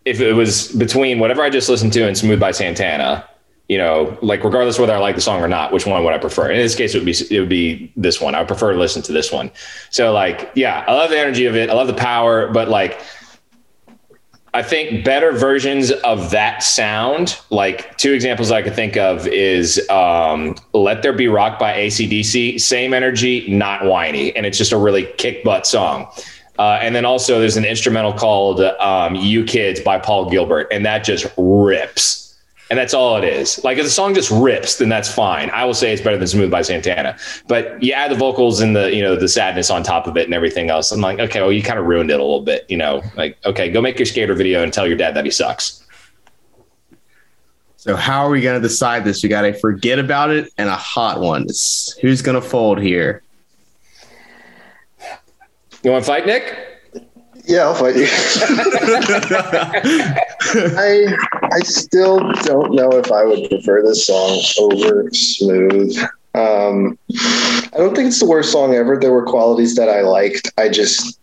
if 0.04 0.20
it 0.20 0.32
was 0.34 0.68
between 0.72 1.18
whatever 1.18 1.42
I 1.42 1.50
just 1.50 1.68
listened 1.68 1.92
to 1.94 2.06
and 2.06 2.16
Smooth 2.16 2.38
by 2.38 2.50
Santana, 2.50 3.28
you 3.68 3.78
know, 3.78 4.18
like 4.20 4.44
regardless 4.44 4.78
whether 4.78 4.92
I 4.92 4.98
like 4.98 5.14
the 5.14 5.22
song 5.22 5.40
or 5.40 5.48
not, 5.48 5.72
which 5.72 5.86
one 5.86 6.04
would 6.04 6.12
I 6.12 6.18
prefer? 6.18 6.50
In 6.50 6.58
this 6.58 6.74
case, 6.74 6.94
it 6.94 6.98
would 6.98 7.06
be 7.06 7.14
it 7.34 7.40
would 7.40 7.48
be 7.48 7.92
this 7.96 8.20
one. 8.20 8.34
I 8.34 8.40
would 8.40 8.48
prefer 8.48 8.72
to 8.72 8.78
listen 8.78 9.00
to 9.02 9.12
this 9.12 9.32
one. 9.32 9.50
So 9.90 10.12
like, 10.12 10.50
yeah, 10.54 10.84
I 10.86 10.92
love 10.92 11.10
the 11.10 11.18
energy 11.18 11.46
of 11.46 11.56
it. 11.56 11.70
I 11.70 11.72
love 11.72 11.86
the 11.86 11.94
power, 11.94 12.48
but 12.52 12.68
like, 12.68 13.00
I 14.52 14.62
think 14.62 15.04
better 15.04 15.32
versions 15.32 15.90
of 15.90 16.30
that 16.30 16.62
sound, 16.62 17.40
like 17.50 17.96
two 17.96 18.12
examples 18.12 18.52
I 18.52 18.62
could 18.62 18.74
think 18.76 18.96
of 18.96 19.26
is 19.26 19.84
um, 19.90 20.54
Let 20.72 21.02
There 21.02 21.12
Be 21.12 21.26
Rock 21.26 21.58
by 21.58 21.72
ACDC, 21.72 22.60
same 22.60 22.94
energy, 22.94 23.48
not 23.48 23.84
whiny. 23.84 24.34
And 24.36 24.46
it's 24.46 24.56
just 24.56 24.70
a 24.70 24.78
really 24.78 25.06
kick 25.18 25.42
butt 25.42 25.66
song. 25.66 26.06
Uh, 26.58 26.78
and 26.80 26.94
then 26.94 27.04
also 27.04 27.40
there's 27.40 27.56
an 27.56 27.64
instrumental 27.64 28.12
called 28.12 28.60
um, 28.60 29.14
"You 29.16 29.44
Kids" 29.44 29.80
by 29.80 29.98
Paul 29.98 30.30
Gilbert, 30.30 30.68
and 30.70 30.84
that 30.86 31.04
just 31.04 31.26
rips. 31.36 32.22
And 32.70 32.78
that's 32.78 32.94
all 32.94 33.16
it 33.16 33.24
is. 33.24 33.62
Like 33.62 33.76
if 33.76 33.84
the 33.84 33.90
song 33.90 34.14
just 34.14 34.30
rips, 34.30 34.76
then 34.76 34.88
that's 34.88 35.12
fine. 35.12 35.50
I 35.50 35.64
will 35.64 35.74
say 35.74 35.92
it's 35.92 36.00
better 36.00 36.16
than 36.16 36.26
"Smooth" 36.26 36.50
by 36.50 36.62
Santana. 36.62 37.16
But 37.46 37.82
you 37.82 37.92
add 37.92 38.10
the 38.10 38.16
vocals 38.16 38.60
and 38.60 38.74
the 38.74 38.94
you 38.94 39.02
know 39.02 39.16
the 39.16 39.28
sadness 39.28 39.70
on 39.70 39.82
top 39.82 40.06
of 40.06 40.16
it 40.16 40.24
and 40.24 40.34
everything 40.34 40.70
else. 40.70 40.92
I'm 40.92 41.00
like, 41.00 41.18
okay, 41.18 41.40
well 41.40 41.52
you 41.52 41.62
kind 41.62 41.78
of 41.78 41.86
ruined 41.86 42.10
it 42.10 42.20
a 42.20 42.22
little 42.22 42.42
bit. 42.42 42.64
You 42.68 42.76
know, 42.76 43.02
like 43.16 43.36
okay, 43.44 43.70
go 43.70 43.80
make 43.80 43.98
your 43.98 44.06
skater 44.06 44.34
video 44.34 44.62
and 44.62 44.72
tell 44.72 44.86
your 44.86 44.96
dad 44.96 45.14
that 45.14 45.24
he 45.24 45.30
sucks. 45.30 45.84
So 47.84 47.96
how 47.96 48.24
are 48.24 48.30
we 48.30 48.40
going 48.40 48.58
to 48.58 48.66
decide 48.66 49.04
this? 49.04 49.22
We 49.22 49.28
got 49.28 49.42
to 49.42 49.52
forget 49.52 49.98
about 49.98 50.30
it 50.30 50.50
and 50.56 50.70
a 50.70 50.74
hot 50.74 51.20
one. 51.20 51.42
It's, 51.42 51.92
who's 51.98 52.22
going 52.22 52.40
to 52.40 52.40
fold 52.40 52.80
here? 52.80 53.22
You 55.84 55.90
want 55.90 56.04
to 56.04 56.10
fight, 56.10 56.26
Nick? 56.26 56.56
Yeah, 57.46 57.64
I'll 57.64 57.74
fight 57.74 57.94
you. 57.94 58.06
I 60.78 61.14
I 61.52 61.58
still 61.60 62.18
don't 62.42 62.74
know 62.74 62.88
if 62.92 63.12
I 63.12 63.24
would 63.24 63.48
prefer 63.50 63.82
this 63.82 64.06
song 64.06 64.40
over 64.60 65.10
Smooth. 65.12 65.94
Um, 66.34 66.98
I 67.14 67.76
don't 67.76 67.94
think 67.94 68.08
it's 68.08 68.18
the 68.20 68.26
worst 68.26 68.50
song 68.50 68.74
ever. 68.74 68.98
There 68.98 69.12
were 69.12 69.24
qualities 69.26 69.74
that 69.76 69.90
I 69.90 70.00
liked. 70.00 70.50
I 70.56 70.70
just, 70.70 71.20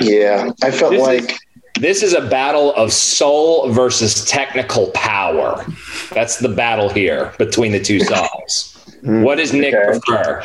yeah, 0.00 0.50
I 0.62 0.70
felt 0.70 0.92
This 0.92 1.00
is- 1.00 1.06
like 1.06 1.36
This 1.80 2.02
is 2.02 2.12
a 2.12 2.20
battle 2.20 2.72
of 2.74 2.92
soul 2.92 3.70
versus 3.70 4.24
technical 4.26 4.88
power. 4.88 5.64
That's 6.12 6.38
the 6.38 6.48
battle 6.50 6.88
here 6.90 7.32
between 7.38 7.72
the 7.72 7.80
two 7.80 7.98
songs. 8.04 8.76
what 9.02 9.38
does 9.38 9.52
Nick 9.54 9.74
Okay. 9.74 9.98
prefer? 10.00 10.42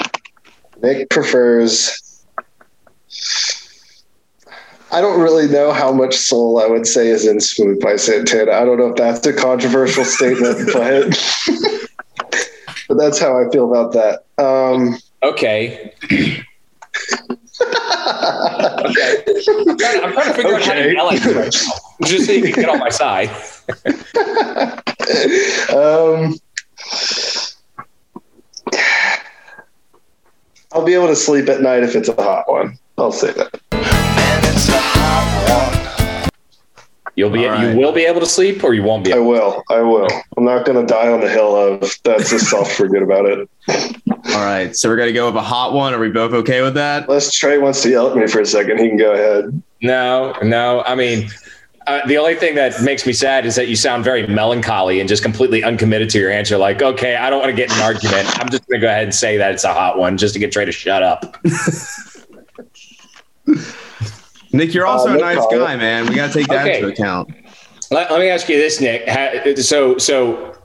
Nick 0.82 1.10
prefers. 1.10 2.26
I 4.92 5.02
don't 5.02 5.22
really 5.22 5.48
know 5.48 5.72
how 5.72 5.92
much 5.92 6.16
soul 6.16 6.60
I 6.60 6.66
would 6.68 6.88
say 6.88 7.10
is 7.10 7.28
in 7.28 7.40
Smooth 7.40 7.80
by 7.80 7.96
Santana. 7.96 8.52
I 8.54 8.66
don't 8.66 8.78
know 8.80 8.88
if 8.90 8.96
that's 8.96 9.26
a 9.28 9.34
controversial 9.34 10.04
statement, 10.04 10.68
but 10.74 11.10
but 12.88 12.96
that's 12.98 13.20
how 13.20 13.40
I 13.40 13.50
feel 13.52 13.70
about 13.72 13.94
that. 13.94 14.24
Um, 14.44 14.98
Okay. 15.22 15.92
okay. 16.02 16.44
I'm 19.68 19.78
trying, 19.78 20.04
I'm 20.04 20.14
trying 20.14 20.28
to 20.28 20.34
figure 20.34 20.56
out 20.56 20.62
how 20.64 20.74
to 20.74 20.80
Okay. 20.80 20.94
yell 20.94 21.12
at 21.12 21.24
you 21.24 21.38
right 21.38 21.54
now, 21.54 22.08
just 22.08 22.26
so 22.26 22.32
you 22.32 22.42
can 22.44 22.52
get 22.54 22.70
on 22.70 22.80
my 22.80 22.90
side. 22.90 23.30
um, 25.76 26.36
I'll 30.72 30.86
be 30.86 30.94
able 30.94 31.08
to 31.08 31.16
sleep 31.16 31.50
at 31.50 31.62
night 31.62 31.84
if 31.84 31.96
it's 31.96 32.10
a 32.10 32.14
hot 32.16 32.50
one. 32.50 32.78
I'll 32.98 33.12
say 33.12 33.32
that. 33.34 33.60
You'll 37.16 37.32
be 37.32 37.46
All 37.48 37.52
right. 37.54 37.72
you 37.74 37.78
will 37.78 37.92
be 37.92 38.06
able 38.06 38.22
to 38.22 38.26
sleep, 38.26 38.64
or 38.64 38.74
you 38.74 38.82
won't 38.84 39.04
be. 39.04 39.12
I 39.12 39.18
Able. 39.18 39.28
will. 39.28 39.64
I 39.70 39.82
will. 39.82 40.08
I'm 40.38 40.46
not 40.46 40.66
going 40.66 40.80
to 40.80 40.86
die 40.92 41.12
on 41.12 41.20
the 41.20 41.28
hill 41.30 41.54
of 41.54 41.82
that's 42.06 42.32
a 42.32 42.40
soft 42.40 42.72
forget 42.72 43.02
about 43.02 43.26
it. 43.26 43.50
All 43.68 44.46
right. 44.46 44.74
So 44.74 44.88
we're 44.88 44.96
going 44.96 45.10
to 45.10 45.14
go 45.14 45.26
with 45.26 45.36
a 45.36 45.42
hot 45.42 45.74
one. 45.74 45.94
Are 45.94 46.00
we 46.00 46.10
both 46.10 46.32
okay 46.34 46.62
with 46.62 46.76
that? 46.76 47.04
Unless 47.10 47.34
Trey 47.34 47.58
wants 47.58 47.82
to 47.84 47.90
yell 47.90 48.10
at 48.10 48.16
me 48.16 48.26
for 48.28 48.40
a 48.40 48.46
second, 48.46 48.80
he 48.80 48.88
can 48.88 48.98
go 48.98 49.12
ahead. 49.12 49.62
No, 49.82 50.34
no. 50.44 50.82
I 50.86 50.96
mean, 50.96 51.30
uh, 51.90 52.06
the 52.08 52.18
only 52.18 52.36
thing 52.36 52.56
that 52.56 52.82
makes 52.84 53.06
me 53.06 53.14
sad 53.14 53.46
is 53.46 53.56
that 53.56 53.68
you 53.68 53.76
sound 53.76 54.04
very 54.04 54.28
melancholy 54.28 55.00
and 55.00 55.10
just 55.10 55.24
completely 55.24 55.64
uncommitted 55.64 56.10
to 56.12 56.20
your 56.20 56.30
answer. 56.32 56.58
Like, 56.58 56.82
okay, 56.82 57.16
I 57.16 57.30
don't 57.30 57.40
want 57.40 57.50
to 57.50 57.56
get 57.56 57.72
in 57.72 57.78
an 57.78 57.84
argument. 57.84 58.28
I'm 58.40 58.50
just 58.50 58.68
going 58.68 58.80
to 58.80 58.86
go 58.86 58.90
ahead 58.90 59.04
and 59.06 59.16
say 59.16 59.38
that 59.38 59.52
it's 59.52 59.64
a 59.64 59.74
hot 59.74 59.98
one, 59.98 60.18
just 60.18 60.34
to 60.36 60.40
get 60.40 60.52
Trey 60.52 60.66
to 60.66 60.72
shut 60.72 61.02
up. 61.04 61.38
Nick, 64.54 64.74
you're 64.74 64.86
also 64.88 65.10
Uh, 65.12 65.16
a 65.16 65.18
nice 65.18 65.38
Collins. 65.38 65.64
guy, 65.64 65.76
man. 65.76 66.08
We 66.08 66.16
got 66.16 66.28
to 66.32 66.34
take 66.40 66.48
that 66.48 66.66
Okay. 66.68 66.78
into 66.80 66.90
account. 66.94 67.30
Let, 67.92 68.12
let 68.12 68.20
me 68.20 68.30
ask 68.30 68.48
you 68.50 68.58
this, 68.58 68.80
Nick. 68.80 69.08
So, 69.60 69.98
so 69.98 70.56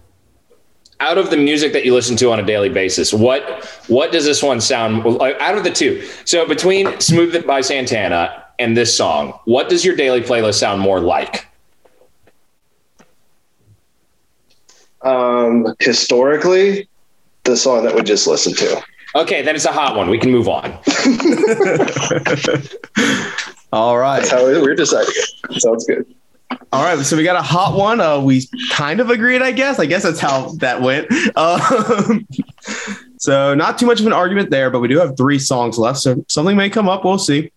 out 1.00 1.18
of 1.18 1.30
the 1.30 1.36
music 1.36 1.72
that 1.72 1.84
you 1.84 1.94
listen 1.94 2.16
to 2.18 2.30
on 2.32 2.38
a 2.40 2.42
daily 2.42 2.68
basis, 2.68 3.12
what 3.12 3.64
what 3.88 4.12
does 4.12 4.24
this 4.24 4.42
one 4.42 4.60
sound 4.60 5.04
like? 5.04 5.38
Out 5.40 5.56
of 5.56 5.64
the 5.64 5.70
two, 5.70 6.02
so 6.24 6.46
between 6.46 6.98
"Smooth" 7.00 7.34
It" 7.34 7.46
by 7.46 7.60
Santana 7.62 8.43
and 8.58 8.76
this 8.76 8.96
song, 8.96 9.38
what 9.44 9.68
does 9.68 9.84
your 9.84 9.96
daily 9.96 10.20
playlist 10.20 10.54
sound 10.54 10.80
more 10.80 11.00
like? 11.00 11.46
Um, 15.02 15.74
historically, 15.80 16.88
the 17.44 17.54
the 17.54 17.56
song 17.56 17.84
that 17.84 17.94
we 17.94 18.02
just 18.02 18.26
listened 18.26 18.56
to. 18.58 18.82
Okay, 19.16 19.42
then 19.42 19.54
it's 19.54 19.64
a 19.66 19.72
hot 19.72 19.96
one. 19.96 20.08
We 20.10 20.18
can 20.18 20.30
move 20.32 20.48
on. 20.48 20.72
All 23.72 23.98
right. 23.98 24.18
That's 24.20 24.30
how 24.30 24.46
we- 24.46 24.60
we're 24.60 24.74
deciding 24.74 25.12
it. 25.14 25.60
Sounds 25.60 25.84
good. 25.86 26.06
All 26.72 26.82
right, 26.82 26.98
so 27.04 27.16
we 27.16 27.22
got 27.22 27.36
a 27.36 27.42
hot 27.42 27.76
one. 27.76 28.00
Uh, 28.00 28.18
we 28.20 28.48
kind 28.70 28.98
of 29.00 29.10
agreed, 29.10 29.42
I 29.42 29.52
guess. 29.52 29.78
I 29.78 29.86
guess 29.86 30.02
that's 30.02 30.18
how 30.20 30.48
that 30.60 30.80
went. 30.82 31.06
Um, 31.36 32.26
so 33.18 33.54
not 33.54 33.78
too 33.78 33.86
much 33.86 34.00
of 34.00 34.06
an 34.06 34.12
argument 34.12 34.50
there, 34.50 34.70
but 34.70 34.80
we 34.80 34.88
do 34.88 34.98
have 34.98 35.16
three 35.16 35.38
songs 35.38 35.78
left, 35.78 35.98
so 35.98 36.24
something 36.28 36.56
may 36.56 36.68
come 36.70 36.88
up. 36.88 37.04
We'll 37.04 37.18
see. 37.18 37.50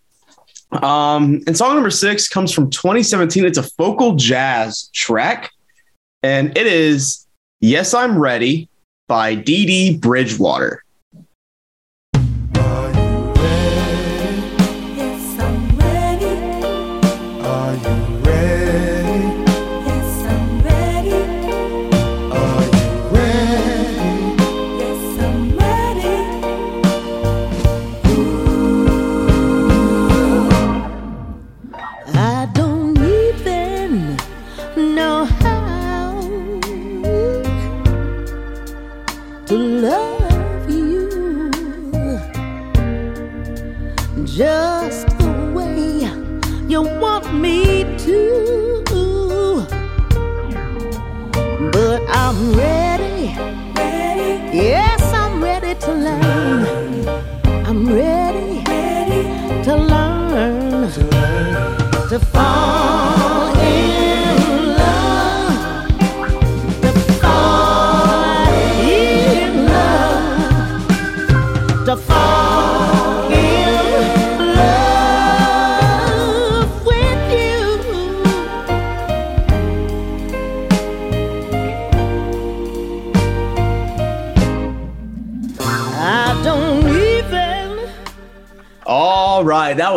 Um, 0.71 1.41
and 1.47 1.55
song 1.55 1.75
number 1.75 1.89
six 1.89 2.27
comes 2.27 2.51
from 2.51 2.69
2017. 2.69 3.45
It's 3.45 3.57
a 3.57 3.69
vocal 3.77 4.15
jazz 4.15 4.89
track, 4.93 5.51
and 6.23 6.55
it 6.57 6.67
is 6.67 7.25
"Yes, 7.61 7.93
I'm 7.93 8.17
Ready" 8.17 8.69
by 9.07 9.35
Dee 9.35 9.97
Bridgewater. 9.97 10.83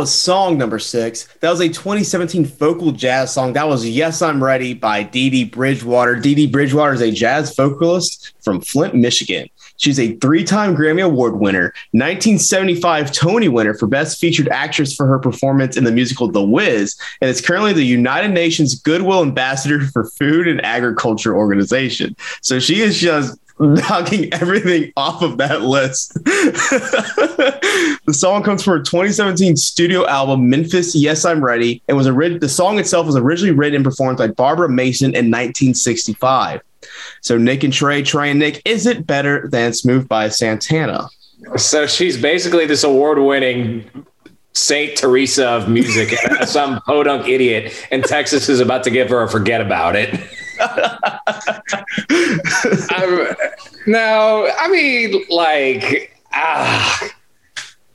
Was 0.00 0.10
song 0.10 0.56
number 0.56 0.78
six. 0.78 1.28
That 1.40 1.50
was 1.50 1.60
a 1.60 1.68
2017 1.68 2.46
vocal 2.46 2.90
jazz 2.90 3.34
song. 3.34 3.52
That 3.52 3.68
was 3.68 3.86
"Yes, 3.86 4.22
I'm 4.22 4.42
Ready" 4.42 4.72
by 4.72 5.02
Dee 5.02 5.28
Dee 5.28 5.44
Bridgewater. 5.44 6.16
Dee 6.16 6.34
Dee 6.34 6.46
Bridgewater 6.46 6.94
is 6.94 7.02
a 7.02 7.12
jazz 7.12 7.54
vocalist 7.54 8.32
from 8.42 8.62
Flint, 8.62 8.94
Michigan. 8.94 9.50
She's 9.76 10.00
a 10.00 10.16
three-time 10.16 10.74
Grammy 10.74 11.04
Award 11.04 11.38
winner, 11.38 11.74
1975 11.92 13.12
Tony 13.12 13.48
winner 13.48 13.74
for 13.74 13.86
Best 13.86 14.18
Featured 14.18 14.48
Actress 14.48 14.94
for 14.94 15.06
her 15.06 15.18
performance 15.18 15.76
in 15.76 15.84
the 15.84 15.92
musical 15.92 16.30
The 16.30 16.42
Wiz, 16.42 16.96
and 17.20 17.28
is 17.28 17.42
currently 17.42 17.74
the 17.74 17.84
United 17.84 18.30
Nations 18.30 18.74
Goodwill 18.74 19.20
Ambassador 19.20 19.80
for 19.80 20.04
Food 20.04 20.48
and 20.48 20.64
Agriculture 20.64 21.36
Organization. 21.36 22.16
So 22.40 22.58
she 22.58 22.80
is 22.80 22.98
just 22.98 23.38
knocking 23.60 24.32
everything 24.34 24.92
off 24.96 25.22
of 25.22 25.38
that 25.38 25.62
list. 25.62 26.14
the 26.24 28.14
song 28.14 28.42
comes 28.42 28.64
from 28.64 28.78
her 28.78 28.82
2017 28.82 29.56
studio 29.56 30.06
album 30.06 30.48
Memphis 30.48 30.94
Yes 30.94 31.24
I'm 31.24 31.44
Ready 31.44 31.82
and 31.86 31.96
was 31.96 32.06
the 32.06 32.48
song 32.48 32.78
itself 32.78 33.06
was 33.06 33.16
originally 33.16 33.54
written 33.54 33.76
and 33.76 33.84
performed 33.84 34.18
by 34.18 34.28
Barbara 34.28 34.68
Mason 34.68 35.10
in 35.10 35.26
1965. 35.26 36.60
So 37.20 37.36
Nick 37.36 37.62
and 37.62 37.72
Trey, 37.72 38.02
Trey 38.02 38.30
and 38.30 38.38
Nick, 38.38 38.62
is 38.64 38.86
it 38.86 39.06
better 39.06 39.46
than 39.48 39.72
Smooth 39.72 40.08
by 40.08 40.28
Santana? 40.30 41.08
So 41.56 41.86
she's 41.86 42.20
basically 42.20 42.66
this 42.66 42.84
award-winning 42.84 43.88
Saint 44.52 44.96
Teresa 44.96 45.48
of 45.48 45.68
music, 45.68 46.12
and 46.40 46.48
some 46.48 46.80
podunk 46.82 47.28
idiot 47.28 47.86
in 47.90 48.02
Texas 48.02 48.48
is 48.48 48.60
about 48.60 48.82
to 48.84 48.90
give 48.90 49.10
her 49.10 49.22
a 49.22 49.28
forget 49.28 49.60
about 49.60 49.96
it. 49.96 50.18
I'm- 52.90 53.34
no, 53.86 54.50
I 54.58 54.68
mean, 54.68 55.24
like, 55.30 56.16
ah, 56.32 57.08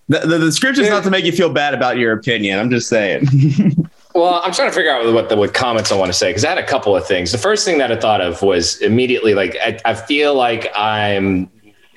The, 0.07 0.19
the 0.19 0.39
description 0.39 0.83
is 0.83 0.89
not 0.89 1.03
to 1.03 1.09
make 1.09 1.25
you 1.25 1.31
feel 1.31 1.49
bad 1.49 1.73
about 1.73 1.97
your 1.97 2.13
opinion. 2.13 2.59
I'm 2.59 2.69
just 2.69 2.89
saying. 2.89 3.27
Well, 4.15 4.39
I'm 4.45 4.53
trying 4.53 4.69
to 4.69 4.73
figure 4.73 4.91
out 4.91 5.13
what 5.13 5.27
the 5.27 5.35
what 5.35 5.53
comments 5.53 5.91
I 5.91 5.97
want 5.97 6.07
to 6.07 6.17
say 6.17 6.29
because 6.29 6.45
I 6.45 6.47
had 6.47 6.57
a 6.57 6.65
couple 6.65 6.95
of 6.95 7.05
things. 7.05 7.33
The 7.33 7.37
first 7.37 7.65
thing 7.65 7.79
that 7.79 7.91
I 7.91 7.97
thought 7.97 8.21
of 8.21 8.41
was 8.41 8.79
immediately 8.81 9.33
like 9.33 9.57
I, 9.61 9.77
I 9.83 9.93
feel 9.93 10.35
like 10.35 10.71
I'm 10.73 11.49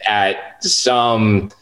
at 0.09 0.61
some 0.64 1.53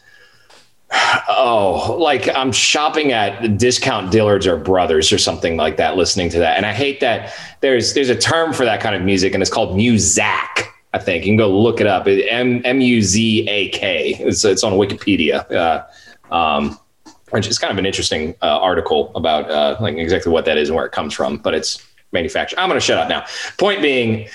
oh 1.29 1.97
like 1.99 2.29
I'm 2.35 2.51
shopping 2.51 3.11
at 3.11 3.57
discount 3.57 4.11
Dillards 4.11 4.45
or 4.45 4.57
Brothers 4.57 5.11
or 5.11 5.17
something 5.17 5.57
like 5.57 5.77
that, 5.77 5.97
listening 5.97 6.29
to 6.29 6.39
that, 6.39 6.57
and 6.57 6.65
I 6.65 6.73
hate 6.73 6.99
that 7.01 7.33
there's 7.61 7.93
there's 7.93 8.09
a 8.09 8.15
term 8.15 8.53
for 8.53 8.65
that 8.65 8.79
kind 8.79 8.95
of 8.95 9.01
music 9.01 9.33
and 9.33 9.41
it's 9.41 9.51
called 9.51 9.77
muzak. 9.77 10.67
I 10.93 10.99
think 10.99 11.25
you 11.25 11.31
can 11.31 11.37
go 11.37 11.49
look 11.49 11.81
it 11.81 11.87
up. 11.87 12.07
M 12.07 12.61
M 12.65 12.81
U 12.81 13.01
Z 13.01 13.47
A 13.49 13.69
K. 13.69 14.15
It's 14.19 14.45
it's 14.45 14.63
on 14.63 14.73
Wikipedia. 14.73 15.51
Uh, 15.51 15.83
um, 16.33 16.79
which 17.31 17.47
is 17.47 17.59
kind 17.59 17.71
of 17.71 17.77
an 17.77 17.85
interesting 17.85 18.35
uh, 18.41 18.59
article 18.59 19.11
about 19.15 19.49
uh, 19.49 19.77
like 19.81 19.97
exactly 19.97 20.31
what 20.31 20.45
that 20.45 20.57
is 20.57 20.69
and 20.69 20.75
where 20.75 20.85
it 20.85 20.91
comes 20.91 21.13
from, 21.13 21.37
but 21.37 21.53
it's 21.53 21.85
manufactured. 22.11 22.57
I'm 22.57 22.69
going 22.69 22.79
to 22.79 22.85
shut 22.85 22.97
up 22.97 23.09
now. 23.09 23.25
Point 23.57 23.81
being, 23.81 24.29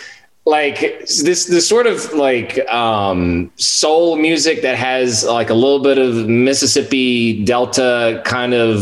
like 0.45 0.80
this 0.80 1.47
this 1.47 1.68
sort 1.68 1.86
of 1.86 2.12
like 2.14 2.59
um, 2.68 3.51
soul 3.57 4.16
music 4.16 4.62
that 4.62 4.76
has 4.76 5.24
like 5.24 5.51
a 5.51 5.55
little 5.55 5.80
bit 5.80 5.99
of 5.99 6.28
Mississippi 6.28 7.45
Delta 7.45 8.20
kind 8.24 8.55
of 8.55 8.78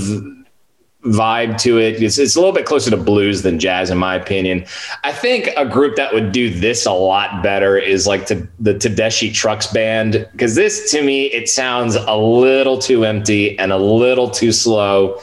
vibe 1.04 1.58
to 1.58 1.78
it. 1.78 2.02
It's, 2.02 2.18
it's 2.18 2.36
a 2.36 2.38
little 2.38 2.54
bit 2.54 2.66
closer 2.66 2.90
to 2.90 2.96
blues 2.96 3.42
than 3.42 3.58
jazz, 3.58 3.90
in 3.90 3.98
my 3.98 4.14
opinion. 4.14 4.66
I 5.04 5.12
think 5.12 5.48
a 5.56 5.66
group 5.66 5.96
that 5.96 6.12
would 6.12 6.32
do 6.32 6.50
this 6.50 6.84
a 6.84 6.92
lot 6.92 7.42
better 7.42 7.78
is 7.78 8.06
like 8.06 8.26
to, 8.26 8.46
the 8.58 8.74
Tedeschi 8.74 9.32
Trucks 9.32 9.66
Band, 9.66 10.28
because 10.32 10.54
this 10.54 10.90
to 10.92 11.02
me 11.02 11.26
it 11.26 11.48
sounds 11.48 11.94
a 11.94 12.16
little 12.16 12.78
too 12.78 13.04
empty 13.04 13.58
and 13.58 13.72
a 13.72 13.78
little 13.78 14.30
too 14.30 14.52
slow. 14.52 15.20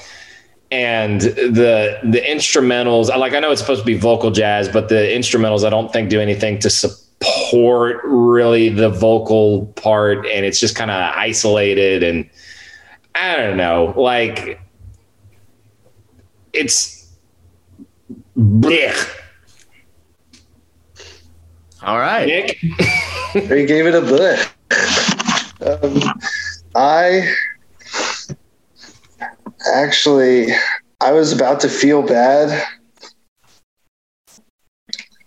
And 0.70 1.22
the 1.22 2.00
the 2.04 2.22
instrumentals, 2.22 3.08
like 3.18 3.34
I 3.34 3.40
know 3.40 3.52
it's 3.52 3.62
supposed 3.62 3.82
to 3.82 3.86
be 3.86 3.98
vocal 3.98 4.32
jazz, 4.32 4.68
but 4.68 4.90
the 4.90 4.96
instrumentals 4.96 5.66
I 5.66 5.70
don't 5.70 5.94
think 5.94 6.10
do 6.10 6.20
anything 6.20 6.60
to 6.60 6.70
support 6.70 8.02
really 8.04 8.70
the 8.70 8.90
vocal 8.90 9.68
part, 9.78 10.26
and 10.26 10.46
it's 10.46 10.60
just 10.60 10.76
kind 10.76 10.92
of 10.92 10.98
isolated 11.16 12.04
and 12.04 12.30
I 13.16 13.38
don't 13.38 13.58
know, 13.58 13.94
like 13.96 14.60
it's 16.54 17.08
blech. 18.38 19.14
All 21.84 22.00
right. 22.00 22.28
Nick. 22.28 22.58
He 22.58 23.66
gave 23.66 23.86
it 23.86 23.96
a 23.96 24.02
bleh. 24.02 24.52
Um, 25.62 26.20
I 26.76 27.34
actually, 29.74 30.48
I 31.02 31.12
was 31.12 31.32
about 31.32 31.60
to 31.62 31.70
feel 31.70 32.02
bad 32.02 32.68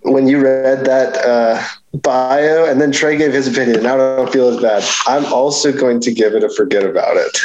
when 0.02 0.26
you 0.26 0.40
read 0.40 0.84
that 0.86 1.16
uh, 1.24 1.62
bio, 1.94 2.64
and 2.64 2.80
then 2.80 2.92
Trey 2.92 3.16
gave 3.16 3.32
his 3.32 3.48
opinion. 3.48 3.82
Now 3.82 3.94
I 3.94 4.16
don't 4.16 4.32
feel 4.32 4.48
as 4.48 4.60
bad. 4.60 4.84
I'm 5.06 5.30
also 5.32 5.72
going 5.72 6.00
to 6.00 6.12
give 6.12 6.34
it 6.34 6.44
a 6.44 6.48
forget 6.48 6.84
about 6.84 7.16
it. 7.16 7.36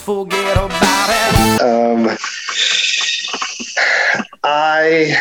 Forget 0.00 0.56
about 0.56 1.08
it. 1.10 1.62
Um, 1.62 2.16
I 4.44 5.16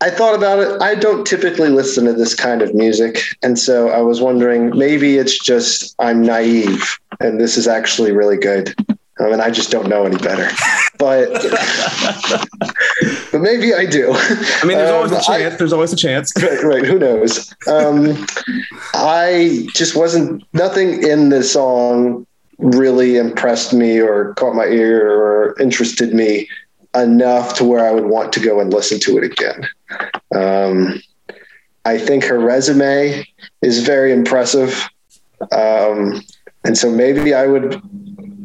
I 0.00 0.10
thought 0.10 0.34
about 0.34 0.60
it. 0.60 0.80
I 0.80 0.94
don't 0.94 1.26
typically 1.26 1.70
listen 1.70 2.04
to 2.04 2.12
this 2.12 2.34
kind 2.34 2.62
of 2.62 2.74
music, 2.74 3.20
and 3.42 3.58
so 3.58 3.88
I 3.88 4.00
was 4.00 4.20
wondering 4.20 4.76
maybe 4.76 5.18
it's 5.18 5.38
just 5.38 5.94
I'm 5.98 6.22
naive, 6.22 6.98
and 7.20 7.40
this 7.40 7.56
is 7.56 7.66
actually 7.66 8.12
really 8.12 8.36
good. 8.36 8.74
Um, 9.20 9.32
and 9.32 9.42
I 9.42 9.50
just 9.50 9.70
don't 9.70 9.88
know 9.88 10.04
any 10.04 10.16
better. 10.16 10.48
But 10.98 11.30
but 13.32 13.40
maybe 13.40 13.74
I 13.74 13.84
do. 13.86 14.12
I 14.14 14.64
mean, 14.64 14.78
there's 14.78 14.90
always 14.90 15.12
Um, 15.12 15.18
a 15.18 15.22
chance. 15.22 15.56
there's 15.58 15.72
always 15.72 15.92
a 15.92 15.96
chance. 15.96 16.32
right, 16.42 16.62
right. 16.62 16.84
Who 16.84 16.98
knows? 16.98 17.54
Um, 17.66 18.26
I 18.94 19.66
just 19.74 19.96
wasn't. 19.96 20.44
Nothing 20.52 21.02
in 21.02 21.28
the 21.28 21.42
song 21.42 22.26
really 22.58 23.16
impressed 23.16 23.72
me 23.72 24.00
or 24.00 24.34
caught 24.34 24.54
my 24.54 24.64
ear 24.66 25.08
or 25.10 25.54
interested 25.60 26.12
me 26.14 26.48
enough 26.94 27.54
to 27.56 27.64
where 27.64 27.86
I 27.86 27.92
would 27.92 28.06
want 28.06 28.32
to 28.32 28.40
go 28.40 28.60
and 28.60 28.72
listen 28.72 28.98
to 29.00 29.18
it 29.18 29.24
again. 29.24 29.68
Um, 30.34 31.00
I 31.84 31.98
think 31.98 32.24
her 32.24 32.38
resume 32.38 33.24
is 33.62 33.82
very 33.84 34.12
impressive, 34.12 34.88
um, 35.52 36.22
and 36.64 36.76
so 36.76 36.90
maybe 36.90 37.32
I 37.34 37.46
would 37.46 37.80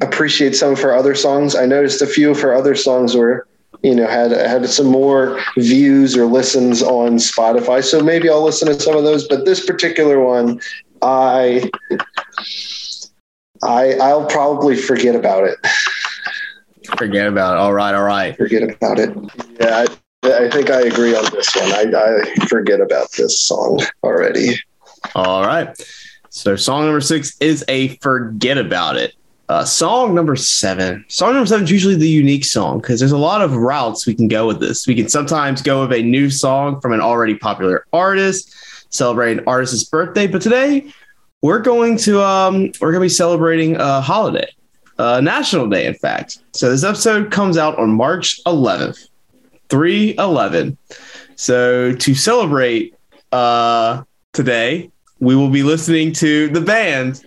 appreciate 0.04 0.56
some 0.56 0.74
of 0.74 0.80
her 0.82 0.96
other 0.96 1.16
songs. 1.16 1.56
I 1.56 1.66
noticed 1.66 2.02
a 2.02 2.08
few 2.08 2.32
of 2.32 2.40
her 2.42 2.54
other 2.54 2.76
songs 2.76 3.16
were 3.16 3.48
you 3.82 3.94
know 3.94 4.08
had 4.08 4.32
had 4.32 4.68
some 4.70 4.88
more 4.88 5.40
views 5.58 6.16
or 6.16 6.26
listens 6.26 6.82
on 6.82 7.18
Spotify. 7.18 7.84
So 7.84 8.02
maybe 8.02 8.30
I'll 8.30 8.44
listen 8.44 8.68
to 8.68 8.80
some 8.80 8.96
of 8.96 9.04
those. 9.04 9.28
But 9.28 9.46
this 9.46 9.66
particular 9.66 10.20
one, 10.20 10.62
I 11.02 11.70
I 13.64 13.94
I'll 13.96 14.26
probably 14.26 14.76
forget 14.76 15.16
about 15.16 15.46
it. 15.46 15.58
Forget 16.98 17.28
about 17.28 17.56
it. 17.56 17.60
All 17.60 17.74
right, 17.74 17.94
all 17.94 18.04
right. 18.04 18.36
Forget 18.36 18.64
about 18.64 19.00
it. 19.00 19.16
Yeah, 19.60 19.86
I, 20.24 20.46
I 20.46 20.50
think 20.50 20.70
I 20.70 20.82
agree 20.82 21.16
on 21.16 21.26
this 21.32 21.56
one. 21.56 21.72
I, 21.72 21.86
I 21.96 22.46
forget 22.48 22.82
about 22.82 23.12
this 23.18 23.40
song 23.40 23.82
already. 24.04 24.56
All 25.16 25.46
right. 25.46 25.70
So 26.30 26.56
song 26.56 26.86
number 26.86 27.02
six 27.02 27.38
is 27.40 27.64
a 27.68 27.90
forget 27.98 28.58
about 28.58 28.98
it. 28.98 29.14
Uh, 29.50 29.66
song 29.66 30.16
number 30.16 30.38
seven. 30.38 31.04
Song 31.10 31.34
number 31.34 31.46
seven 31.46 31.66
is 31.66 31.72
usually 31.72 31.96
the 31.96 32.08
unique 32.08 32.46
song 32.46 32.80
because 32.80 33.00
there's 33.00 33.12
a 33.12 33.18
lot 33.18 33.42
of 33.42 33.56
routes 33.56 34.08
we 34.08 34.16
can 34.16 34.30
go 34.30 34.48
with 34.48 34.62
this. 34.62 34.88
We 34.88 34.96
can 34.96 35.10
sometimes 35.10 35.62
go 35.62 35.82
with 35.82 35.92
a 35.92 36.02
new 36.02 36.30
song 36.30 36.80
from 36.80 36.94
an 36.94 37.02
already 37.02 37.36
popular 37.36 37.86
artist, 37.92 38.56
celebrate 38.90 39.40
an 39.40 39.44
artist's 39.46 39.84
birthday. 39.84 40.28
But 40.28 40.42
today 40.42 40.94
we're 41.42 41.60
going 41.60 41.98
to 41.98 42.22
um, 42.22 42.72
we're 42.80 42.92
going 42.94 43.02
to 43.02 43.06
be 43.06 43.10
celebrating 43.10 43.76
a 43.76 44.00
holiday, 44.00 44.48
a 44.98 45.22
national 45.22 45.68
day, 45.68 45.88
in 45.88 45.96
fact. 45.96 46.40
So 46.54 46.70
this 46.70 46.86
episode 46.86 47.30
comes 47.30 47.58
out 47.58 47.78
on 47.78 47.92
March 47.92 48.42
11th, 48.46 49.10
311. 49.68 50.78
So 51.36 51.94
to 51.94 52.16
celebrate 52.16 52.96
uh, 53.34 54.04
today, 54.32 54.90
we 55.20 55.36
will 55.36 55.50
be 55.50 55.64
listening 55.64 56.14
to 56.14 56.48
the 56.48 56.62
band 56.62 57.26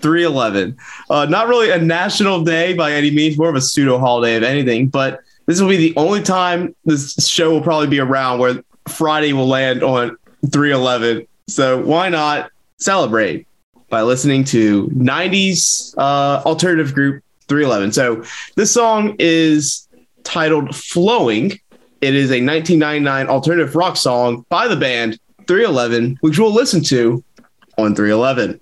311. 0.00 0.76
Uh, 1.10 1.26
not 1.26 1.48
really 1.48 1.70
a 1.70 1.78
national 1.78 2.44
day 2.44 2.74
by 2.74 2.92
any 2.92 3.10
means, 3.10 3.38
more 3.38 3.48
of 3.48 3.54
a 3.54 3.60
pseudo 3.60 3.98
holiday 3.98 4.36
of 4.36 4.42
anything, 4.42 4.88
but 4.88 5.20
this 5.46 5.60
will 5.60 5.68
be 5.68 5.76
the 5.76 5.94
only 5.96 6.22
time 6.22 6.74
this 6.84 7.14
show 7.26 7.50
will 7.50 7.62
probably 7.62 7.86
be 7.86 8.00
around 8.00 8.38
where 8.38 8.62
Friday 8.86 9.32
will 9.32 9.46
land 9.48 9.82
on 9.82 10.16
311. 10.50 11.26
So 11.46 11.80
why 11.82 12.08
not 12.08 12.50
celebrate 12.76 13.46
by 13.88 14.02
listening 14.02 14.44
to 14.44 14.88
90s 14.88 15.94
uh, 15.96 16.42
alternative 16.44 16.94
group 16.94 17.24
311? 17.48 17.92
So 17.92 18.22
this 18.56 18.72
song 18.72 19.16
is 19.18 19.88
titled 20.22 20.76
Flowing. 20.76 21.58
It 22.00 22.14
is 22.14 22.30
a 22.30 22.44
1999 22.44 23.28
alternative 23.28 23.74
rock 23.74 23.96
song 23.96 24.44
by 24.50 24.68
the 24.68 24.76
band 24.76 25.18
311, 25.46 26.18
which 26.20 26.38
we'll 26.38 26.52
listen 26.52 26.82
to 26.84 27.24
on 27.78 27.94
311. 27.94 28.60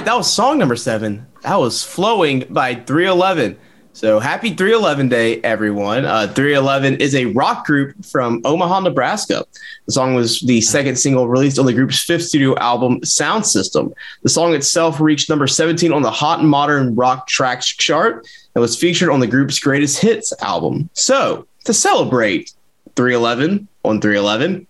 Right, 0.00 0.06
that 0.06 0.16
was 0.16 0.32
song 0.32 0.56
number 0.56 0.76
seven. 0.76 1.26
That 1.42 1.56
was 1.56 1.84
Flowing 1.84 2.46
by 2.48 2.74
311. 2.74 3.58
So 3.92 4.18
happy 4.18 4.54
311 4.54 5.10
Day, 5.10 5.42
everyone. 5.42 6.06
Uh, 6.06 6.26
311 6.28 6.96
is 7.02 7.14
a 7.14 7.26
rock 7.26 7.66
group 7.66 8.02
from 8.02 8.40
Omaha, 8.46 8.80
Nebraska. 8.80 9.44
The 9.84 9.92
song 9.92 10.14
was 10.14 10.40
the 10.40 10.62
second 10.62 10.96
single 10.96 11.28
released 11.28 11.58
on 11.58 11.66
the 11.66 11.74
group's 11.74 12.02
fifth 12.02 12.22
studio 12.22 12.56
album, 12.56 13.04
Sound 13.04 13.44
System. 13.44 13.92
The 14.22 14.30
song 14.30 14.54
itself 14.54 15.00
reached 15.00 15.28
number 15.28 15.46
17 15.46 15.92
on 15.92 16.00
the 16.00 16.10
Hot 16.10 16.42
Modern 16.42 16.94
Rock 16.94 17.26
Tracks 17.26 17.66
chart 17.66 18.26
and 18.54 18.62
was 18.62 18.78
featured 18.78 19.10
on 19.10 19.20
the 19.20 19.26
group's 19.26 19.58
greatest 19.58 20.00
hits 20.00 20.32
album. 20.40 20.88
So, 20.94 21.46
to 21.64 21.74
celebrate 21.74 22.54
311 22.96 23.68
on 23.84 24.00
311, 24.00 24.66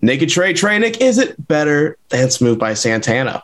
Naked 0.00 0.28
Trey 0.28 0.52
Trey 0.52 0.78
Nick, 0.78 1.00
is 1.00 1.18
it 1.18 1.48
better 1.48 1.98
than 2.10 2.30
Smooth 2.30 2.60
by 2.60 2.74
Santana? 2.74 3.42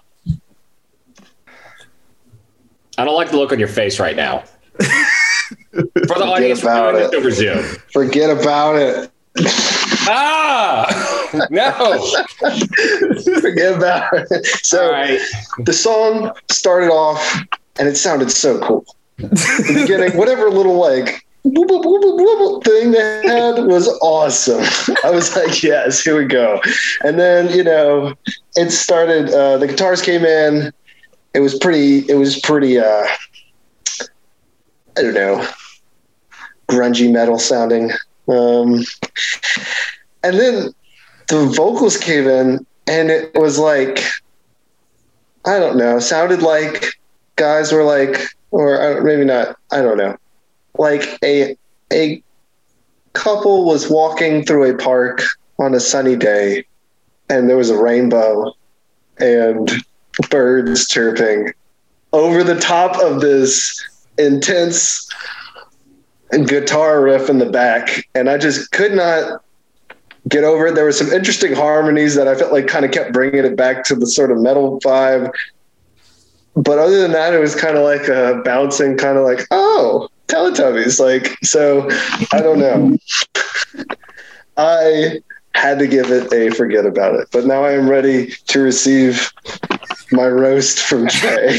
I 2.99 3.05
don't 3.05 3.15
like 3.15 3.31
the 3.31 3.37
look 3.37 3.53
on 3.53 3.59
your 3.59 3.69
face 3.69 4.01
right 4.01 4.17
now. 4.17 4.45
For 5.71 6.19
the 6.19 6.25
audience, 6.25 6.63
about 6.63 6.95
it. 6.95 7.15
over 7.15 7.31
Zoom. 7.31 7.63
Forget 7.93 8.31
about 8.31 8.77
it. 8.77 9.11
Ah, 10.09 10.87
no. 11.51 12.15
Forget 13.41 13.77
about 13.77 14.09
it. 14.13 14.47
So 14.65 14.91
right. 14.91 15.21
the 15.59 15.73
song 15.73 16.33
started 16.51 16.89
off 16.89 17.43
and 17.79 17.89
it 17.89 17.97
sounded 17.97 18.31
so 18.31 18.59
cool. 18.61 18.87
the 19.19 19.81
beginning, 19.83 20.17
whatever 20.17 20.51
little 20.51 20.79
like 20.79 21.27
thing 22.65 22.91
they 22.91 23.23
had 23.25 23.65
was 23.65 23.89
awesome. 24.01 24.63
I 25.05 25.11
was 25.11 25.37
like, 25.37 25.63
yes, 25.63 26.03
here 26.03 26.17
we 26.17 26.25
go. 26.25 26.61
And 27.05 27.19
then, 27.19 27.51
you 27.57 27.65
know, 27.65 28.15
it 28.57 28.71
started, 28.71 29.31
uh, 29.31 29.59
the 29.59 29.67
guitars 29.67 30.03
came 30.03 30.25
in. 30.25 30.73
It 31.37 31.41
was 31.41 31.55
pretty, 31.59 31.99
it 32.09 32.14
was 32.14 32.41
pretty, 32.41 32.78
uh, 32.78 33.07
I 34.97 35.03
don't 35.03 35.12
know, 35.12 35.47
grungy 36.66 37.12
metal 37.12 37.39
sounding. 37.39 37.91
Um, 38.26 38.82
and 40.24 40.39
then 40.39 40.74
the 41.28 41.53
vocals 41.55 41.99
came 41.99 42.26
in 42.26 42.66
and 42.87 43.11
it 43.11 43.34
was 43.34 43.59
like, 43.59 44.03
I 45.45 45.59
don't 45.59 45.76
know, 45.76 45.99
sounded 45.99 46.41
like 46.41 46.87
guys 47.37 47.70
were 47.70 47.84
like, 47.84 48.18
or 48.51 48.80
uh, 48.80 49.03
maybe 49.03 49.26
not, 49.26 49.59
I 49.70 49.82
don't 49.82 49.99
know, 49.99 50.16
like 50.78 51.18
a 51.22 51.55
a 51.93 52.22
couple 53.12 53.66
was 53.66 53.91
walking 53.91 54.43
through 54.43 54.70
a 54.70 54.78
park 54.78 55.20
on 55.59 55.74
a 55.74 55.80
sunny 55.80 56.16
day, 56.16 56.64
and 57.28 57.51
there 57.51 57.59
was 57.59 57.68
a 57.68 57.76
rainbow 57.76 58.55
and 59.18 59.70
birds 60.31 60.89
chirping, 60.89 61.53
over 62.12 62.43
the 62.43 62.59
top 62.59 63.01
of 63.03 63.21
this 63.21 63.85
intense 64.19 65.09
guitar 66.47 67.03
riff 67.03 67.29
in 67.29 67.39
the 67.39 67.51
back, 67.51 68.09
and 68.14 68.29
I 68.29 68.39
just 68.39 68.71
could 68.73 68.93
not 68.93 69.43
get 70.29 70.45
over 70.45 70.69
it. 70.69 70.75
There 70.75 70.85
were 70.85 70.93
some 70.93 71.12
interesting 71.12 71.55
harmonies 71.55 72.14
that 72.14 72.27
I 72.27 72.35
felt 72.35 72.53
like 72.53 72.67
kind 72.67 72.85
of 72.85 72.91
kept 72.91 73.12
bringing 73.12 73.45
it 73.45 73.57
back 73.57 73.85
to 73.85 73.95
the 73.95 74.07
sort 74.07 74.31
of 74.31 74.39
metal 74.39 74.81
vibe. 74.81 75.31
But 76.57 76.79
other 76.79 77.01
than 77.03 77.12
that, 77.12 77.35
it 77.35 77.39
was 77.39 77.55
kind 77.55 77.77
of 77.77 77.85
like 77.85 78.09
a 78.09 78.41
bouncing, 78.45 78.97
kind 78.97 79.19
of 79.19 79.25
like, 79.25 79.47
oh, 79.51 80.09
Teletubbies. 80.27 80.99
Like, 80.99 81.37
so 81.45 81.89
I 82.33 82.41
don't 82.41 82.59
know. 82.59 82.97
I 84.57 85.21
had 85.55 85.79
to 85.79 85.87
give 85.87 86.11
it 86.11 86.33
a 86.33 86.51
forget 86.51 86.87
about 86.87 87.14
it, 87.14 87.29
but 87.31 87.45
now 87.45 87.62
I 87.62 87.73
am 87.73 87.89
ready 87.89 88.33
to 88.49 88.61
receive 88.61 89.31
my 90.13 90.27
roast 90.29 90.81
from 90.81 91.09
Trey. 91.09 91.59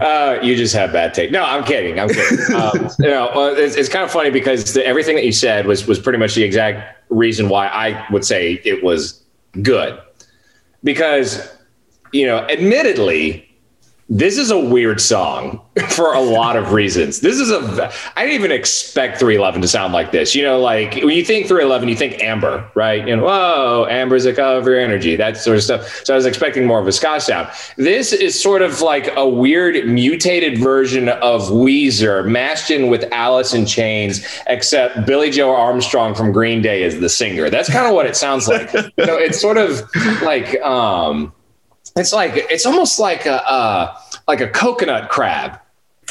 uh, 0.00 0.38
you 0.42 0.56
just 0.56 0.74
have 0.74 0.92
bad 0.92 1.14
take. 1.14 1.30
No, 1.30 1.42
I'm 1.44 1.64
kidding. 1.64 1.98
I'm 1.98 2.08
kidding. 2.08 2.54
Um, 2.54 2.90
you 2.98 3.08
know, 3.08 3.54
it's, 3.56 3.76
it's 3.76 3.88
kind 3.88 4.04
of 4.04 4.10
funny 4.10 4.30
because 4.30 4.74
the, 4.74 4.86
everything 4.86 5.16
that 5.16 5.24
you 5.24 5.32
said 5.32 5.66
was 5.66 5.86
was 5.86 5.98
pretty 5.98 6.18
much 6.18 6.34
the 6.34 6.42
exact 6.42 6.96
reason 7.10 7.48
why 7.48 7.68
I 7.68 8.06
would 8.10 8.24
say 8.24 8.60
it 8.64 8.82
was 8.82 9.22
good. 9.62 9.98
Because, 10.84 11.56
you 12.12 12.26
know, 12.26 12.46
admittedly, 12.48 13.47
this 14.10 14.38
is 14.38 14.50
a 14.50 14.58
weird 14.58 15.00
song 15.00 15.60
for 15.90 16.14
a 16.14 16.20
lot 16.20 16.56
of 16.56 16.72
reasons. 16.72 17.20
This 17.20 17.38
is 17.38 17.50
a 17.50 17.92
I 18.16 18.24
didn't 18.24 18.36
even 18.36 18.52
expect 18.52 19.18
311 19.18 19.60
to 19.60 19.68
sound 19.68 19.92
like 19.92 20.12
this. 20.12 20.34
You 20.34 20.44
know, 20.44 20.58
like 20.58 20.94
when 20.94 21.10
you 21.10 21.24
think 21.24 21.46
311, 21.46 21.88
you 21.88 21.96
think 21.96 22.22
Amber, 22.22 22.66
right? 22.74 23.06
You 23.06 23.16
know, 23.16 23.24
whoa, 23.24 23.86
Amber's 23.90 24.24
a 24.24 24.32
cover 24.32 24.58
of 24.58 24.66
your 24.66 24.80
energy, 24.80 25.14
that 25.16 25.36
sort 25.36 25.58
of 25.58 25.62
stuff. 25.62 26.04
So 26.04 26.14
I 26.14 26.16
was 26.16 26.24
expecting 26.24 26.66
more 26.66 26.80
of 26.80 26.86
a 26.86 26.92
ska 26.92 27.20
sound. 27.20 27.50
This 27.76 28.14
is 28.14 28.40
sort 28.40 28.62
of 28.62 28.80
like 28.80 29.14
a 29.14 29.28
weird 29.28 29.86
mutated 29.86 30.58
version 30.58 31.10
of 31.10 31.42
Weezer 31.42 32.26
mashed 32.26 32.70
in 32.70 32.88
with 32.88 33.04
Alice 33.12 33.52
in 33.52 33.66
Chains, 33.66 34.24
except 34.46 35.06
Billie 35.06 35.30
Joe 35.30 35.54
Armstrong 35.54 36.14
from 36.14 36.32
Green 36.32 36.62
Day 36.62 36.82
is 36.82 36.98
the 37.00 37.10
singer. 37.10 37.50
That's 37.50 37.70
kind 37.70 37.86
of 37.86 37.94
what 37.94 38.06
it 38.06 38.16
sounds 38.16 38.48
like. 38.48 38.70
so 38.70 38.90
it's 38.96 39.38
sort 39.38 39.58
of 39.58 39.82
like 40.22 40.58
um 40.62 41.32
it's 41.98 42.12
like 42.12 42.32
it's 42.50 42.66
almost 42.66 42.98
like 42.98 43.26
a 43.26 43.46
uh, 43.48 43.98
like 44.26 44.40
a 44.40 44.48
coconut 44.48 45.08
crab. 45.08 45.58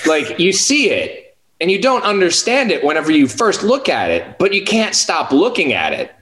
Like 0.05 0.39
you 0.39 0.51
see 0.53 0.89
it 0.91 1.37
and 1.59 1.71
you 1.71 1.81
don't 1.81 2.03
understand 2.03 2.71
it 2.71 2.83
whenever 2.83 3.11
you 3.11 3.27
first 3.27 3.63
look 3.63 3.89
at 3.89 4.11
it, 4.11 4.37
but 4.37 4.53
you 4.53 4.63
can't 4.63 4.95
stop 4.95 5.31
looking 5.31 5.73
at 5.73 5.93
it. 5.93 6.13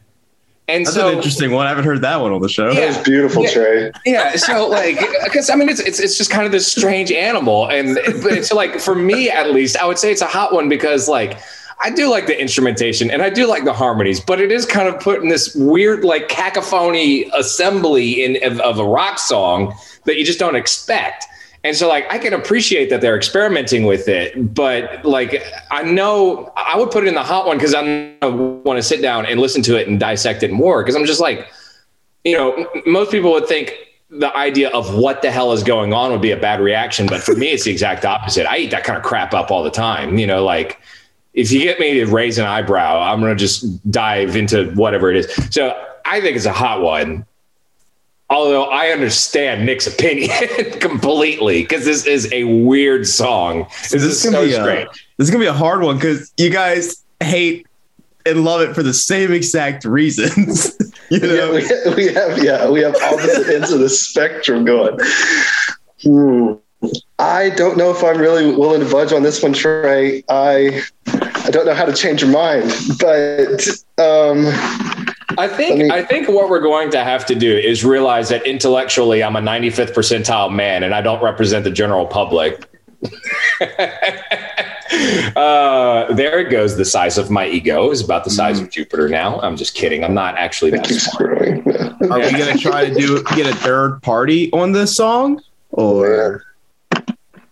And 0.68 0.86
That's 0.86 0.96
so 0.96 1.10
an 1.10 1.18
interesting 1.18 1.52
one. 1.52 1.68
I 1.68 1.70
haven't 1.70 1.84
heard 1.84 2.02
that 2.02 2.22
one 2.22 2.32
on 2.32 2.42
the 2.42 2.50
show. 2.50 2.74
That 2.74 2.88
was 2.88 2.98
beautiful, 3.00 3.44
Yeah. 3.44 3.52
Trey. 3.52 3.92
yeah, 4.06 4.36
so 4.36 4.68
like, 4.68 4.98
because 5.24 5.50
I 5.52 5.56
mean, 5.56 5.70
it's, 5.70 5.80
it's 5.80 6.00
it's 6.00 6.18
just 6.18 6.32
kind 6.32 6.46
of 6.46 6.52
this 6.52 6.72
strange 6.72 7.12
animal, 7.12 7.70
and 7.70 7.96
but 7.96 8.32
it's 8.32 8.52
like 8.52 8.80
for 8.80 8.96
me 8.96 9.30
at 9.30 9.52
least, 9.52 9.78
I 9.78 9.86
would 9.86 10.00
say 10.00 10.12
it's 10.12 10.24
a 10.24 10.28
hot 10.28 10.54
one 10.54 10.68
because 10.68 11.08
like 11.08 11.38
I 11.80 11.90
do 11.90 12.10
like 12.10 12.28
the 12.28 12.40
instrumentation 12.40 13.12
and 13.12 13.22
I 13.22 13.30
do 13.30 13.48
like 13.48 13.66
the 13.66 13.74
harmonies, 13.74 14.20
but 14.20 14.40
it 14.40 14.52
is 14.52 14.66
kind 14.66 14.88
of 14.88 15.00
put 15.00 15.22
in 15.22 15.30
this 15.30 15.54
weird 15.56 16.04
like 16.04 16.30
cacophony 16.30 17.30
assembly 17.34 18.24
in 18.24 18.44
of, 18.44 18.60
of 18.62 18.80
a 18.80 18.86
rock 18.86 19.20
song 19.20 19.76
that 20.06 20.18
you 20.18 20.26
just 20.26 20.40
don't 20.40 20.56
expect. 20.56 21.26
And 21.64 21.76
so 21.76 21.88
like 21.88 22.12
I 22.12 22.18
can 22.18 22.34
appreciate 22.34 22.90
that 22.92 23.02
they're 23.02 23.18
experimenting 23.18 23.86
with 23.86 24.08
it, 24.08 24.54
but 24.54 25.04
like 25.04 25.44
I 25.72 25.84
know 25.84 26.52
I 26.56 26.78
would 26.78 26.92
put 26.92 27.04
it 27.04 27.08
in 27.08 27.16
the 27.16 27.24
hot 27.24 27.48
one 27.48 27.58
because 27.58 27.74
I 27.74 27.82
want 28.22 28.78
to 28.78 28.84
sit 28.84 29.02
down 29.02 29.26
and 29.26 29.40
listen 29.40 29.62
to 29.64 29.80
it 29.80 29.88
and 29.88 30.00
dissect 30.00 30.44
it 30.44 30.52
more 30.52 30.82
because 30.82 30.96
I'm 30.96 31.06
just 31.06 31.22
like 31.22 31.48
you 32.26 32.36
know, 32.36 32.68
most 32.86 33.12
people 33.12 33.32
would 33.32 33.48
think 33.48 33.74
the 34.10 34.36
idea 34.36 34.70
of 34.70 34.96
what 34.96 35.22
the 35.22 35.32
hell 35.32 35.52
is 35.52 35.64
going 35.64 35.94
on 35.94 36.12
would 36.12 36.22
be 36.22 36.32
a 36.32 36.38
bad 36.38 36.60
reaction, 36.60 37.08
but 37.08 37.22
for 37.22 37.36
me, 37.36 37.48
it's 37.48 37.64
the 37.64 37.72
exact 37.72 38.04
opposite. 38.04 38.48
I 38.48 38.58
eat 38.58 38.72
that 38.72 38.84
kind 38.84 38.98
of 38.98 39.04
crap 39.04 39.34
up 39.34 39.52
all 39.52 39.64
the 39.64 39.72
time. 39.72 40.18
You 40.18 40.28
know, 40.28 40.44
like 40.44 40.80
if 41.36 41.52
you 41.52 41.60
get 41.60 41.80
me 41.80 41.94
to 41.96 42.06
raise 42.06 42.38
an 42.38 42.46
eyebrow, 42.46 43.00
I'm 43.02 43.20
gonna 43.22 43.36
just 43.36 43.90
dive 43.92 44.36
into 44.36 44.72
whatever 44.72 45.12
it 45.12 45.18
is. 45.18 45.54
So 45.54 45.80
I 46.06 46.22
think 46.22 46.36
it's 46.36 46.46
a 46.46 46.54
hot 46.54 46.82
one. 46.82 47.26
Although 48.30 48.64
I 48.66 48.88
understand 48.88 49.66
Nick's 49.68 49.86
opinion 49.86 50.32
completely 50.80 51.62
because 51.62 51.86
this 51.86 52.08
is 52.08 52.32
a 52.34 52.44
weird 52.46 53.06
song. 53.08 53.68
This, 53.84 53.92
this 53.92 54.04
is 54.04 54.24
gonna 54.24 54.38
so 54.38 54.46
be 54.46 54.54
a- 54.82 54.86
This 55.18 55.28
is 55.28 55.30
gonna 55.30 55.44
be 55.44 55.48
a 55.48 55.54
hard 55.54 55.84
one 55.84 55.98
because 55.98 56.34
you 56.38 56.50
guys 56.50 57.04
hate 57.22 57.68
and 58.26 58.44
love 58.44 58.62
it 58.62 58.74
for 58.74 58.82
the 58.82 58.94
same 58.94 59.32
exact 59.32 59.86
reasons. 59.86 60.76
you 61.12 61.20
Yeah, 61.20 61.28
know, 61.36 61.52
we, 61.52 61.94
we 61.96 62.14
have 62.14 62.44
yeah, 62.44 62.68
we 62.70 62.80
have 62.82 62.96
opposite 62.96 63.54
ends 63.54 63.72
of 63.72 63.80
the 63.80 63.90
spectrum 63.90 64.66
going. 64.66 64.98
Hmm. 66.02 66.54
I 67.20 67.50
don't 67.52 67.78
know 67.78 67.90
if 67.92 68.04
I'm 68.04 68.18
really 68.18 68.56
willing 68.56 68.82
to 68.82 68.92
budge 68.92 69.12
on 69.14 69.24
this 69.24 69.42
one, 69.42 69.54
Trey. 69.54 70.24
I 70.30 70.82
I 71.46 71.52
don't 71.52 71.68
know 71.68 71.76
how 71.76 71.86
to 71.86 71.94
change 71.94 72.24
your 72.24 72.32
mind, 72.32 72.74
but 73.00 73.68
um, 74.00 74.48
I 75.38 75.48
think 75.48 75.80
me- 75.80 75.92
I 75.92 76.04
think 76.04 76.28
what 76.28 76.50
we're 76.50 76.60
going 76.60 76.90
to 76.92 77.04
have 77.04 77.24
to 77.28 77.36
do 77.36 77.56
is 77.56 77.86
realize 77.86 78.30
that 78.30 78.46
intellectually 78.48 79.24
I'm 79.24 79.36
a 79.36 79.42
95th 79.42 79.94
percentile 79.94 80.52
man 80.52 80.82
and 80.82 80.96
I 80.96 81.02
don't 81.02 81.24
represent 81.24 81.64
the 81.64 81.70
general 81.70 82.08
public. 82.08 82.68
uh, 85.36 86.12
there 86.14 86.40
it 86.40 86.50
goes. 86.50 86.78
The 86.78 86.86
size 86.86 87.20
of 87.20 87.30
my 87.30 87.48
ego 87.48 87.92
is 87.92 88.02
about 88.02 88.24
the 88.24 88.32
size 88.32 88.60
of 88.60 88.72
Jupiter 88.72 89.08
now. 89.08 89.40
I'm 89.42 89.56
just 89.56 89.76
kidding. 89.76 90.04
I'm 90.04 90.16
not 90.16 90.38
actually 90.40 90.72
that 90.72 90.84
keep 90.84 91.00
smart. 91.00 91.38
are 92.10 92.20
we 92.20 92.32
gonna 92.32 92.58
try 92.58 92.90
to 92.90 92.94
do 92.94 93.24
get 93.36 93.46
a 93.46 93.56
third 93.56 94.02
party 94.02 94.52
on 94.52 94.72
this 94.72 94.96
song? 94.96 95.44
Or 95.70 96.44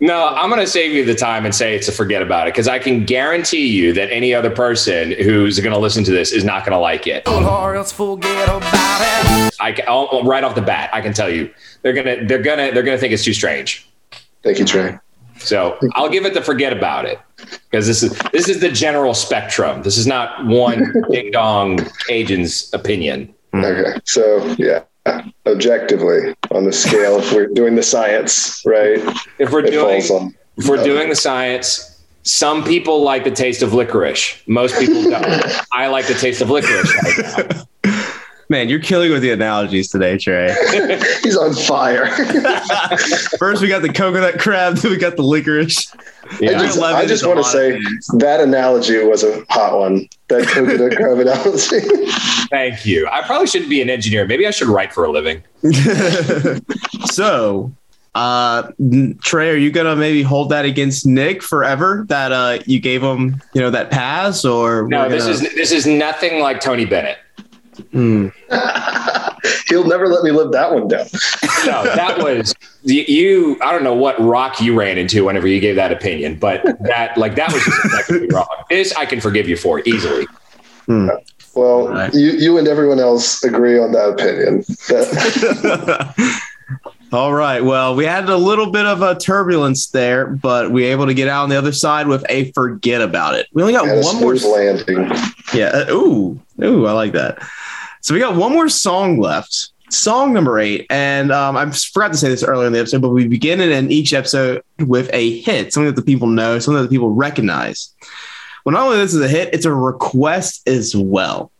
No, 0.03 0.27
I'm 0.27 0.49
going 0.49 0.59
to 0.59 0.67
save 0.67 0.91
you 0.91 1.05
the 1.05 1.15
time 1.15 1.45
and 1.45 1.55
say 1.55 1.77
it's 1.77 1.87
a 1.87 1.91
forget 1.93 2.21
about 2.21 2.45
it 2.49 2.53
because 2.53 2.67
I 2.67 2.77
can 2.77 3.05
guarantee 3.05 3.67
you 3.67 3.93
that 3.93 4.11
any 4.11 4.33
other 4.33 4.49
person 4.49 5.11
who's 5.11 5.57
going 5.61 5.71
to 5.71 5.79
listen 5.79 6.03
to 6.03 6.11
this 6.11 6.33
is 6.33 6.43
not 6.43 6.65
going 6.65 6.73
to 6.73 6.77
like 6.77 7.07
it. 7.07 7.25
Or 7.25 7.73
else 7.75 7.93
forget 7.93 8.49
about 8.49 8.99
it. 9.01 9.53
I 9.61 9.71
can, 9.71 9.85
I'll- 9.87 10.09
oh, 10.11 10.19
oh, 10.19 10.25
right 10.25 10.43
off 10.43 10.55
the 10.55 10.61
bat, 10.61 10.89
I 10.91 10.99
can 10.99 11.13
tell 11.13 11.29
you 11.29 11.49
they're 11.83 11.93
gonna 11.93 12.25
they're 12.25 12.41
gonna 12.41 12.73
they're 12.73 12.83
gonna 12.83 12.97
think 12.97 13.13
it's 13.13 13.23
too 13.23 13.33
strange. 13.33 13.87
Thank 14.43 14.59
you, 14.59 14.65
Trey. 14.65 14.99
So 15.37 15.77
I'll 15.93 16.09
give 16.09 16.25
it 16.25 16.33
the 16.33 16.41
forget 16.41 16.73
about 16.73 17.05
it 17.05 17.17
because 17.71 17.87
this 17.87 18.03
is 18.03 18.11
this 18.33 18.49
is 18.49 18.59
the 18.59 18.69
general 18.69 19.13
spectrum. 19.13 19.83
This 19.83 19.97
is 19.97 20.05
not 20.05 20.45
one 20.45 20.93
ding 21.11 21.31
dong 21.31 21.79
Cajun's 22.09 22.69
opinion. 22.73 23.33
Okay, 23.53 23.97
so 24.03 24.43
yeah, 24.57 24.83
objectively 25.45 26.33
on 26.51 26.65
the 26.65 26.73
scale, 26.73 27.19
if 27.19 27.33
we're 27.35 27.47
doing 27.47 27.75
the 27.75 27.83
science, 27.83 28.61
right? 28.65 28.99
If 29.39 29.51
we're 29.51 29.65
It 29.65 29.71
doing 29.71 30.01
on. 30.03 30.35
if 30.57 30.67
we're 30.67 30.83
doing 30.83 31.09
the 31.09 31.15
science, 31.15 32.01
some 32.23 32.63
people 32.63 33.01
like 33.03 33.23
the 33.23 33.31
taste 33.31 33.61
of 33.61 33.73
licorice. 33.73 34.41
Most 34.47 34.79
people 34.79 35.03
don't. 35.03 35.43
I 35.73 35.87
like 35.87 36.07
the 36.07 36.13
taste 36.13 36.41
of 36.41 36.49
licorice 36.49 37.37
right. 37.37 37.65
Man, 38.53 38.69
you're 38.69 38.79
killing 38.79 39.11
with 39.11 39.23
the 39.23 39.31
analogies 39.31 39.89
today, 39.89 40.15
Trey. 40.15 40.55
He's 41.23 41.35
on 41.35 41.55
fire. 41.55 42.05
First 43.39 43.63
we 43.63 43.67
got 43.67 43.81
the 43.81 43.91
coconut 43.91 44.39
crab, 44.39 44.77
then 44.77 44.91
we 44.91 44.97
got 44.97 45.15
the 45.15 45.23
licorice. 45.23 45.91
I 46.33 46.53
just, 46.53 46.79
I 46.79 47.05
just 47.07 47.25
want 47.25 47.39
to 47.39 47.43
say 47.43 47.79
that 48.19 48.39
analogy 48.41 49.03
was 49.03 49.23
a 49.23 49.43
hot 49.49 49.79
one. 49.79 50.07
That 50.27 50.47
coconut 50.47 50.91
crab 50.95 51.17
analogy. 51.17 51.79
Thank 52.51 52.85
you. 52.85 53.07
I 53.11 53.23
probably 53.23 53.47
shouldn't 53.47 53.71
be 53.71 53.81
an 53.81 53.89
engineer. 53.89 54.27
Maybe 54.27 54.45
I 54.45 54.51
should 54.51 54.67
write 54.67 54.93
for 54.93 55.03
a 55.03 55.11
living. 55.11 55.43
so, 57.05 57.71
uh, 58.13 58.71
Trey, 59.23 59.49
are 59.49 59.57
you 59.57 59.71
gonna 59.71 59.95
maybe 59.95 60.21
hold 60.21 60.49
that 60.49 60.65
against 60.65 61.07
Nick 61.07 61.41
forever? 61.41 62.05
That 62.09 62.31
uh, 62.31 62.59
you 62.67 62.79
gave 62.79 63.01
him, 63.01 63.41
you 63.55 63.61
know, 63.61 63.71
that 63.71 63.89
pass, 63.89 64.45
or 64.45 64.87
No, 64.87 65.03
we're 65.03 65.09
this 65.09 65.25
is 65.25 65.41
this 65.55 65.71
is 65.71 65.87
nothing 65.87 66.39
like 66.39 66.61
Tony 66.61 66.85
Bennett. 66.85 67.17
Hmm. 67.91 68.27
He'll 69.67 69.85
never 69.87 70.07
let 70.07 70.23
me 70.23 70.31
live 70.31 70.51
that 70.53 70.71
one 70.73 70.87
down. 70.87 71.05
No, 71.65 71.83
that 71.83 72.17
was 72.21 72.53
you- 72.83 73.03
you. 73.07 73.57
I 73.61 73.71
don't 73.71 73.83
know 73.85 73.93
what 73.93 74.19
rock 74.21 74.59
you 74.59 74.77
ran 74.77 74.97
into 74.97 75.23
whenever 75.23 75.47
you 75.47 75.61
gave 75.61 75.75
that 75.77 75.91
opinion, 75.93 76.37
but 76.37 76.61
that 76.81 77.17
like 77.17 77.35
that 77.35 77.53
was 77.53 77.63
just 77.63 77.85
objectively 77.85 78.27
wrong. 78.33 78.47
This 78.69 78.93
I 78.95 79.05
can 79.05 79.21
forgive 79.21 79.47
you 79.47 79.55
for 79.55 79.81
easily. 79.85 80.27
Well, 81.55 81.87
Right. 81.87 82.13
you, 82.13 82.31
you 82.31 82.57
and 82.57 82.67
everyone 82.67 82.99
else 82.99 83.41
agree 83.43 83.79
on 83.79 83.91
that 83.93 84.09
opinion. 84.09 84.65
All 87.13 87.31
right. 87.31 87.63
Well, 87.63 87.95
we 87.95 88.05
had 88.05 88.27
a 88.27 88.35
little 88.35 88.71
bit 88.71 88.87
of 88.87 89.03
a 89.03 89.13
turbulence 89.13 89.89
there, 89.89 90.25
but 90.25 90.71
we 90.71 90.81
were 90.81 90.89
able 90.89 91.05
to 91.05 91.13
get 91.13 91.27
out 91.27 91.43
on 91.43 91.49
the 91.49 91.55
other 91.55 91.71
side 91.71 92.07
with 92.07 92.25
a 92.27 92.51
forget 92.53 93.01
about 93.01 93.35
it. 93.35 93.47
We 93.53 93.61
only 93.61 93.75
got 93.75 93.85
one 94.03 94.19
more. 94.19 94.33
landing. 94.33 95.11
Yeah. 95.53 95.67
uh, 95.67 95.91
ooh. 95.91 96.41
Ooh. 96.63 96.87
I 96.87 96.91
like 96.93 97.11
that. 97.11 97.37
So 98.01 98.15
we 98.15 98.19
got 98.19 98.35
one 98.35 98.51
more 98.51 98.67
song 98.67 99.19
left. 99.19 99.69
Song 99.91 100.33
number 100.33 100.57
eight. 100.57 100.87
And 100.89 101.31
um, 101.31 101.55
I 101.55 101.69
forgot 101.69 102.13
to 102.13 102.17
say 102.17 102.29
this 102.29 102.43
earlier 102.43 102.65
in 102.65 102.73
the 102.73 102.79
episode, 102.79 103.03
but 103.03 103.09
we 103.09 103.27
begin 103.27 103.61
it 103.61 103.69
in 103.69 103.91
each 103.91 104.11
episode 104.11 104.63
with 104.79 105.11
a 105.13 105.39
hit, 105.41 105.71
something 105.71 105.93
that 105.93 105.95
the 105.95 106.05
people 106.05 106.27
know, 106.27 106.57
something 106.57 106.81
that 106.81 106.89
the 106.89 106.95
people 106.95 107.11
recognize. 107.11 107.93
Well, 108.65 108.73
not 108.73 108.85
only 108.85 108.97
this 108.97 109.13
is 109.13 109.21
a 109.21 109.27
hit, 109.27 109.53
it's 109.53 109.65
a 109.65 109.73
request 109.73 110.67
as 110.67 110.95
well. 110.95 111.51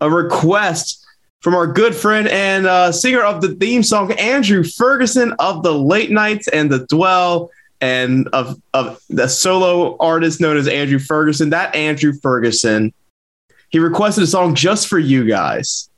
A 0.00 0.08
request 0.08 0.99
from 1.40 1.54
our 1.54 1.66
good 1.66 1.94
friend 1.94 2.28
and 2.28 2.66
uh, 2.66 2.92
singer 2.92 3.22
of 3.22 3.40
the 3.40 3.54
theme 3.54 3.82
song, 3.82 4.12
Andrew 4.12 4.62
Ferguson 4.62 5.32
of 5.38 5.62
the 5.62 5.74
Late 5.74 6.10
Nights 6.10 6.48
and 6.48 6.70
the 6.70 6.86
Dwell, 6.86 7.50
and 7.80 8.28
of, 8.28 8.60
of 8.74 9.00
the 9.08 9.26
solo 9.26 9.96
artist 9.98 10.40
known 10.40 10.56
as 10.56 10.68
Andrew 10.68 10.98
Ferguson. 10.98 11.50
That 11.50 11.74
Andrew 11.74 12.12
Ferguson, 12.22 12.92
he 13.70 13.78
requested 13.78 14.24
a 14.24 14.26
song 14.26 14.54
just 14.54 14.88
for 14.88 14.98
you 14.98 15.24
guys. 15.24 15.88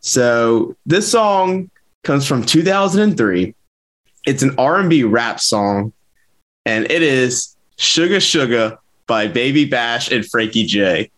So 0.00 0.76
this 0.84 1.10
song 1.10 1.70
comes 2.02 2.26
from 2.26 2.44
2003. 2.44 3.54
It's 4.26 4.42
an 4.42 4.54
R&B 4.58 5.04
rap 5.04 5.38
song, 5.38 5.92
and 6.66 6.90
it 6.90 7.02
is 7.02 7.56
"Sugar 7.76 8.20
Sugar" 8.20 8.78
by 9.06 9.28
Baby 9.28 9.66
Bash 9.66 10.10
and 10.10 10.26
Frankie 10.26 10.66
J. 10.66 11.10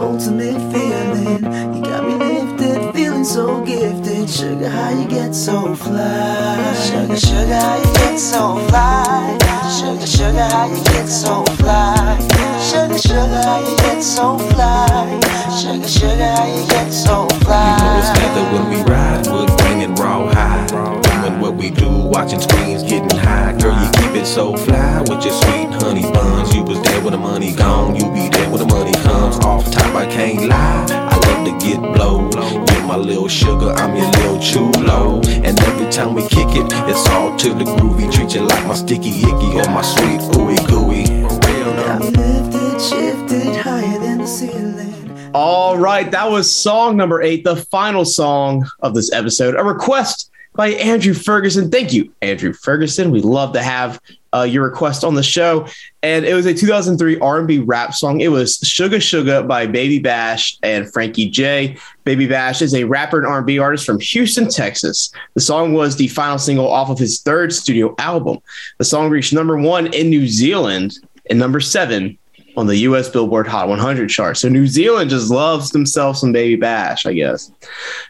ultimate 0.00 0.58
feeling. 0.72 1.44
You 1.74 1.82
got 1.82 2.04
me 2.06 2.14
lifted, 2.14 2.94
feeling 2.94 3.24
so 3.24 3.62
gifted. 3.64 4.28
Sugar, 4.28 4.68
how 4.68 4.90
you 4.90 5.06
get 5.06 5.34
so 5.34 5.74
fly? 5.74 6.74
Sugar, 6.74 7.16
sugar, 7.16 7.54
how 7.54 7.76
you 7.76 7.92
get 7.94 8.18
so 8.18 8.56
fly? 8.68 9.38
Sugar, 9.78 10.06
sugar, 10.06 10.48
how 10.48 10.66
you 10.66 10.82
get 10.84 11.06
so 11.06 11.44
fly? 11.60 12.18
Sugar, 12.60 12.98
sugar, 12.98 13.42
how 13.44 13.60
you 13.60 13.76
get 13.76 14.02
so 14.02 14.38
fly? 14.38 15.20
Sugar, 15.60 15.88
sugar, 15.88 16.32
how 16.36 16.46
you 16.46 16.66
get 16.68 16.90
so 16.92 17.28
fly? 17.44 17.76
You 17.76 17.84
know 17.84 17.98
it's 17.98 18.10
together 18.10 18.44
when 18.52 18.70
we 18.70 18.90
ride, 18.90 19.26
wood 19.26 19.50
and 19.82 19.98
raw 19.98 20.32
high. 20.32 21.09
Doing 21.40 21.52
what 21.52 21.62
we 21.62 21.70
do, 21.70 21.88
watching 21.88 22.40
screens, 22.40 22.82
getting 22.82 23.18
high. 23.18 23.56
Girl, 23.58 23.72
you 23.72 23.90
keep 23.92 24.22
it 24.22 24.26
so 24.26 24.54
fly 24.56 25.00
with 25.00 25.24
your 25.24 25.32
sweet 25.32 25.70
honey 25.82 26.02
buns. 26.02 26.54
You 26.54 26.62
was 26.62 26.80
there 26.82 27.00
when 27.02 27.12
the 27.12 27.18
money 27.18 27.54
gone, 27.54 27.96
you 27.96 28.04
be 28.12 28.28
there 28.28 28.50
when 28.50 28.58
the 28.58 28.66
money 28.66 28.92
comes. 28.92 29.38
Off 29.38 29.70
top, 29.70 29.94
I 29.94 30.06
can't 30.06 30.48
lie. 30.48 30.86
I 30.90 31.16
love 31.16 31.46
to 31.46 31.66
get 31.66 31.80
blow. 31.80 32.28
You're 32.30 32.86
my 32.86 32.96
little 32.96 33.28
sugar, 33.28 33.70
I'm 33.70 33.96
your 33.96 34.10
little 34.10 34.38
chulo. 34.38 35.22
And 35.24 35.58
every 35.60 35.90
time 35.90 36.14
we 36.14 36.22
kick 36.28 36.48
it, 36.50 36.66
it's 36.90 37.08
all 37.08 37.34
to 37.38 37.48
the 37.54 37.64
groovy. 37.64 38.12
Treat 38.12 38.34
you 38.34 38.42
like 38.42 38.66
my 38.66 38.74
sticky 38.74 39.20
icky 39.20 39.58
or 39.58 39.70
my 39.70 39.82
sweet 39.82 40.20
ooey 40.36 40.58
gooey. 40.68 41.06
Real 41.46 42.00
lifted, 42.00 42.80
shifted 42.80 43.56
higher 43.56 43.98
than 43.98 44.18
the 44.18 44.26
ceiling. 44.26 45.30
All 45.32 45.78
right, 45.78 46.10
that 46.10 46.30
was 46.30 46.54
song 46.54 46.98
number 46.98 47.22
eight, 47.22 47.44
the 47.44 47.56
final 47.56 48.04
song 48.04 48.68
of 48.80 48.94
this 48.94 49.10
episode. 49.12 49.54
A 49.54 49.64
request 49.64 50.30
by 50.54 50.68
Andrew 50.68 51.14
Ferguson. 51.14 51.70
Thank 51.70 51.92
you, 51.92 52.12
Andrew 52.22 52.52
Ferguson. 52.52 53.10
We 53.10 53.20
love 53.20 53.52
to 53.52 53.62
have 53.62 54.00
uh, 54.32 54.42
your 54.42 54.64
request 54.64 55.04
on 55.04 55.14
the 55.14 55.22
show, 55.22 55.66
and 56.02 56.24
it 56.24 56.34
was 56.34 56.46
a 56.46 56.54
2003 56.54 57.18
R&B 57.18 57.58
rap 57.60 57.94
song. 57.94 58.20
It 58.20 58.28
was 58.28 58.58
"Sugar 58.58 59.00
Sugar" 59.00 59.42
by 59.42 59.66
Baby 59.66 59.98
Bash 59.98 60.58
and 60.62 60.92
Frankie 60.92 61.28
J. 61.28 61.76
Baby 62.04 62.26
Bash 62.26 62.62
is 62.62 62.74
a 62.74 62.84
rapper 62.84 63.18
and 63.18 63.26
R&B 63.26 63.58
artist 63.58 63.84
from 63.84 64.00
Houston, 64.00 64.48
Texas. 64.48 65.12
The 65.34 65.40
song 65.40 65.72
was 65.72 65.96
the 65.96 66.08
final 66.08 66.38
single 66.38 66.70
off 66.70 66.90
of 66.90 66.98
his 66.98 67.20
third 67.22 67.52
studio 67.52 67.94
album. 67.98 68.38
The 68.78 68.84
song 68.84 69.10
reached 69.10 69.32
number 69.32 69.56
one 69.56 69.92
in 69.92 70.10
New 70.10 70.26
Zealand 70.28 70.98
and 71.28 71.38
number 71.38 71.60
seven 71.60 72.18
on 72.56 72.66
the 72.66 72.76
US 72.78 73.08
Billboard 73.08 73.46
Hot 73.46 73.68
100 73.68 74.08
chart. 74.08 74.36
So 74.36 74.48
New 74.48 74.66
Zealand 74.66 75.10
just 75.10 75.30
loves 75.30 75.70
themselves 75.70 76.20
some 76.20 76.32
Baby 76.32 76.56
Bash, 76.56 77.06
I 77.06 77.12
guess. 77.12 77.50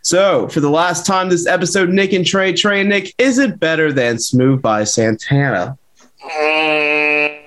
So 0.02 0.48
for 0.48 0.60
the 0.60 0.70
last 0.70 1.06
time 1.06 1.28
this 1.28 1.46
episode, 1.46 1.90
Nick 1.90 2.12
and 2.12 2.26
Trey, 2.26 2.52
Trey 2.52 2.80
and 2.80 2.88
Nick, 2.88 3.14
is 3.18 3.38
it 3.38 3.60
better 3.60 3.92
than 3.92 4.18
Smooth 4.18 4.62
by 4.62 4.84
Santana? 4.84 5.76
Mm, 6.22 7.40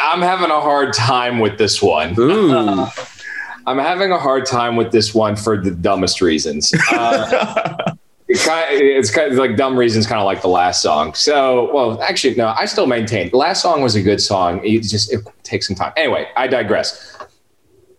I'm 0.00 0.22
having 0.22 0.50
a 0.50 0.60
hard 0.60 0.92
time 0.92 1.40
with 1.40 1.58
this 1.58 1.82
one. 1.82 2.14
Ooh. 2.18 2.86
I'm 3.66 3.78
having 3.78 4.12
a 4.12 4.18
hard 4.18 4.46
time 4.46 4.76
with 4.76 4.92
this 4.92 5.12
one 5.12 5.34
for 5.34 5.60
the 5.60 5.72
dumbest 5.72 6.20
reasons. 6.20 6.72
Uh, 6.92 7.94
it 8.28 8.38
kind 8.38 8.66
it's 8.70 9.10
kind 9.10 9.30
of 9.30 9.38
like 9.38 9.56
dumb 9.56 9.76
reasons, 9.76 10.06
kind 10.06 10.20
of 10.20 10.26
like 10.26 10.42
the 10.42 10.48
last 10.48 10.82
song. 10.82 11.14
So, 11.14 11.72
well, 11.72 12.02
actually, 12.02 12.34
no, 12.34 12.48
I 12.48 12.64
still 12.64 12.86
maintain 12.86 13.30
the 13.30 13.36
last 13.36 13.62
song 13.62 13.82
was 13.82 13.94
a 13.94 14.02
good 14.02 14.20
song. 14.20 14.64
It 14.64 14.80
just 14.80 15.12
it 15.12 15.20
takes 15.44 15.68
some 15.68 15.76
time. 15.76 15.92
Anyway, 15.96 16.28
I 16.36 16.46
digress. 16.46 17.16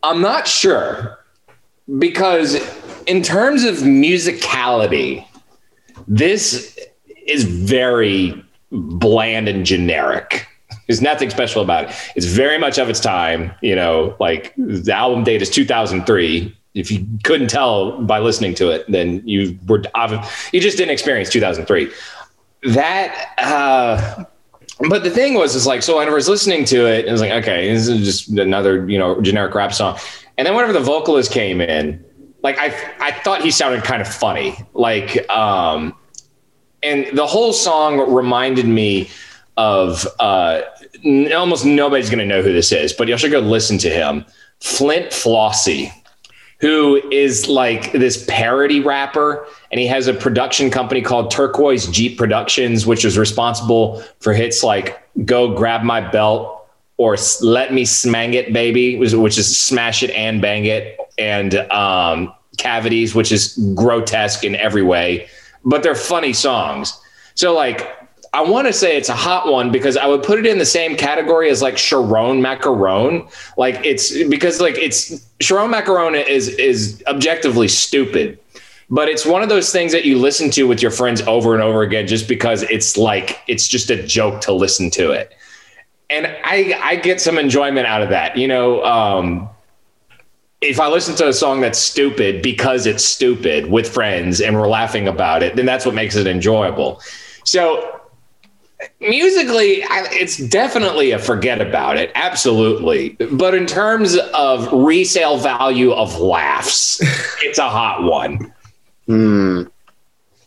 I'm 0.04 0.22
not 0.22 0.48
sure 0.48 1.20
because 1.98 2.56
in 3.06 3.22
terms 3.22 3.64
of 3.64 3.78
musicality, 3.78 5.26
this 6.08 6.78
is 7.26 7.46
very 7.46 8.44
bland 8.72 9.48
and 9.48 9.66
generic. 9.66 10.48
There's 10.88 11.02
nothing 11.02 11.30
special 11.30 11.62
about 11.62 11.86
it. 11.86 11.96
It's 12.16 12.26
very 12.26 12.58
much 12.58 12.78
of 12.78 12.90
its 12.90 13.00
time. 13.00 13.54
You 13.62 13.76
know, 13.76 14.16
like 14.20 14.54
the 14.58 14.94
album 14.94 15.24
date 15.24 15.42
is 15.42 15.50
2003. 15.50 16.57
If 16.78 16.92
you 16.92 17.06
couldn't 17.24 17.50
tell 17.50 18.02
by 18.04 18.20
listening 18.20 18.54
to 18.56 18.70
it, 18.70 18.86
then 18.90 19.22
you 19.28 19.58
were 19.68 19.84
you 20.52 20.62
just 20.62 20.78
didn't 20.78 20.92
experience 20.92 21.30
2003. 21.30 21.92
That, 22.64 23.34
uh, 23.38 24.24
but 24.90 25.04
the 25.04 25.10
thing 25.10 25.36
was, 25.36 25.56
is 25.56 25.66
like, 25.66 25.82
so 25.82 26.00
I 26.00 26.10
was 26.10 26.28
listening 26.28 26.66
to 26.66 26.88
it, 26.88 27.06
it 27.06 27.12
was 27.12 27.22
like, 27.22 27.32
okay, 27.32 27.72
this 27.72 27.88
is 27.88 28.06
just 28.06 28.30
another, 28.38 28.88
you 28.90 28.98
know, 28.98 29.22
generic 29.22 29.54
rap 29.56 29.74
song. 29.74 29.98
And 30.38 30.46
then 30.46 30.56
whenever 30.56 30.74
the 30.74 30.80
vocalist 30.80 31.32
came 31.32 31.62
in, 31.62 32.04
like 32.44 32.58
I, 32.60 32.68
I 33.00 33.12
thought 33.12 33.42
he 33.42 33.52
sounded 33.52 33.84
kind 33.84 34.02
of 34.02 34.08
funny, 34.08 34.58
like, 34.74 35.28
um, 35.30 35.96
and 36.84 37.08
the 37.18 37.26
whole 37.26 37.54
song 37.54 38.14
reminded 38.14 38.68
me 38.68 39.10
of 39.58 40.08
uh, 40.20 40.62
almost 41.34 41.66
nobody's 41.66 42.10
going 42.10 42.20
to 42.20 42.26
know 42.26 42.42
who 42.42 42.54
this 42.54 42.72
is, 42.72 42.94
but 42.94 43.08
you 43.08 43.18
should 43.18 43.32
go 43.32 43.40
listen 43.40 43.78
to 43.80 43.90
him, 43.90 44.24
Flynt 44.62 45.12
Flossy, 45.12 45.92
who 46.60 46.96
is 47.12 47.48
like 47.48 47.92
this 47.92 48.26
parody 48.28 48.80
rapper, 48.80 49.46
and 49.72 49.80
he 49.80 49.88
has 49.88 50.08
a 50.08 50.14
production 50.14 50.70
company 50.72 51.02
called 51.02 51.32
Turquoise 51.32 51.88
Jeep 51.88 52.18
Productions, 52.18 52.86
which 52.86 53.06
is 53.06 53.18
responsible 53.18 54.04
for 54.20 54.34
hits 54.34 54.64
like 54.64 55.02
"Go 55.26 55.54
Grab 55.54 55.84
My 55.84 56.02
Belt" 56.02 56.68
or 56.98 57.16
"Let 57.42 57.74
Me 57.74 57.84
Smang 57.84 58.34
It, 58.34 58.54
Baby," 58.54 58.98
which 58.98 59.38
is 59.38 59.58
"Smash 59.58 60.04
It 60.04 60.10
and 60.12 60.42
Bang 60.42 60.66
It," 60.66 60.98
and 61.18 61.56
um, 61.72 62.34
"Cavities," 62.58 63.14
which 63.14 63.32
is 63.32 63.58
grotesque 63.76 64.44
in 64.44 64.56
every 64.56 64.84
way 64.84 65.28
but 65.68 65.84
they're 65.84 65.96
funny 65.96 66.34
songs. 66.34 67.00
So 67.36 67.54
like 67.54 67.97
I 68.38 68.42
want 68.42 68.68
to 68.68 68.74
say 68.74 68.96
it's 68.96 69.10
a 69.10 69.16
hot 69.16 69.52
one 69.52 69.72
because 69.72 69.98
I 69.98 70.06
would 70.06 70.22
put 70.22 70.38
it 70.38 70.46
in 70.46 70.60
the 70.60 70.66
same 70.66 70.96
category 70.96 71.50
as 71.50 71.64
like 71.64 71.76
Sharon 71.76 72.40
Macaron. 72.40 73.28
Like 73.58 73.84
it's 73.84 74.12
because 74.26 74.62
like 74.62 74.78
it's 74.78 75.28
Sharon 75.40 75.72
Macaron 75.72 76.24
is 76.24 76.48
is 76.50 77.04
objectively 77.08 77.68
stupid. 77.68 78.38
But 78.92 79.10
it's 79.10 79.26
one 79.26 79.42
of 79.42 79.50
those 79.50 79.72
things 79.72 79.92
that 79.92 80.06
you 80.06 80.20
listen 80.20 80.52
to 80.52 80.68
with 80.68 80.84
your 80.84 80.92
friends 80.92 81.24
over 81.24 81.56
and 81.56 81.64
over 81.64 81.82
again 81.82 82.06
just 82.06 82.28
because 82.28 82.62
it's 82.62 82.96
like 82.96 83.42
it's 83.48 83.68
just 83.68 83.90
a 83.90 84.04
joke 84.06 84.42
to 84.42 84.54
listen 84.54 84.92
to 84.92 85.10
it. 85.10 85.34
And 86.12 86.28
I 86.44 86.80
I 86.84 86.96
get 86.98 87.20
some 87.20 87.40
enjoyment 87.40 87.88
out 87.88 88.04
of 88.04 88.10
that. 88.10 88.38
You 88.38 88.48
know, 88.48 88.84
um 88.86 89.50
if 90.62 90.80
I 90.80 90.90
listen 90.90 91.16
to 91.16 91.28
a 91.28 91.34
song 91.34 91.62
that's 91.62 91.80
stupid 91.80 92.44
because 92.44 92.86
it's 92.86 93.04
stupid 93.04 93.72
with 93.72 93.90
friends 93.90 94.42
and 94.42 94.56
we're 94.56 94.70
laughing 94.70 95.08
about 95.08 95.42
it, 95.42 95.56
then 95.56 95.66
that's 95.66 95.88
what 95.88 95.96
makes 95.96 96.16
it 96.16 96.28
enjoyable. 96.28 97.02
So 97.44 97.97
musically, 99.00 99.84
I, 99.84 100.08
it's 100.12 100.38
definitely 100.38 101.12
a 101.12 101.20
forget 101.20 101.62
about 101.62 101.98
it, 101.98 102.12
absolutely. 102.16 103.10
But 103.32 103.54
in 103.54 103.66
terms 103.66 104.18
of 104.34 104.72
resale 104.72 105.38
value 105.38 105.92
of 105.92 106.20
laughs, 106.20 107.00
it's 107.42 107.60
a 107.60 107.70
hot 107.70 108.04
one. 108.04 108.54
Hmm. 109.06 109.64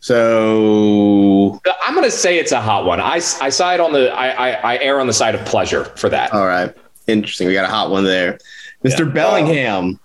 So 0.02 1.60
I'm 1.86 1.94
going 1.94 2.06
to 2.06 2.10
say 2.10 2.38
it's 2.38 2.52
a 2.52 2.60
hot 2.60 2.86
one. 2.86 3.00
I, 3.00 3.16
I 3.16 3.50
side 3.50 3.80
on 3.80 3.92
the 3.92 4.10
I, 4.10 4.28
I 4.28 4.74
I 4.74 4.78
err 4.78 4.98
on 4.98 5.06
the 5.06 5.12
side 5.12 5.34
of 5.34 5.44
pleasure 5.44 5.84
for 5.96 6.08
that. 6.08 6.32
all 6.32 6.46
right. 6.46 6.74
Interesting. 7.06 7.48
We 7.48 7.52
got 7.54 7.64
a 7.64 7.72
hot 7.72 7.90
one 7.90 8.04
there. 8.04 8.38
Mr. 8.84 9.12
Bellingham. 9.12 10.00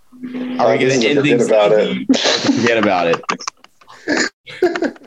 Are 0.59 0.71
we 0.71 0.79
going 0.79 1.01
to 1.01 1.07
end 1.07 1.19
Forget 1.19 1.23
things 1.23 1.47
about 1.47 1.71
it. 1.71 2.17
Forget 2.57 2.77
about 2.77 3.07
it. 3.07 4.97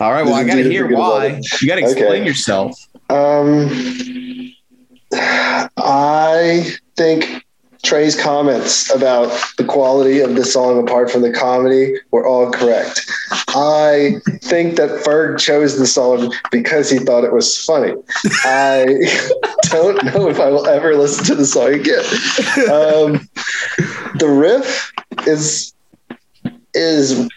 All 0.00 0.12
right. 0.12 0.24
Well, 0.24 0.34
I 0.34 0.44
got 0.44 0.54
to 0.54 0.62
hear 0.62 0.88
why. 0.96 1.40
You 1.60 1.68
got 1.68 1.76
to 1.76 1.82
explain 1.82 2.22
Okay. 2.22 2.24
yourself. 2.26 2.74
Um, 3.10 3.68
I 5.12 6.70
think 6.96 7.44
Trey's 7.82 8.20
comments 8.20 8.94
about 8.94 9.28
the 9.58 9.64
quality 9.64 10.20
of 10.20 10.36
the 10.36 10.44
song 10.44 10.82
apart 10.82 11.10
from 11.10 11.22
the 11.22 11.32
comedy 11.32 11.94
were 12.12 12.26
all 12.26 12.50
correct. 12.50 13.00
I 13.48 14.14
think 14.42 14.76
that 14.76 15.04
Ferg 15.04 15.38
chose 15.38 15.78
the 15.78 15.86
song 15.86 16.32
because 16.50 16.90
he 16.90 16.98
thought 16.98 17.24
it 17.24 17.32
was 17.32 17.56
funny. 17.64 17.94
I 18.44 18.86
don't 19.70 20.02
know 20.04 20.28
if 20.28 20.38
I 20.40 20.48
will 20.50 20.66
ever 20.66 20.94
listen 20.96 21.24
to 21.26 21.34
the 21.34 21.46
song 21.46 21.74
again. 21.74 22.04
Um, 22.70 23.28
the 24.18 24.28
riff 24.28 24.92
is 25.26 25.72
is 26.74 27.28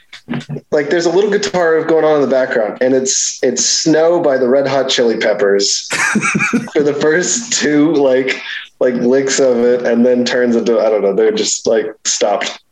like 0.72 0.90
there's 0.90 1.06
a 1.06 1.12
little 1.12 1.30
guitar 1.30 1.84
going 1.84 2.06
on 2.06 2.16
in 2.16 2.22
the 2.22 2.34
background 2.34 2.78
and 2.82 2.94
it's 2.94 3.44
it's 3.44 3.66
snow 3.66 4.22
by 4.22 4.38
the 4.38 4.48
red 4.48 4.66
hot 4.66 4.90
chili 4.90 5.18
peppers 5.18 5.88
for 6.74 6.82
the 6.82 6.98
first 7.02 7.52
two 7.52 7.94
like 7.94 8.42
like 8.80 8.94
licks 8.96 9.40
of 9.40 9.58
it 9.58 9.86
and 9.86 10.06
then 10.06 10.24
turns 10.24 10.56
into 10.56 10.80
i 10.80 10.90
don't 10.90 11.02
know 11.02 11.14
they're 11.14 11.32
just 11.32 11.68
like 11.68 11.86
stopped. 12.06 12.64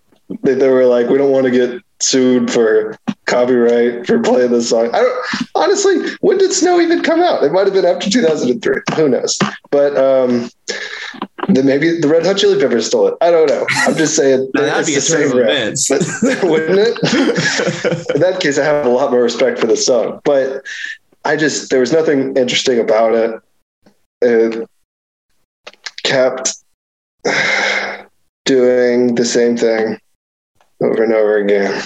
They, 0.44 0.54
they 0.54 0.70
were 0.70 0.86
like 0.86 1.10
we 1.10 1.18
don't 1.18 1.32
want 1.32 1.46
to 1.46 1.52
get 1.52 1.82
sued 2.04 2.52
for 2.52 2.98
copyright 3.26 4.06
for 4.06 4.20
playing 4.20 4.52
this 4.52 4.70
song 4.70 4.90
i 4.94 5.00
don't 5.00 5.26
honestly 5.56 5.96
when 6.22 6.38
did 6.38 6.52
snow 6.52 6.80
even 6.80 7.02
come 7.02 7.22
out 7.22 7.44
it 7.44 7.52
might 7.52 7.66
have 7.66 7.74
been 7.74 7.86
after 7.86 8.10
2003 8.10 8.82
who 8.96 9.08
knows 9.08 9.40
but 9.70 9.96
um 9.98 10.50
then 11.48 11.66
maybe 11.66 12.00
the 12.00 12.08
red 12.08 12.26
hot 12.26 12.38
chili 12.38 12.60
peppers 12.60 12.88
stole 12.88 13.08
it 13.08 13.14
i 13.22 13.30
don't 13.32 13.48
know 13.50 13.66
i'm 13.86 13.96
just 13.96 14.16
saying 14.16 14.50
Now, 14.56 14.64
that'd 14.64 14.86
be 14.86 14.96
a 14.96 15.02
same 15.02 15.38
events. 15.38 15.88
But- 15.90 16.44
wouldn't 16.44 16.80
it? 16.80 18.16
In 18.16 18.22
that 18.22 18.40
case, 18.40 18.58
I 18.58 18.64
have 18.64 18.86
a 18.86 18.90
lot 18.90 19.12
more 19.12 19.22
respect 19.24 19.60
for 19.60 19.68
the 19.68 19.76
song. 19.78 20.22
But 20.24 20.64
I 21.26 21.36
just 21.36 21.70
there 21.70 21.80
was 21.80 21.92
nothing 21.92 22.36
interesting 22.38 22.80
about 22.80 23.14
it. 23.14 23.42
It 24.22 24.70
kept 26.04 26.54
doing 28.46 29.16
the 29.16 29.26
same 29.26 29.58
thing 29.58 30.00
over 30.82 31.04
and 31.04 31.14
over 31.14 31.38
again. 31.38 31.82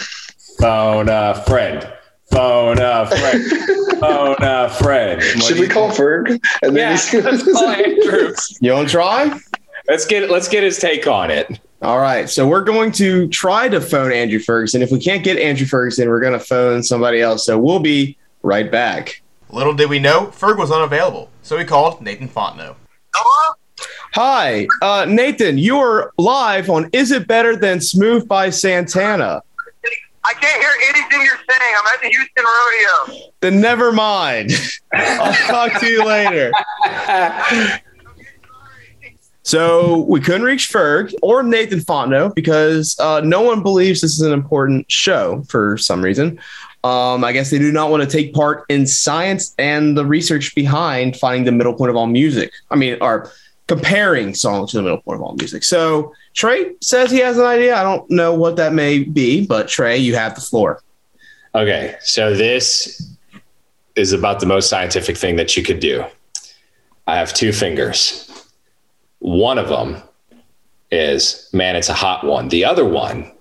Phone 0.60 1.10
a 1.10 1.36
friend. 1.46 1.88
Phone 2.32 2.80
a 2.80 3.06
friend. 3.08 3.44
Phone 4.00 4.36
a 4.40 4.70
friend. 4.70 5.22
What 5.22 5.44
Should 5.44 5.58
we 5.60 5.64
you- 5.68 5.72
call 5.72 5.90
Ferg? 5.90 6.40
And 6.62 6.76
Yeah, 6.76 6.92
he's 6.92 7.14
let's 7.14 7.44
call 7.44 7.68
Andrew. 7.70 8.34
You 8.62 8.74
want 8.74 8.88
to 8.88 8.92
try? 8.92 9.40
Let's 9.88 10.06
get 10.06 10.30
let's 10.32 10.48
get 10.48 10.64
his 10.64 10.80
take 10.80 11.08
on 11.08 11.30
it. 11.32 11.60
All 11.82 12.00
right. 12.00 12.30
So 12.30 12.48
we're 12.48 12.64
going 12.64 12.92
to 12.94 13.28
try 13.28 13.68
to 13.70 13.80
phone 13.80 14.12
Andrew 14.12 14.40
Ferguson. 14.40 14.82
If 14.82 14.92
we 14.92 15.00
can't 15.00 15.24
get 15.24 15.38
Andrew 15.38 15.68
Ferguson, 15.68 16.10
we're 16.10 16.22
going 16.22 16.34
to 16.34 16.40
phone 16.40 16.82
somebody 16.82 17.22
else. 17.22 17.46
So 17.46 17.60
we'll 17.60 17.80
be 17.80 18.18
right 18.42 18.72
back. 18.72 19.22
Little 19.52 19.74
did 19.74 19.90
we 19.90 20.00
know, 20.00 20.28
Ferg 20.28 20.58
was 20.58 20.72
unavailable, 20.72 21.30
so 21.44 21.56
we 21.58 21.64
called 21.64 22.02
Nathan 22.02 22.28
Fontenot. 22.28 22.76
Hi, 24.16 24.66
uh, 24.82 25.06
Nathan. 25.10 25.58
You 25.58 25.78
are 25.80 26.14
live 26.18 26.70
on 26.70 26.90
Is 26.94 27.12
It 27.12 27.28
Better 27.28 27.58
Than 27.58 27.82
Smooth 27.82 28.30
by 28.30 28.50
Santana? 28.50 29.42
I 30.24 30.34
can't 30.36 30.62
hear 30.62 30.72
anything 30.88 31.20
you're 31.20 31.36
saying. 31.50 31.76
I'm 31.78 31.94
at 31.94 32.02
the 32.02 32.08
Houston 32.08 32.46
Rodeo. 32.46 33.32
Then 33.42 33.60
never 33.60 33.92
mind. 33.92 34.52
I'll 34.94 35.34
talk 35.34 35.82
to 35.82 35.88
you 35.88 36.06
later. 36.06 36.54
So 39.44 40.06
we 40.08 40.22
couldn't 40.22 40.44
reach 40.44 40.70
Ferg 40.72 41.14
or 41.22 41.44
Nathan 41.44 41.80
Fontenot 41.80 42.36
because 42.36 42.98
uh, 43.02 43.20
no 43.20 43.42
one 43.42 43.64
believes 43.64 44.00
this 44.00 44.14
is 44.14 44.22
an 44.22 44.32
important 44.32 44.90
show 44.90 45.44
for 45.50 45.78
some 45.78 46.02
reason. 46.02 46.40
Um, 46.86 47.26
I 47.26 47.34
guess 47.34 47.52
they 47.52 47.60
do 47.60 47.70
not 47.70 47.92
want 47.92 48.02
to 48.02 48.08
take 48.08 48.34
part 48.34 48.64
in 48.70 48.88
science 48.88 49.54
and 49.58 49.98
the 49.98 50.06
research 50.06 50.56
behind 50.56 51.18
finding 51.18 51.44
the 51.44 51.52
middle 51.52 51.74
point 51.74 51.90
of 51.90 51.98
all 51.98 52.08
music. 52.08 52.54
I 52.72 52.78
mean, 52.78 52.98
or 53.02 53.30
comparing 53.68 54.34
songs 54.36 54.72
to 54.72 54.78
the 54.78 54.84
middle 54.84 55.02
point 55.02 55.18
of 55.18 55.24
all 55.24 55.36
music. 55.36 55.64
So 55.64 56.14
Trey 56.34 56.74
says 56.82 57.10
he 57.10 57.20
has 57.20 57.38
an 57.38 57.46
idea. 57.46 57.76
I 57.76 57.84
don't 57.84 58.10
know 58.10 58.34
what 58.34 58.56
that 58.58 58.74
may 58.74 59.00
be, 59.00 59.46
but 59.46 59.68
Trey, 59.68 59.98
you 59.98 60.16
have 60.16 60.36
the 60.36 60.42
floor. 60.42 60.82
Okay, 61.56 61.96
so 62.02 62.36
this 62.36 63.16
is 63.96 64.12
about 64.12 64.40
the 64.40 64.46
most 64.46 64.70
scientific 64.70 65.18
thing 65.18 65.38
that 65.38 65.56
you 65.56 65.64
could 65.64 65.80
do. 65.80 66.04
I 67.08 67.16
have 67.16 67.34
two 67.34 67.54
fingers. 67.54 68.30
One 69.20 69.58
of 69.58 69.70
them 69.70 69.98
is, 70.92 71.50
man, 71.54 71.76
it's 71.76 71.90
a 71.90 71.94
hot 71.94 72.26
one. 72.26 72.50
The 72.50 72.66
other 72.66 72.86
one 72.86 73.32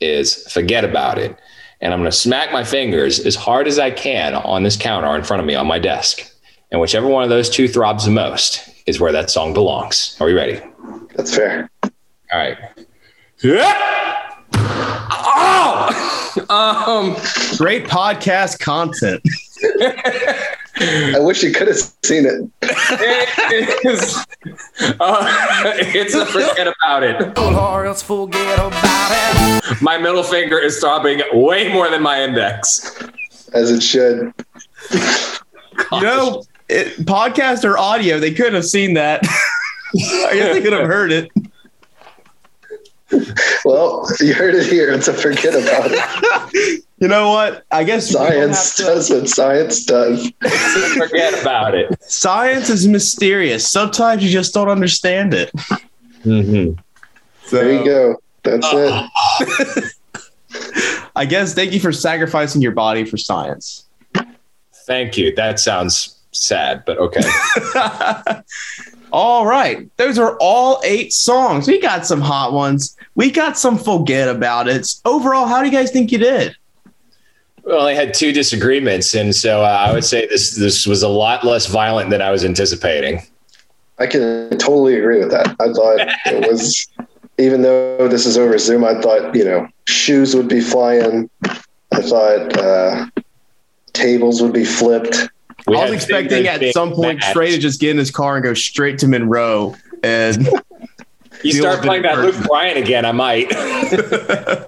is, 0.00 0.50
forget 0.52 0.84
about 0.84 1.18
it. 1.18 1.38
And 1.80 1.92
I'm 1.92 2.00
going 2.00 2.10
to 2.10 2.16
smack 2.16 2.52
my 2.52 2.64
fingers 2.64 3.20
as 3.20 3.36
hard 3.36 3.68
as 3.68 3.78
I 3.78 3.90
can 3.90 4.34
on 4.34 4.62
this 4.62 4.76
counter 4.76 5.14
in 5.14 5.22
front 5.22 5.40
of 5.40 5.46
me 5.46 5.54
on 5.54 5.66
my 5.66 5.78
desk. 5.78 6.28
And 6.70 6.80
whichever 6.80 7.06
one 7.06 7.22
of 7.22 7.30
those 7.30 7.48
two 7.48 7.68
throbs 7.68 8.04
the 8.04 8.10
most 8.10 8.73
is 8.86 9.00
where 9.00 9.12
that 9.12 9.30
song 9.30 9.54
belongs. 9.54 10.16
Are 10.20 10.26
we 10.26 10.32
ready? 10.32 10.60
That's 11.16 11.34
fair. 11.34 11.70
All 11.82 11.90
right. 12.32 12.58
Yeah. 13.42 14.30
Oh! 14.56 16.44
um, 16.48 17.14
Great 17.56 17.84
podcast 17.84 18.58
content. 18.60 19.22
I 20.76 21.18
wish 21.20 21.42
you 21.42 21.52
could 21.52 21.68
have 21.68 21.76
seen 21.76 22.26
it. 22.26 22.50
it 22.62 23.86
is, 23.86 24.24
uh, 25.00 25.72
it's 25.78 26.14
a 26.14 26.26
forget 26.26 26.66
about 26.66 27.02
it. 27.04 27.38
Or 27.38 27.86
else 27.86 28.02
forget 28.02 28.58
about 28.58 29.62
it. 29.70 29.82
My 29.82 29.98
middle 29.98 30.24
finger 30.24 30.58
is 30.58 30.78
throbbing 30.80 31.22
way 31.32 31.72
more 31.72 31.88
than 31.88 32.02
my 32.02 32.22
index. 32.22 33.00
As 33.54 33.70
it 33.70 33.82
should. 33.82 34.34
You 35.92 36.00
know, 36.00 36.42
it, 36.68 36.96
podcast 37.06 37.64
or 37.64 37.76
audio, 37.78 38.18
they 38.18 38.32
could 38.32 38.52
have 38.54 38.64
seen 38.64 38.94
that. 38.94 39.20
I 39.96 40.30
guess 40.34 40.54
they 40.54 40.62
could 40.62 40.72
have 40.72 40.86
heard 40.86 41.12
it. 41.12 41.30
Well, 43.64 44.08
you 44.20 44.34
heard 44.34 44.54
it 44.54 44.66
here. 44.66 44.90
It's 44.90 45.06
a 45.08 45.14
forget 45.14 45.54
about 45.54 45.90
it. 45.92 46.80
You 46.98 47.08
know 47.08 47.30
what? 47.32 47.66
I 47.70 47.84
guess 47.84 48.10
Science 48.12 48.78
have 48.78 48.86
to- 48.86 48.94
does 48.94 49.10
what 49.10 49.28
science 49.28 49.84
does. 49.84 50.30
Forget 50.96 51.38
about 51.42 51.74
it. 51.74 52.02
Science 52.02 52.70
is 52.70 52.86
mysterious. 52.88 53.68
Sometimes 53.68 54.22
you 54.24 54.30
just 54.30 54.54
don't 54.54 54.68
understand 54.70 55.34
it. 55.34 55.50
Mm-hmm. 56.24 56.80
So, 57.46 57.56
There 57.56 57.72
you 57.74 57.84
go. 57.84 58.16
That's 58.44 58.64
Uh, 58.64 59.06
it. 59.40 59.92
I 61.14 61.26
guess 61.26 61.52
thank 61.52 61.72
you 61.72 61.80
for 61.80 61.92
sacrificing 61.92 62.62
your 62.62 62.72
body 62.72 63.04
for 63.04 63.18
science. 63.18 63.84
Thank 64.86 65.18
you. 65.18 65.34
That 65.34 65.60
sounds 65.60 66.13
sad, 66.34 66.84
but 66.84 66.98
okay. 66.98 67.22
all 69.12 69.46
right. 69.46 69.88
Those 69.96 70.18
are 70.18 70.36
all 70.40 70.80
eight 70.84 71.12
songs. 71.12 71.66
We 71.66 71.80
got 71.80 72.06
some 72.06 72.20
hot 72.20 72.52
ones. 72.52 72.96
We 73.14 73.30
got 73.30 73.56
some 73.56 73.78
forget 73.78 74.28
about 74.28 74.68
it. 74.68 74.94
Overall, 75.04 75.46
how 75.46 75.60
do 75.60 75.66
you 75.68 75.72
guys 75.72 75.90
think 75.90 76.12
you 76.12 76.18
did? 76.18 76.56
Well, 77.64 77.86
I 77.86 77.94
had 77.94 78.12
two 78.12 78.32
disagreements, 78.32 79.14
and 79.14 79.34
so 79.34 79.62
uh, 79.62 79.86
I 79.88 79.92
would 79.92 80.04
say 80.04 80.26
this 80.26 80.54
this 80.54 80.86
was 80.86 81.02
a 81.02 81.08
lot 81.08 81.44
less 81.44 81.66
violent 81.66 82.10
than 82.10 82.20
I 82.20 82.30
was 82.30 82.44
anticipating. 82.44 83.22
I 83.98 84.06
can 84.06 84.50
totally 84.58 84.98
agree 84.98 85.20
with 85.20 85.30
that. 85.30 85.48
I 85.60 85.72
thought 85.72 86.14
it 86.26 86.50
was, 86.50 86.86
even 87.38 87.62
though 87.62 88.08
this 88.08 88.26
is 88.26 88.36
over 88.36 88.58
Zoom, 88.58 88.84
I 88.84 89.00
thought, 89.00 89.34
you 89.34 89.44
know, 89.44 89.68
shoes 89.86 90.34
would 90.34 90.48
be 90.48 90.60
flying. 90.60 91.30
I 91.44 92.02
thought 92.02 92.58
uh, 92.58 93.06
tables 93.92 94.42
would 94.42 94.52
be 94.52 94.64
flipped. 94.64 95.28
We 95.66 95.76
I 95.76 95.84
was 95.84 95.92
expecting 95.92 96.46
at 96.46 96.62
some 96.72 96.92
point 96.92 97.20
mashed. 97.20 97.32
Trey 97.32 97.50
to 97.52 97.58
just 97.58 97.80
get 97.80 97.90
in 97.90 97.98
his 97.98 98.10
car 98.10 98.36
and 98.36 98.44
go 98.44 98.54
straight 98.54 98.98
to 98.98 99.08
Monroe 99.08 99.74
and 100.02 100.48
You 101.44 101.52
start 101.52 101.82
playing 101.82 102.04
in 102.04 102.10
that 102.10 102.18
Luke. 102.18 102.36
Bryan 102.46 102.78
again, 102.78 103.04
I 103.04 103.12
might. 103.12 103.52
oh 103.54 104.66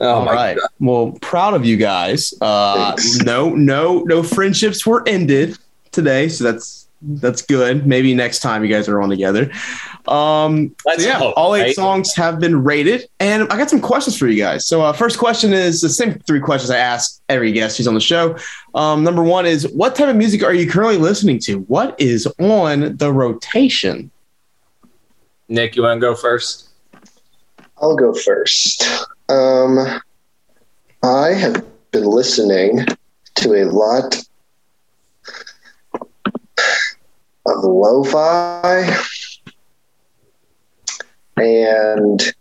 All 0.00 0.24
my 0.26 0.32
right. 0.32 0.58
Well, 0.78 1.12
proud 1.22 1.54
of 1.54 1.64
you 1.64 1.78
guys. 1.78 2.34
Uh, 2.42 2.88
Thanks. 2.88 3.16
no, 3.18 3.48
no, 3.50 4.00
no 4.02 4.22
friendships 4.22 4.86
were 4.86 5.02
ended 5.08 5.56
today, 5.92 6.28
so 6.28 6.44
that's 6.44 6.79
that's 7.02 7.42
good. 7.42 7.86
Maybe 7.86 8.14
next 8.14 8.40
time 8.40 8.62
you 8.62 8.72
guys 8.72 8.88
are 8.88 9.00
on 9.00 9.08
together. 9.08 9.50
Um, 10.06 10.74
Let's 10.84 11.02
so 11.02 11.08
yeah, 11.08 11.18
hope, 11.18 11.34
all 11.36 11.54
eight 11.54 11.62
right? 11.62 11.74
songs 11.74 12.14
have 12.14 12.40
been 12.40 12.62
rated, 12.62 13.08
and 13.20 13.44
I 13.44 13.56
got 13.56 13.70
some 13.70 13.80
questions 13.80 14.18
for 14.18 14.26
you 14.28 14.36
guys. 14.36 14.66
So, 14.66 14.82
uh, 14.82 14.92
first 14.92 15.18
question 15.18 15.52
is 15.52 15.80
the 15.80 15.88
same 15.88 16.18
three 16.20 16.40
questions 16.40 16.70
I 16.70 16.78
ask 16.78 17.20
every 17.28 17.52
guest 17.52 17.78
who's 17.78 17.86
on 17.86 17.94
the 17.94 18.00
show. 18.00 18.36
Um, 18.74 19.02
number 19.02 19.22
one 19.22 19.46
is, 19.46 19.68
what 19.72 19.94
type 19.94 20.08
of 20.08 20.16
music 20.16 20.42
are 20.42 20.54
you 20.54 20.70
currently 20.70 20.98
listening 20.98 21.38
to? 21.40 21.60
What 21.60 21.98
is 22.00 22.26
on 22.38 22.96
the 22.96 23.12
rotation? 23.12 24.10
Nick, 25.48 25.76
you 25.76 25.82
want 25.82 25.96
to 25.96 26.00
go 26.00 26.14
first? 26.14 26.68
I'll 27.78 27.96
go 27.96 28.12
first. 28.12 28.84
Um, 29.28 29.78
I 31.02 31.28
have 31.28 31.64
been 31.92 32.04
listening 32.04 32.84
to 33.36 33.54
a 33.54 33.64
lot 33.64 34.22
of 37.56 37.64
lo-fi 37.64 38.96
and 41.36 42.34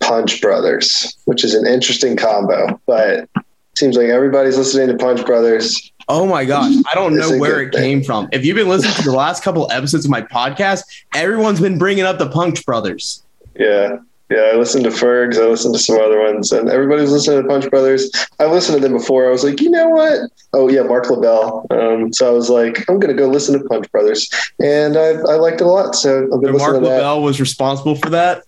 Punch 0.00 0.40
Brothers, 0.40 1.16
which 1.24 1.44
is 1.44 1.54
an 1.54 1.66
interesting 1.66 2.16
combo. 2.16 2.80
But 2.86 3.28
seems 3.76 3.96
like 3.96 4.08
everybody's 4.08 4.56
listening 4.56 4.88
to 4.88 4.96
Punch 4.96 5.24
Brothers. 5.24 5.92
Oh 6.08 6.26
my 6.26 6.44
gosh, 6.44 6.72
I 6.90 6.94
don't 6.94 7.14
know 7.16 7.36
where 7.36 7.60
it 7.60 7.72
thing. 7.72 7.82
came 7.82 8.02
from. 8.02 8.28
If 8.32 8.44
you've 8.44 8.56
been 8.56 8.68
listening 8.68 8.94
to 8.94 9.02
the 9.02 9.12
last 9.12 9.42
couple 9.42 9.70
episodes 9.70 10.06
of 10.06 10.10
my 10.10 10.22
podcast, 10.22 10.84
everyone's 11.14 11.60
been 11.60 11.78
bringing 11.78 12.04
up 12.04 12.18
the 12.18 12.30
Punch 12.30 12.64
Brothers. 12.64 13.22
Yeah. 13.58 13.98
Yeah, 14.30 14.50
I 14.52 14.56
listened 14.56 14.84
to 14.84 14.90
Fergs. 14.90 15.38
I 15.38 15.44
listened 15.44 15.74
to 15.74 15.80
some 15.80 15.98
other 15.98 16.20
ones, 16.20 16.52
and 16.52 16.68
everybody's 16.68 17.10
listening 17.10 17.42
to 17.42 17.48
Punch 17.48 17.68
Brothers. 17.70 18.10
I 18.38 18.44
listened 18.46 18.76
to 18.76 18.82
them 18.86 18.96
before. 18.96 19.26
I 19.26 19.30
was 19.30 19.42
like, 19.42 19.60
you 19.60 19.70
know 19.70 19.88
what? 19.88 20.20
Oh 20.52 20.68
yeah, 20.68 20.82
Mark 20.82 21.08
LaBelle. 21.08 21.66
Um, 21.70 22.12
so 22.12 22.28
I 22.28 22.30
was 22.30 22.50
like, 22.50 22.88
I'm 22.90 22.98
gonna 22.98 23.14
go 23.14 23.26
listen 23.28 23.58
to 23.58 23.66
Punch 23.68 23.90
Brothers, 23.90 24.28
and 24.62 24.96
I, 24.98 25.12
I 25.12 25.36
liked 25.36 25.62
it 25.62 25.64
a 25.64 25.68
lot. 25.68 25.94
So 25.94 26.24
I've 26.24 26.40
been 26.40 26.50
And 26.50 26.58
Mark 26.58 26.74
to 26.74 26.80
that. 26.88 27.14
Was 27.14 27.40
responsible 27.40 27.94
for 27.94 28.10
that. 28.10 28.44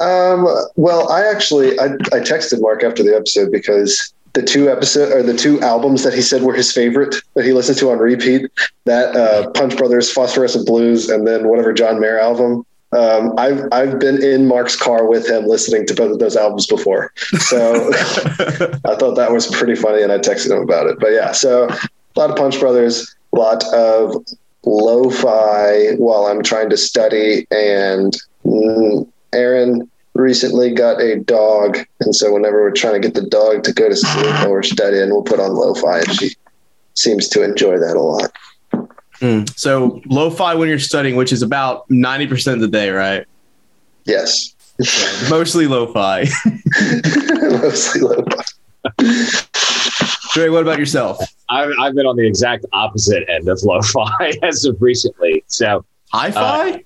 Um, 0.00 0.46
well, 0.76 1.10
I 1.10 1.22
actually 1.24 1.78
I, 1.80 1.86
I 1.86 2.20
texted 2.20 2.60
Mark 2.60 2.84
after 2.84 3.02
the 3.02 3.16
episode 3.16 3.50
because 3.50 4.12
the 4.34 4.42
two 4.42 4.70
episode 4.70 5.12
or 5.12 5.22
the 5.22 5.36
two 5.36 5.60
albums 5.62 6.04
that 6.04 6.14
he 6.14 6.22
said 6.22 6.42
were 6.42 6.54
his 6.54 6.72
favorite 6.72 7.16
that 7.34 7.44
he 7.44 7.52
listened 7.52 7.78
to 7.78 7.90
on 7.90 7.98
repeat 7.98 8.50
that 8.84 9.16
uh, 9.16 9.50
Punch 9.50 9.76
Brothers, 9.76 10.12
Phosphorescent 10.12 10.66
Blues, 10.66 11.08
and 11.08 11.26
then 11.26 11.48
whatever 11.48 11.72
John 11.72 11.98
Mayer 11.98 12.20
album. 12.20 12.64
Um, 12.92 13.34
I've 13.36 13.64
I've 13.70 13.98
been 13.98 14.22
in 14.22 14.46
Mark's 14.46 14.74
car 14.74 15.06
with 15.06 15.28
him 15.28 15.44
listening 15.46 15.86
to 15.86 15.94
both 15.94 16.12
of 16.12 16.18
those 16.20 16.36
albums 16.36 16.66
before, 16.66 17.12
so 17.16 17.90
I 17.92 18.96
thought 18.96 19.16
that 19.16 19.30
was 19.30 19.46
pretty 19.46 19.74
funny, 19.74 20.02
and 20.02 20.10
I 20.10 20.18
texted 20.18 20.50
him 20.50 20.62
about 20.62 20.86
it. 20.86 20.98
But 20.98 21.08
yeah, 21.08 21.32
so 21.32 21.68
a 21.68 22.18
lot 22.18 22.30
of 22.30 22.36
Punch 22.36 22.58
Brothers, 22.58 23.14
a 23.34 23.38
lot 23.38 23.62
of 23.74 24.14
lo-fi 24.64 25.96
while 25.96 26.26
I'm 26.26 26.42
trying 26.42 26.70
to 26.70 26.78
study, 26.78 27.46
and 27.50 28.16
mm, 28.46 29.06
Aaron 29.34 29.90
recently 30.14 30.72
got 30.72 31.00
a 31.00 31.20
dog, 31.20 31.78
and 32.00 32.14
so 32.14 32.32
whenever 32.32 32.62
we're 32.62 32.72
trying 32.72 32.94
to 32.94 33.06
get 33.06 33.14
the 33.14 33.28
dog 33.28 33.64
to 33.64 33.72
go 33.72 33.90
to 33.90 33.96
sleep 33.96 34.34
while 34.36 34.50
we're 34.50 34.62
studying, 34.62 35.10
we'll 35.10 35.22
put 35.22 35.40
on 35.40 35.54
lo-fi, 35.54 35.98
and 35.98 36.12
she 36.12 36.30
seems 36.94 37.28
to 37.28 37.44
enjoy 37.44 37.78
that 37.78 37.96
a 37.96 38.00
lot. 38.00 38.32
Mm. 39.20 39.58
So 39.58 40.00
lo-fi 40.06 40.54
when 40.54 40.68
you're 40.68 40.78
studying, 40.78 41.16
which 41.16 41.32
is 41.32 41.42
about 41.42 41.90
ninety 41.90 42.26
percent 42.26 42.56
of 42.56 42.60
the 42.60 42.68
day, 42.68 42.90
right? 42.90 43.26
Yes, 44.04 44.54
Mostly 45.30 45.66
lo-fi. 45.66 46.24
mostly 47.60 48.00
lo-fi. 48.00 48.44
Dre, 50.32 50.48
what 50.50 50.62
about 50.62 50.78
yourself? 50.78 51.18
I've, 51.48 51.70
I've 51.80 51.94
been 51.94 52.06
on 52.06 52.16
the 52.16 52.26
exact 52.26 52.64
opposite 52.72 53.28
end 53.28 53.48
of 53.48 53.60
lo-fi 53.64 54.32
as 54.42 54.64
of 54.64 54.80
recently. 54.80 55.42
So 55.48 55.84
Hi-fi? 56.12 56.84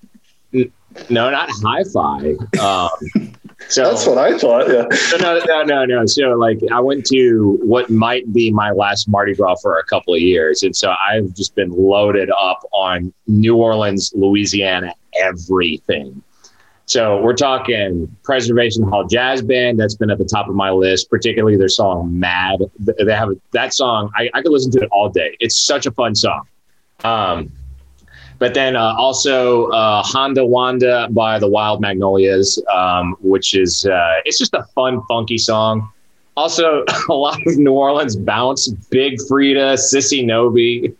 no, 0.53 1.31
not 1.31 1.51
hi-fi. 1.63 2.35
Um, 2.59 3.33
so 3.69 3.85
That's 3.85 4.07
what 4.07 4.19
I 4.19 4.39
thought. 4.39 4.69
Yeah. 4.69 4.85
No, 5.19 5.41
no, 5.47 5.63
no, 5.63 5.85
no. 5.85 6.07
So 6.07 6.31
like, 6.33 6.61
I 6.71 6.81
went 6.81 7.07
to 7.07 7.59
what 7.63 7.91
might 7.91 8.33
be 8.33 8.51
my 8.51 8.71
last 8.71 9.09
Mardi 9.09 9.35
Gras 9.35 9.57
for 9.63 9.79
a 9.79 9.85
couple 9.85 10.15
of 10.15 10.21
years, 10.21 10.63
and 10.63 10.75
so 10.75 10.93
I've 11.09 11.33
just 11.35 11.55
been 11.55 11.71
loaded 11.71 12.31
up 12.31 12.65
on 12.73 13.13
New 13.27 13.57
Orleans, 13.57 14.13
Louisiana, 14.15 14.95
everything. 15.19 16.23
So 16.87 17.23
we're 17.23 17.35
talking 17.35 18.15
Preservation 18.23 18.83
Hall 18.83 19.07
Jazz 19.07 19.41
Band. 19.41 19.79
That's 19.79 19.95
been 19.95 20.11
at 20.11 20.19
the 20.19 20.25
top 20.25 20.49
of 20.49 20.55
my 20.55 20.71
list, 20.71 21.09
particularly 21.09 21.57
their 21.57 21.69
song 21.69 22.19
"Mad." 22.19 22.61
They 22.79 23.15
have 23.15 23.31
that 23.53 23.73
song. 23.73 24.11
I, 24.15 24.29
I 24.35 24.43
could 24.43 24.53
listen 24.53 24.71
to 24.73 24.81
it 24.81 24.89
all 24.91 25.09
day. 25.09 25.37
It's 25.41 25.57
such 25.57 25.87
a 25.87 25.91
fun 25.93 26.15
song. 26.15 26.43
Um, 27.05 27.53
but 28.43 28.55
then 28.55 28.75
uh, 28.75 28.93
also 28.99 29.69
uh, 29.69 30.03
Handa 30.03 30.45
Wanda 30.45 31.07
by 31.13 31.39
the 31.39 31.47
Wild 31.47 31.81
Magnolias, 31.81 32.61
um, 32.75 33.15
which 33.21 33.55
is 33.55 33.87
uh, 33.87 34.17
it's 34.25 34.37
just 34.37 34.53
a 34.53 34.65
fun, 34.75 35.01
funky 35.07 35.39
song. 35.39 35.89
Also, 36.37 36.85
a 37.09 37.15
lot 37.15 37.39
of 37.47 37.57
New 37.57 37.71
Orleans 37.71 38.17
bounce, 38.17 38.67
Big 38.91 39.21
Freedia, 39.31 39.75
Sissy 39.75 40.27
Nobby, 40.27 40.93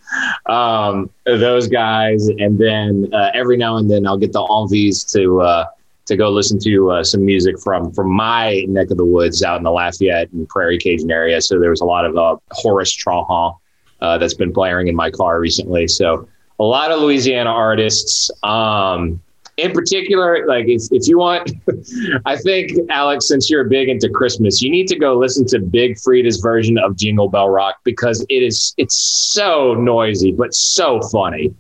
um, 0.47 1.11
those 1.25 1.67
guys, 1.67 2.29
and 2.29 2.61
then 2.61 3.13
uh, 3.13 3.33
every 3.35 3.57
now 3.57 3.77
and 3.77 3.91
then 3.91 4.07
I'll 4.07 4.19
get 4.19 4.33
the 4.33 4.45
envies 4.45 5.03
to 5.07 5.41
uh, 5.41 5.67
to 6.07 6.17
go 6.17 6.31
listen 6.31 6.61
to 6.61 6.93
uh, 6.93 7.03
some 7.03 7.25
music 7.25 7.59
from 7.59 7.91
from 7.91 8.09
my 8.09 8.65
neck 8.69 8.93
of 8.93 8.99
the 8.99 9.05
woods 9.05 9.43
out 9.43 9.57
in 9.57 9.65
the 9.65 9.73
Lafayette 9.73 10.31
and 10.31 10.49
Prairie 10.49 10.79
Cajun 10.79 11.11
area. 11.11 11.41
So 11.41 11.59
there 11.59 11.71
was 11.71 11.81
a 11.81 11.87
lot 11.87 12.05
of 12.05 12.17
uh, 12.17 12.37
Horace 12.53 12.97
Trahan 12.97 13.59
uh, 14.01 14.19
that's 14.19 14.35
been 14.35 14.53
blaring 14.53 14.87
in 14.87 14.95
my 14.95 15.11
car 15.11 15.41
recently. 15.41 15.89
So 15.89 16.29
a 16.63 16.65
lot 16.65 16.93
of 16.93 17.01
Louisiana 17.01 17.51
artists. 17.51 18.31
Um, 18.45 19.21
in 19.57 19.73
particular, 19.73 20.47
like 20.47 20.67
if, 20.69 20.85
if 20.93 21.09
you 21.09 21.19
want, 21.19 21.53
I 22.25 22.37
think 22.37 22.73
Alex, 22.89 23.27
since 23.27 23.51
you're 23.51 23.65
big 23.65 23.89
into 23.89 24.09
Christmas, 24.09 24.63
you 24.63 24.71
need 24.71 24.87
to 24.89 24.99
go 24.99 25.15
listen 25.19 25.45
to 25.49 25.59
Big 25.59 25.97
Freedia's 25.97 26.39
version 26.39 26.79
of 26.79 26.97
Jingle 26.97 27.29
Bell 27.29 27.51
Rock 27.51 27.77
because 27.85 28.25
it 28.31 28.43
is 28.43 28.75
it's 28.79 28.97
so 28.97 29.75
noisy 29.75 30.33
but 30.33 30.55
so 30.55 31.01
funny. 31.11 31.53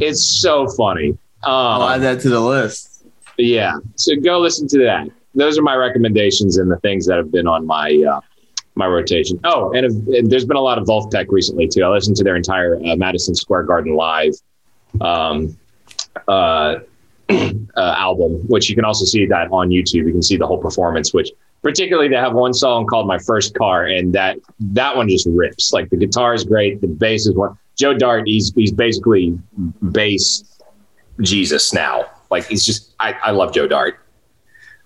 It's 0.00 0.24
so 0.24 0.68
funny. 0.68 1.10
Um, 1.42 1.52
I'll 1.52 1.88
add 1.88 2.02
that 2.02 2.20
to 2.20 2.28
the 2.30 2.40
list. 2.40 3.04
yeah, 3.36 3.74
so 3.96 4.14
go 4.16 4.38
listen 4.38 4.68
to 4.68 4.78
that. 4.84 5.08
Those 5.34 5.58
are 5.58 5.62
my 5.62 5.74
recommendations 5.74 6.58
and 6.58 6.70
the 6.70 6.78
things 6.78 7.06
that 7.06 7.16
have 7.16 7.32
been 7.32 7.48
on 7.48 7.66
my 7.66 8.02
uh, 8.08 8.20
my 8.74 8.86
rotation. 8.86 9.38
Oh, 9.44 9.72
and, 9.72 9.86
if, 9.86 9.92
and 9.92 10.30
there's 10.30 10.44
been 10.44 10.56
a 10.56 10.62
lot 10.62 10.78
of 10.78 10.86
Vulfpeck 10.86 11.26
recently 11.28 11.68
too. 11.68 11.82
I 11.82 11.88
listened 11.88 12.16
to 12.16 12.24
their 12.24 12.36
entire 12.36 12.76
uh, 12.76 12.96
Madison 12.96 13.34
Square 13.34 13.64
Garden 13.64 13.94
live 13.94 14.34
um, 15.00 15.56
uh, 16.28 16.76
uh, 17.28 17.54
album, 17.76 18.32
which 18.48 18.68
you 18.68 18.74
can 18.74 18.84
also 18.84 19.04
see 19.04 19.26
that 19.26 19.48
on 19.50 19.68
YouTube. 19.68 20.06
You 20.06 20.12
can 20.12 20.22
see 20.22 20.36
the 20.36 20.46
whole 20.46 20.58
performance. 20.58 21.14
Which 21.14 21.30
particularly 21.62 22.08
they 22.08 22.16
have 22.16 22.34
one 22.34 22.52
song 22.52 22.86
called 22.86 23.06
"My 23.06 23.18
First 23.18 23.54
Car," 23.54 23.86
and 23.86 24.12
that 24.14 24.38
that 24.60 24.96
one 24.96 25.08
just 25.08 25.26
rips. 25.26 25.72
Like 25.72 25.90
the 25.90 25.96
guitar 25.96 26.34
is 26.34 26.44
great, 26.44 26.80
the 26.80 26.88
bass 26.88 27.26
is 27.26 27.34
one. 27.34 27.56
Joe 27.76 27.94
Dart, 27.94 28.26
he's 28.26 28.52
he's 28.54 28.72
basically 28.72 29.38
bass 29.92 30.44
Jesus 31.20 31.72
now. 31.72 32.06
Like 32.30 32.46
he's 32.46 32.64
just 32.64 32.94
I, 33.00 33.12
I 33.22 33.30
love 33.30 33.52
Joe 33.52 33.66
Dart. 33.66 33.98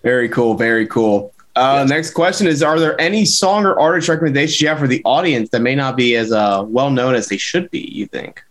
Very 0.03 0.29
cool. 0.29 0.55
Very 0.55 0.87
cool. 0.87 1.35
Uh, 1.59 1.85
Next 1.85 2.13
question 2.13 2.47
is: 2.47 2.63
Are 2.63 2.79
there 2.79 2.99
any 3.01 3.25
song 3.25 3.67
or 3.67 3.79
artist 3.81 4.09
recommendations 4.09 4.61
you 4.61 4.69
have 4.69 4.79
for 4.79 4.87
the 4.87 5.03
audience 5.05 5.51
that 5.51 5.61
may 5.61 5.75
not 5.75 5.97
be 5.97 6.15
as 6.15 6.31
uh, 6.31 6.65
well 6.65 6.89
known 6.89 7.17
as 7.17 7.27
they 7.27 7.37
should 7.37 7.69
be? 7.73 7.81
You 7.81 8.07
think? 8.07 8.45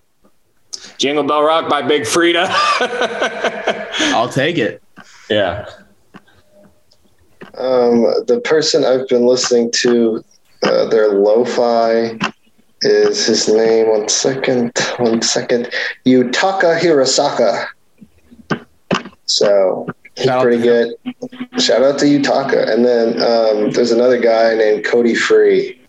Jingle 0.97 1.23
Bell 1.23 1.41
Rock 1.41 1.69
by 1.69 1.81
Big 1.81 2.01
Freedia. 2.01 2.47
I'll 4.13 4.27
take 4.27 4.57
it. 4.57 4.83
Yeah. 5.29 5.69
Um, 7.57 8.03
the 8.27 8.41
person 8.43 8.83
I've 8.83 9.07
been 9.07 9.25
listening 9.25 9.71
to, 9.71 10.23
uh, 10.63 10.87
their 10.89 11.13
lo-fi 11.13 12.19
is 12.81 13.25
his 13.25 13.47
name. 13.47 13.87
One 13.87 14.09
second, 14.09 14.71
one 14.97 15.21
second. 15.21 15.71
Yutaka 16.05 16.77
Hirasaka. 16.77 17.67
So 19.25 19.87
he's 20.17 20.25
Shout 20.25 20.41
pretty 20.43 20.61
good. 20.61 20.95
Shout 21.59 21.83
out 21.83 21.99
to 21.99 22.05
Yutaka. 22.05 22.73
And 22.73 22.83
then 22.83 23.21
um, 23.21 23.71
there's 23.71 23.91
another 23.91 24.19
guy 24.19 24.55
named 24.55 24.83
Cody 24.83 25.15
Free. 25.15 25.79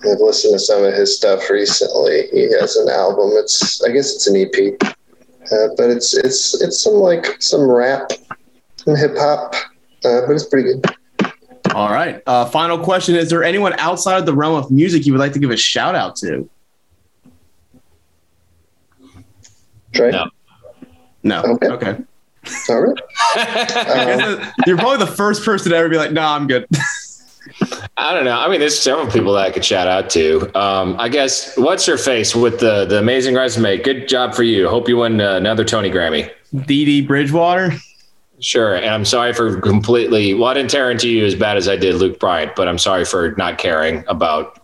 I've 0.00 0.18
listened 0.20 0.54
to 0.54 0.58
some 0.58 0.84
of 0.84 0.92
his 0.92 1.16
stuff 1.16 1.48
recently. 1.48 2.26
He 2.32 2.42
has 2.60 2.76
an 2.76 2.88
album. 2.90 3.30
It's 3.34 3.82
I 3.82 3.90
guess 3.90 4.14
it's 4.14 4.26
an 4.26 4.36
EP, 4.36 4.76
uh, 4.82 5.74
but 5.76 5.88
it's 5.88 6.14
it's 6.14 6.60
it's 6.60 6.82
some 6.82 6.94
like 6.94 7.40
some 7.40 7.62
rap, 7.62 8.10
some 8.76 8.96
hip 8.96 9.16
hop, 9.16 9.54
uh, 10.04 10.26
but 10.26 10.32
it's 10.32 10.44
pretty 10.44 10.74
good. 10.74 10.84
All 11.74 11.90
right. 11.90 12.22
Uh, 12.26 12.44
final 12.44 12.78
question: 12.78 13.14
Is 13.14 13.30
there 13.30 13.42
anyone 13.42 13.72
outside 13.78 14.18
of 14.18 14.26
the 14.26 14.34
realm 14.34 14.56
of 14.56 14.70
music 14.70 15.06
you 15.06 15.12
would 15.12 15.20
like 15.20 15.32
to 15.32 15.38
give 15.38 15.50
a 15.50 15.56
shout 15.56 15.94
out 15.94 16.16
to? 16.16 16.50
Trey? 19.94 20.10
No. 20.10 20.28
No. 21.22 21.42
Okay. 21.44 21.68
Okay. 21.68 21.96
All 22.68 22.80
right. 22.82 23.00
I 23.36 24.04
guess 24.06 24.22
Um, 24.46 24.52
You're 24.66 24.76
probably 24.78 25.04
the 25.04 25.12
first 25.12 25.44
person 25.44 25.70
to 25.72 25.76
ever 25.76 25.88
be 25.88 25.96
like, 25.96 26.12
"No, 26.12 26.22
I'm 26.22 26.46
good." 26.46 26.66
I 27.96 28.12
don't 28.12 28.24
know. 28.24 28.38
I 28.38 28.48
mean, 28.48 28.58
there's 28.60 28.78
several 28.78 29.06
people 29.10 29.34
that 29.34 29.46
I 29.46 29.50
could 29.50 29.64
shout 29.64 29.86
out 29.86 30.10
to. 30.10 30.50
Um, 30.58 30.96
I 30.98 31.08
guess 31.08 31.56
what's 31.56 31.86
your 31.86 31.98
face 31.98 32.34
with 32.34 32.58
the 32.60 32.84
the 32.86 32.98
amazing 32.98 33.34
resume? 33.34 33.76
Good 33.78 34.08
job 34.08 34.34
for 34.34 34.42
you. 34.42 34.68
Hope 34.68 34.88
you 34.88 34.96
win 34.98 35.20
uh, 35.20 35.34
another 35.34 35.64
Tony 35.64 35.90
Grammy. 35.90 36.30
Dee 36.66 36.84
Dee 36.84 37.00
Bridgewater. 37.02 37.72
Sure. 38.40 38.74
And 38.74 38.86
I'm 38.86 39.04
sorry 39.04 39.32
for 39.32 39.60
completely. 39.60 40.34
Well, 40.34 40.46
I 40.50 40.54
didn't 40.54 40.70
tear 40.70 40.90
into 40.90 41.08
you 41.08 41.24
as 41.24 41.34
bad 41.34 41.56
as 41.56 41.68
I 41.68 41.76
did 41.76 41.94
Luke 41.96 42.18
Bryan, 42.18 42.50
but 42.56 42.66
I'm 42.68 42.78
sorry 42.78 43.04
for 43.04 43.32
not 43.38 43.58
caring 43.58 44.04
about 44.08 44.60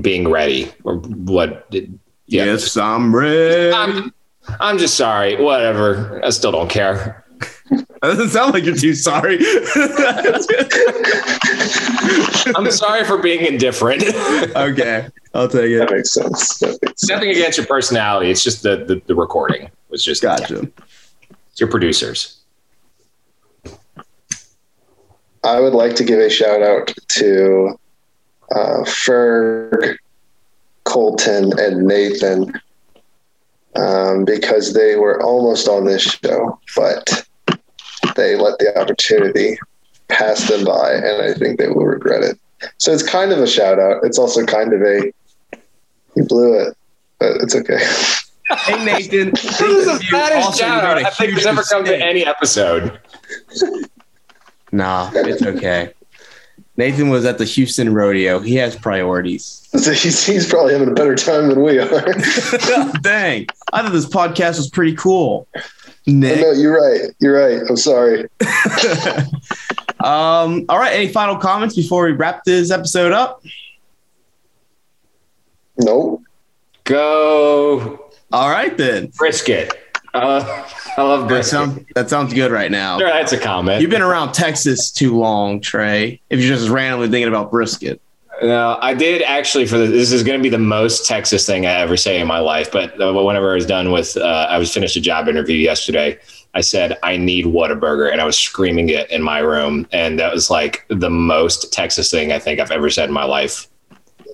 being 0.00 0.28
ready 0.28 0.70
or 0.84 0.96
what. 0.96 1.66
Yeah. 1.70 1.88
Yes, 2.26 2.76
I'm 2.76 3.14
ready. 3.14 3.72
I'm, 3.74 4.12
I'm 4.60 4.78
just 4.78 4.96
sorry. 4.96 5.36
Whatever. 5.36 6.20
I 6.24 6.30
still 6.30 6.52
don't 6.52 6.70
care. 6.70 7.24
That 7.70 7.86
doesn't 8.02 8.28
sound 8.30 8.54
like 8.54 8.64
you're 8.64 8.76
too 8.76 8.94
sorry. 8.94 9.38
I'm 12.54 12.70
sorry 12.70 13.04
for 13.04 13.18
being 13.18 13.44
indifferent. 13.44 14.02
okay, 14.56 15.08
I'll 15.34 15.48
take 15.48 15.76
that 15.76 15.88
it. 15.88 15.90
makes 15.90 16.12
sense. 16.12 16.58
That 16.58 16.78
makes 16.82 17.00
sense. 17.02 17.10
Nothing 17.10 17.30
against 17.30 17.58
your 17.58 17.66
personality. 17.66 18.30
It's 18.30 18.42
just 18.42 18.62
the 18.62 18.84
the, 18.84 19.02
the 19.06 19.14
recording 19.14 19.68
was 19.90 20.04
just 20.04 20.22
Gotcha. 20.22 20.70
It's 21.50 21.60
your 21.60 21.68
producers. 21.68 22.38
I 25.44 25.60
would 25.60 25.74
like 25.74 25.94
to 25.96 26.04
give 26.04 26.20
a 26.20 26.30
shout 26.30 26.62
out 26.62 26.92
to 27.08 27.78
uh, 28.54 28.84
Ferg 28.84 29.96
Colton 30.84 31.52
and 31.58 31.84
Nathan 31.86 32.52
um, 33.76 34.24
because 34.24 34.74
they 34.74 34.96
were 34.96 35.22
almost 35.22 35.68
on 35.68 35.84
this 35.84 36.02
show, 36.02 36.58
but 36.76 37.26
they 38.16 38.36
let 38.36 38.58
the 38.58 38.76
opportunity 38.78 39.58
pass 40.08 40.48
them 40.48 40.64
by, 40.64 40.92
and 40.94 41.22
I 41.22 41.34
think 41.34 41.58
they 41.58 41.68
will 41.68 41.84
regret 41.84 42.22
it. 42.22 42.38
So 42.78 42.92
it's 42.92 43.02
kind 43.02 43.32
of 43.32 43.38
a 43.38 43.46
shout 43.46 43.78
out. 43.78 44.04
It's 44.04 44.18
also 44.18 44.44
kind 44.44 44.72
of 44.72 44.82
a 44.82 45.12
you 46.16 46.24
blew 46.24 46.54
it, 46.54 46.76
but 47.18 47.36
it's 47.42 47.54
okay. 47.54 47.78
Hey 48.50 48.84
Nathan, 48.84 49.30
This 49.34 49.60
is 49.60 49.84
the 49.84 50.00
you 50.02 50.10
fattest 50.10 50.46
also 50.46 50.64
shout 50.64 50.84
out 50.84 50.98
a 50.98 51.06
I 51.06 51.10
think 51.10 51.30
huge 51.30 51.44
has 51.44 51.46
ever 51.46 51.62
come 51.62 51.84
to 51.84 51.96
any 51.96 52.24
episode. 52.24 52.98
Nah, 54.72 55.10
it's 55.14 55.42
okay. 55.42 55.92
Nathan 56.78 57.10
was 57.10 57.26
at 57.26 57.36
the 57.38 57.44
Houston 57.44 57.92
rodeo. 57.92 58.38
He 58.38 58.54
has 58.56 58.74
priorities. 58.74 59.56
So 59.78 59.92
he's, 59.92 60.24
he's 60.24 60.48
probably 60.48 60.72
having 60.72 60.88
a 60.88 60.94
better 60.94 61.14
time 61.14 61.48
than 61.50 61.62
we 61.62 61.78
are. 61.78 62.12
Dang, 63.02 63.46
I 63.74 63.82
thought 63.82 63.92
this 63.92 64.06
podcast 64.06 64.56
was 64.56 64.70
pretty 64.70 64.96
cool. 64.96 65.46
no, 66.06 66.52
you're 66.52 66.80
right. 66.80 67.14
You're 67.20 67.36
right. 67.38 67.60
I'm 67.68 67.76
sorry. 67.76 68.26
Um, 70.00 70.64
all 70.68 70.78
right, 70.78 70.92
any 70.92 71.08
final 71.08 71.36
comments 71.36 71.74
before 71.74 72.04
we 72.04 72.12
wrap 72.12 72.44
this 72.44 72.70
episode 72.70 73.10
up? 73.10 73.42
Nope. 75.76 76.22
Go 76.84 78.08
All 78.32 78.48
right 78.48 78.76
then. 78.76 79.08
brisket. 79.18 79.74
Uh, 80.14 80.64
I 80.96 81.02
love 81.02 81.22
That 81.22 81.28
brisket. 81.28 81.50
sounds 81.50 81.84
that 81.94 82.10
sounds 82.10 82.34
good 82.34 82.50
right 82.50 82.70
now. 82.70 82.98
Sure, 82.98 83.08
that's 83.08 83.32
a 83.32 83.38
comment. 83.38 83.80
You've 83.82 83.90
been 83.90 84.02
around 84.02 84.32
Texas 84.32 84.90
too 84.90 85.16
long, 85.16 85.60
Trey. 85.60 86.20
If 86.30 86.40
you're 86.40 86.56
just 86.56 86.68
randomly 86.70 87.08
thinking 87.08 87.28
about 87.28 87.50
brisket. 87.50 88.00
No, 88.40 88.78
I 88.80 88.94
did 88.94 89.22
actually. 89.22 89.66
For 89.66 89.78
the, 89.78 89.86
this 89.86 90.12
is 90.12 90.22
going 90.22 90.38
to 90.38 90.42
be 90.42 90.48
the 90.48 90.58
most 90.58 91.06
Texas 91.06 91.44
thing 91.44 91.66
I 91.66 91.72
ever 91.80 91.96
say 91.96 92.20
in 92.20 92.26
my 92.28 92.38
life. 92.38 92.70
But 92.70 93.00
uh, 93.00 93.12
whenever 93.12 93.50
I 93.50 93.54
was 93.54 93.66
done 93.66 93.90
with, 93.90 94.16
uh, 94.16 94.46
I 94.48 94.58
was 94.58 94.72
finished 94.72 94.94
a 94.96 95.00
job 95.00 95.28
interview 95.28 95.56
yesterday. 95.56 96.18
I 96.54 96.60
said 96.60 96.96
I 97.02 97.16
need 97.16 97.46
Whataburger, 97.46 98.10
and 98.10 98.20
I 98.20 98.24
was 98.24 98.38
screaming 98.38 98.88
it 98.90 99.10
in 99.10 99.22
my 99.22 99.40
room, 99.40 99.86
and 99.92 100.18
that 100.20 100.32
was 100.32 100.50
like 100.50 100.84
the 100.88 101.10
most 101.10 101.72
Texas 101.72 102.10
thing 102.10 102.32
I 102.32 102.38
think 102.38 102.60
I've 102.60 102.70
ever 102.70 102.90
said 102.90 103.08
in 103.08 103.12
my 103.14 103.24
life. 103.24 103.68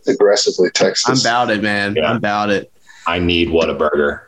Aggressively 0.06 0.70
Texas. 0.70 1.08
I'm 1.08 1.18
about 1.32 1.50
it, 1.50 1.62
man. 1.62 1.94
Yeah. 1.96 2.10
I'm 2.10 2.16
about 2.16 2.50
it. 2.50 2.70
I 3.06 3.18
need 3.18 3.48
Whataburger. 3.48 4.20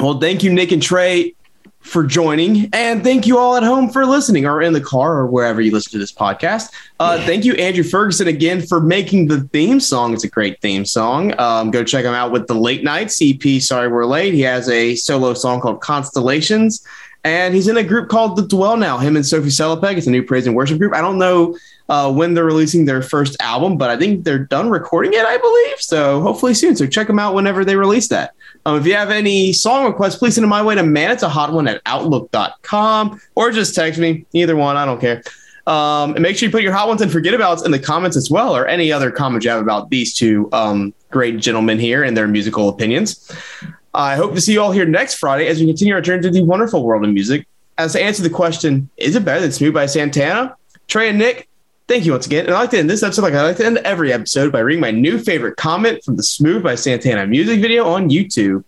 Well, 0.00 0.18
thank 0.18 0.42
you, 0.42 0.50
Nick 0.50 0.72
and 0.72 0.82
Trey, 0.82 1.34
for 1.80 2.04
joining, 2.04 2.70
and 2.72 3.04
thank 3.04 3.26
you 3.26 3.36
all 3.36 3.56
at 3.56 3.62
home 3.62 3.90
for 3.90 4.06
listening, 4.06 4.46
or 4.46 4.62
in 4.62 4.72
the 4.72 4.80
car, 4.80 5.18
or 5.18 5.26
wherever 5.26 5.60
you 5.60 5.70
listen 5.72 5.92
to 5.92 5.98
this 5.98 6.10
podcast. 6.10 6.72
Uh, 6.98 7.22
thank 7.26 7.44
you, 7.44 7.52
Andrew 7.54 7.84
Ferguson, 7.84 8.26
again 8.26 8.62
for 8.62 8.80
making 8.80 9.28
the 9.28 9.42
theme 9.48 9.78
song. 9.78 10.14
It's 10.14 10.24
a 10.24 10.28
great 10.28 10.58
theme 10.62 10.86
song. 10.86 11.38
Um, 11.38 11.70
go 11.70 11.84
check 11.84 12.06
him 12.06 12.14
out 12.14 12.32
with 12.32 12.46
the 12.46 12.54
Late 12.54 12.82
night 12.82 13.08
CP. 13.08 13.60
Sorry, 13.60 13.88
we're 13.88 14.06
late. 14.06 14.32
He 14.32 14.40
has 14.40 14.70
a 14.70 14.94
solo 14.94 15.34
song 15.34 15.60
called 15.60 15.82
Constellations, 15.82 16.82
and 17.24 17.54
he's 17.54 17.68
in 17.68 17.76
a 17.76 17.84
group 17.84 18.08
called 18.08 18.36
The 18.36 18.48
Dwell 18.48 18.78
Now. 18.78 18.96
Him 18.96 19.16
and 19.16 19.26
Sophie 19.26 19.48
Selipek. 19.48 19.98
It's 19.98 20.06
a 20.06 20.10
new 20.10 20.22
praise 20.22 20.46
and 20.46 20.56
worship 20.56 20.78
group. 20.78 20.94
I 20.94 21.02
don't 21.02 21.18
know 21.18 21.58
uh, 21.90 22.10
when 22.10 22.32
they're 22.32 22.46
releasing 22.46 22.86
their 22.86 23.02
first 23.02 23.36
album, 23.40 23.76
but 23.76 23.90
I 23.90 23.98
think 23.98 24.24
they're 24.24 24.38
done 24.38 24.70
recording 24.70 25.12
it, 25.12 25.26
I 25.26 25.36
believe. 25.36 25.78
So 25.78 26.22
hopefully 26.22 26.54
soon. 26.54 26.74
So 26.74 26.86
check 26.86 27.06
them 27.06 27.18
out 27.18 27.34
whenever 27.34 27.66
they 27.66 27.76
release 27.76 28.08
that. 28.08 28.32
Um, 28.66 28.78
if 28.78 28.86
you 28.86 28.94
have 28.94 29.10
any 29.10 29.52
song 29.52 29.86
requests, 29.86 30.16
please 30.16 30.34
send 30.34 30.42
them 30.42 30.50
my 30.50 30.62
way 30.62 30.74
to 30.74 30.82
man. 30.82 31.10
It's 31.10 31.22
a 31.22 31.28
hot 31.28 31.52
one 31.52 31.66
at 31.66 31.80
outlook.com 31.86 33.20
or 33.34 33.50
just 33.50 33.74
text 33.74 33.98
me. 33.98 34.26
Either 34.32 34.56
one, 34.56 34.76
I 34.76 34.84
don't 34.84 35.00
care. 35.00 35.22
Um, 35.66 36.14
and 36.14 36.22
make 36.22 36.36
sure 36.36 36.48
you 36.48 36.52
put 36.52 36.62
your 36.62 36.72
hot 36.72 36.88
ones 36.88 37.00
and 37.00 37.12
forget 37.12 37.34
abouts 37.34 37.64
in 37.64 37.70
the 37.70 37.78
comments 37.78 38.16
as 38.16 38.30
well, 38.30 38.56
or 38.56 38.66
any 38.66 38.90
other 38.90 39.10
comments 39.10 39.44
you 39.44 39.50
have 39.50 39.62
about 39.62 39.90
these 39.90 40.14
two 40.14 40.48
um, 40.52 40.92
great 41.10 41.38
gentlemen 41.38 41.78
here 41.78 42.02
and 42.02 42.16
their 42.16 42.26
musical 42.26 42.68
opinions. 42.68 43.30
I 43.92 44.16
hope 44.16 44.34
to 44.34 44.40
see 44.40 44.52
you 44.52 44.62
all 44.62 44.72
here 44.72 44.86
next 44.86 45.14
Friday 45.14 45.46
as 45.46 45.60
we 45.60 45.66
continue 45.66 45.94
our 45.94 46.00
journey 46.00 46.22
to 46.22 46.30
the 46.30 46.42
wonderful 46.42 46.84
world 46.84 47.04
of 47.04 47.10
music. 47.10 47.46
As 47.78 47.92
to 47.92 48.02
answer 48.02 48.22
the 48.22 48.30
question, 48.30 48.88
is 48.96 49.16
it 49.16 49.24
better 49.24 49.40
than 49.40 49.52
Smooth 49.52 49.74
by 49.74 49.86
Santana? 49.86 50.56
Trey 50.86 51.08
and 51.08 51.18
Nick, 51.18 51.48
thank 51.90 52.06
you 52.06 52.12
once 52.12 52.24
again. 52.24 52.46
And 52.46 52.54
I 52.54 52.60
like 52.60 52.70
to 52.70 52.78
end 52.78 52.88
this 52.88 53.02
episode 53.02 53.22
like 53.22 53.34
I 53.34 53.42
like 53.42 53.56
to 53.56 53.66
end 53.66 53.78
every 53.78 54.12
episode 54.12 54.52
by 54.52 54.60
reading 54.60 54.80
my 54.80 54.92
new 54.92 55.18
favorite 55.18 55.56
comment 55.56 56.04
from 56.04 56.14
the 56.14 56.22
Smooth 56.22 56.62
by 56.62 56.76
Santana 56.76 57.26
music 57.26 57.60
video 57.60 57.84
on 57.84 58.08
YouTube. 58.08 58.62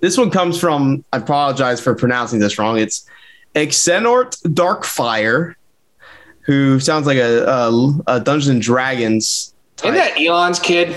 This 0.00 0.16
one 0.16 0.30
comes 0.30 0.58
from, 0.58 1.04
I 1.12 1.18
apologize 1.18 1.78
for 1.78 1.94
pronouncing 1.94 2.38
this 2.38 2.58
wrong. 2.58 2.78
It's 2.78 3.06
Xenort 3.54 4.40
Darkfire, 4.54 5.56
who 6.40 6.80
sounds 6.80 7.06
like 7.06 7.18
a, 7.18 7.44
a, 7.44 7.98
a 8.06 8.20
Dungeons 8.20 8.48
and 8.48 8.62
Dragons 8.62 9.54
Isn't 9.84 9.94
that 9.94 10.18
Elon's 10.18 10.58
kid? 10.58 10.88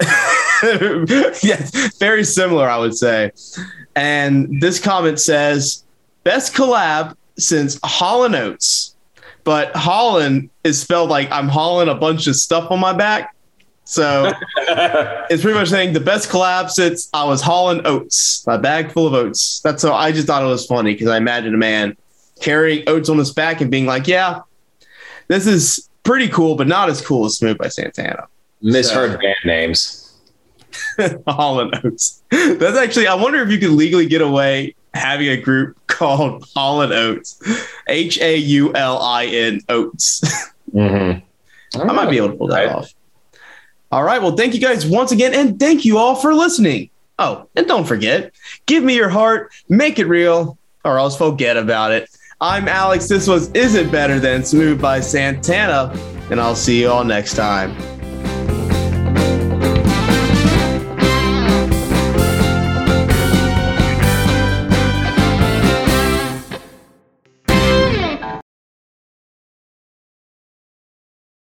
yes, 1.44 1.96
very 1.98 2.24
similar, 2.24 2.68
I 2.68 2.78
would 2.78 2.96
say. 2.96 3.30
And 3.94 4.60
this 4.60 4.80
comment 4.80 5.20
says, 5.20 5.84
best 6.24 6.52
collab 6.52 7.14
since 7.38 7.78
Holland 7.84 8.34
Oates. 8.34 8.96
But 9.50 9.74
Holland 9.74 10.48
is 10.62 10.80
spelled 10.80 11.10
like 11.10 11.28
I'm 11.32 11.48
hauling 11.48 11.88
a 11.88 11.94
bunch 11.96 12.28
of 12.28 12.36
stuff 12.36 12.70
on 12.70 12.78
my 12.78 12.92
back. 12.92 13.34
So 13.82 14.30
it's 14.56 15.42
pretty 15.42 15.58
much 15.58 15.70
saying 15.70 15.92
the 15.92 15.98
best 15.98 16.30
collab 16.30 16.70
since 16.70 17.08
I 17.12 17.24
was 17.24 17.42
hauling 17.42 17.84
oats, 17.84 18.46
my 18.46 18.56
bag 18.56 18.92
full 18.92 19.08
of 19.08 19.12
oats. 19.12 19.58
That's 19.64 19.82
so 19.82 19.92
I 19.92 20.12
just 20.12 20.28
thought 20.28 20.44
it 20.44 20.46
was 20.46 20.66
funny 20.66 20.92
because 20.92 21.08
I 21.08 21.16
imagined 21.16 21.56
a 21.56 21.58
man 21.58 21.96
carrying 22.40 22.88
oats 22.88 23.08
on 23.08 23.18
his 23.18 23.32
back 23.32 23.60
and 23.60 23.72
being 23.72 23.86
like, 23.86 24.06
yeah, 24.06 24.42
this 25.26 25.48
is 25.48 25.90
pretty 26.04 26.28
cool, 26.28 26.54
but 26.54 26.68
not 26.68 26.88
as 26.88 27.04
cool 27.04 27.26
as 27.26 27.36
Smooth 27.36 27.58
by 27.58 27.66
Santana. 27.66 28.28
Misheard 28.62 29.18
band 29.20 29.34
names. 29.44 30.16
Holland 31.26 31.74
Oats. 31.82 32.22
That's 32.30 32.78
actually, 32.78 33.08
I 33.08 33.14
wonder 33.14 33.42
if 33.42 33.50
you 33.50 33.58
could 33.58 33.70
legally 33.70 34.06
get 34.06 34.22
away 34.22 34.76
having 34.94 35.28
a 35.28 35.36
group 35.36 35.78
called 35.86 36.44
Holland 36.54 36.92
Oats. 36.92 37.40
H 37.88 38.20
A 38.20 38.36
U 38.36 38.74
L 38.74 38.98
I 38.98 39.26
N 39.26 39.60
Oats. 39.68 40.22
Mm-hmm. 40.72 41.80
I 41.80 41.92
might 41.92 42.10
be 42.10 42.16
able 42.16 42.30
to 42.30 42.36
pull 42.36 42.48
that 42.48 42.68
off. 42.68 42.94
All 43.92 44.02
right. 44.02 44.22
Well, 44.22 44.36
thank 44.36 44.54
you 44.54 44.60
guys 44.60 44.86
once 44.86 45.12
again. 45.12 45.34
And 45.34 45.58
thank 45.58 45.84
you 45.84 45.98
all 45.98 46.14
for 46.14 46.34
listening. 46.34 46.90
Oh, 47.18 47.48
and 47.54 47.66
don't 47.66 47.84
forget, 47.84 48.32
give 48.64 48.82
me 48.82 48.96
your 48.96 49.10
heart, 49.10 49.52
make 49.68 49.98
it 49.98 50.06
real, 50.06 50.56
or 50.84 50.98
else 50.98 51.18
forget 51.18 51.58
about 51.58 51.92
it. 51.92 52.08
I'm 52.40 52.66
Alex. 52.66 53.08
This 53.08 53.28
was 53.28 53.50
Is 53.50 53.74
It 53.74 53.92
Better 53.92 54.18
Than 54.18 54.42
Smooth 54.42 54.80
by 54.80 55.00
Santana, 55.00 55.92
and 56.30 56.40
I'll 56.40 56.56
see 56.56 56.80
you 56.80 56.88
all 56.88 57.04
next 57.04 57.34
time. 57.34 57.76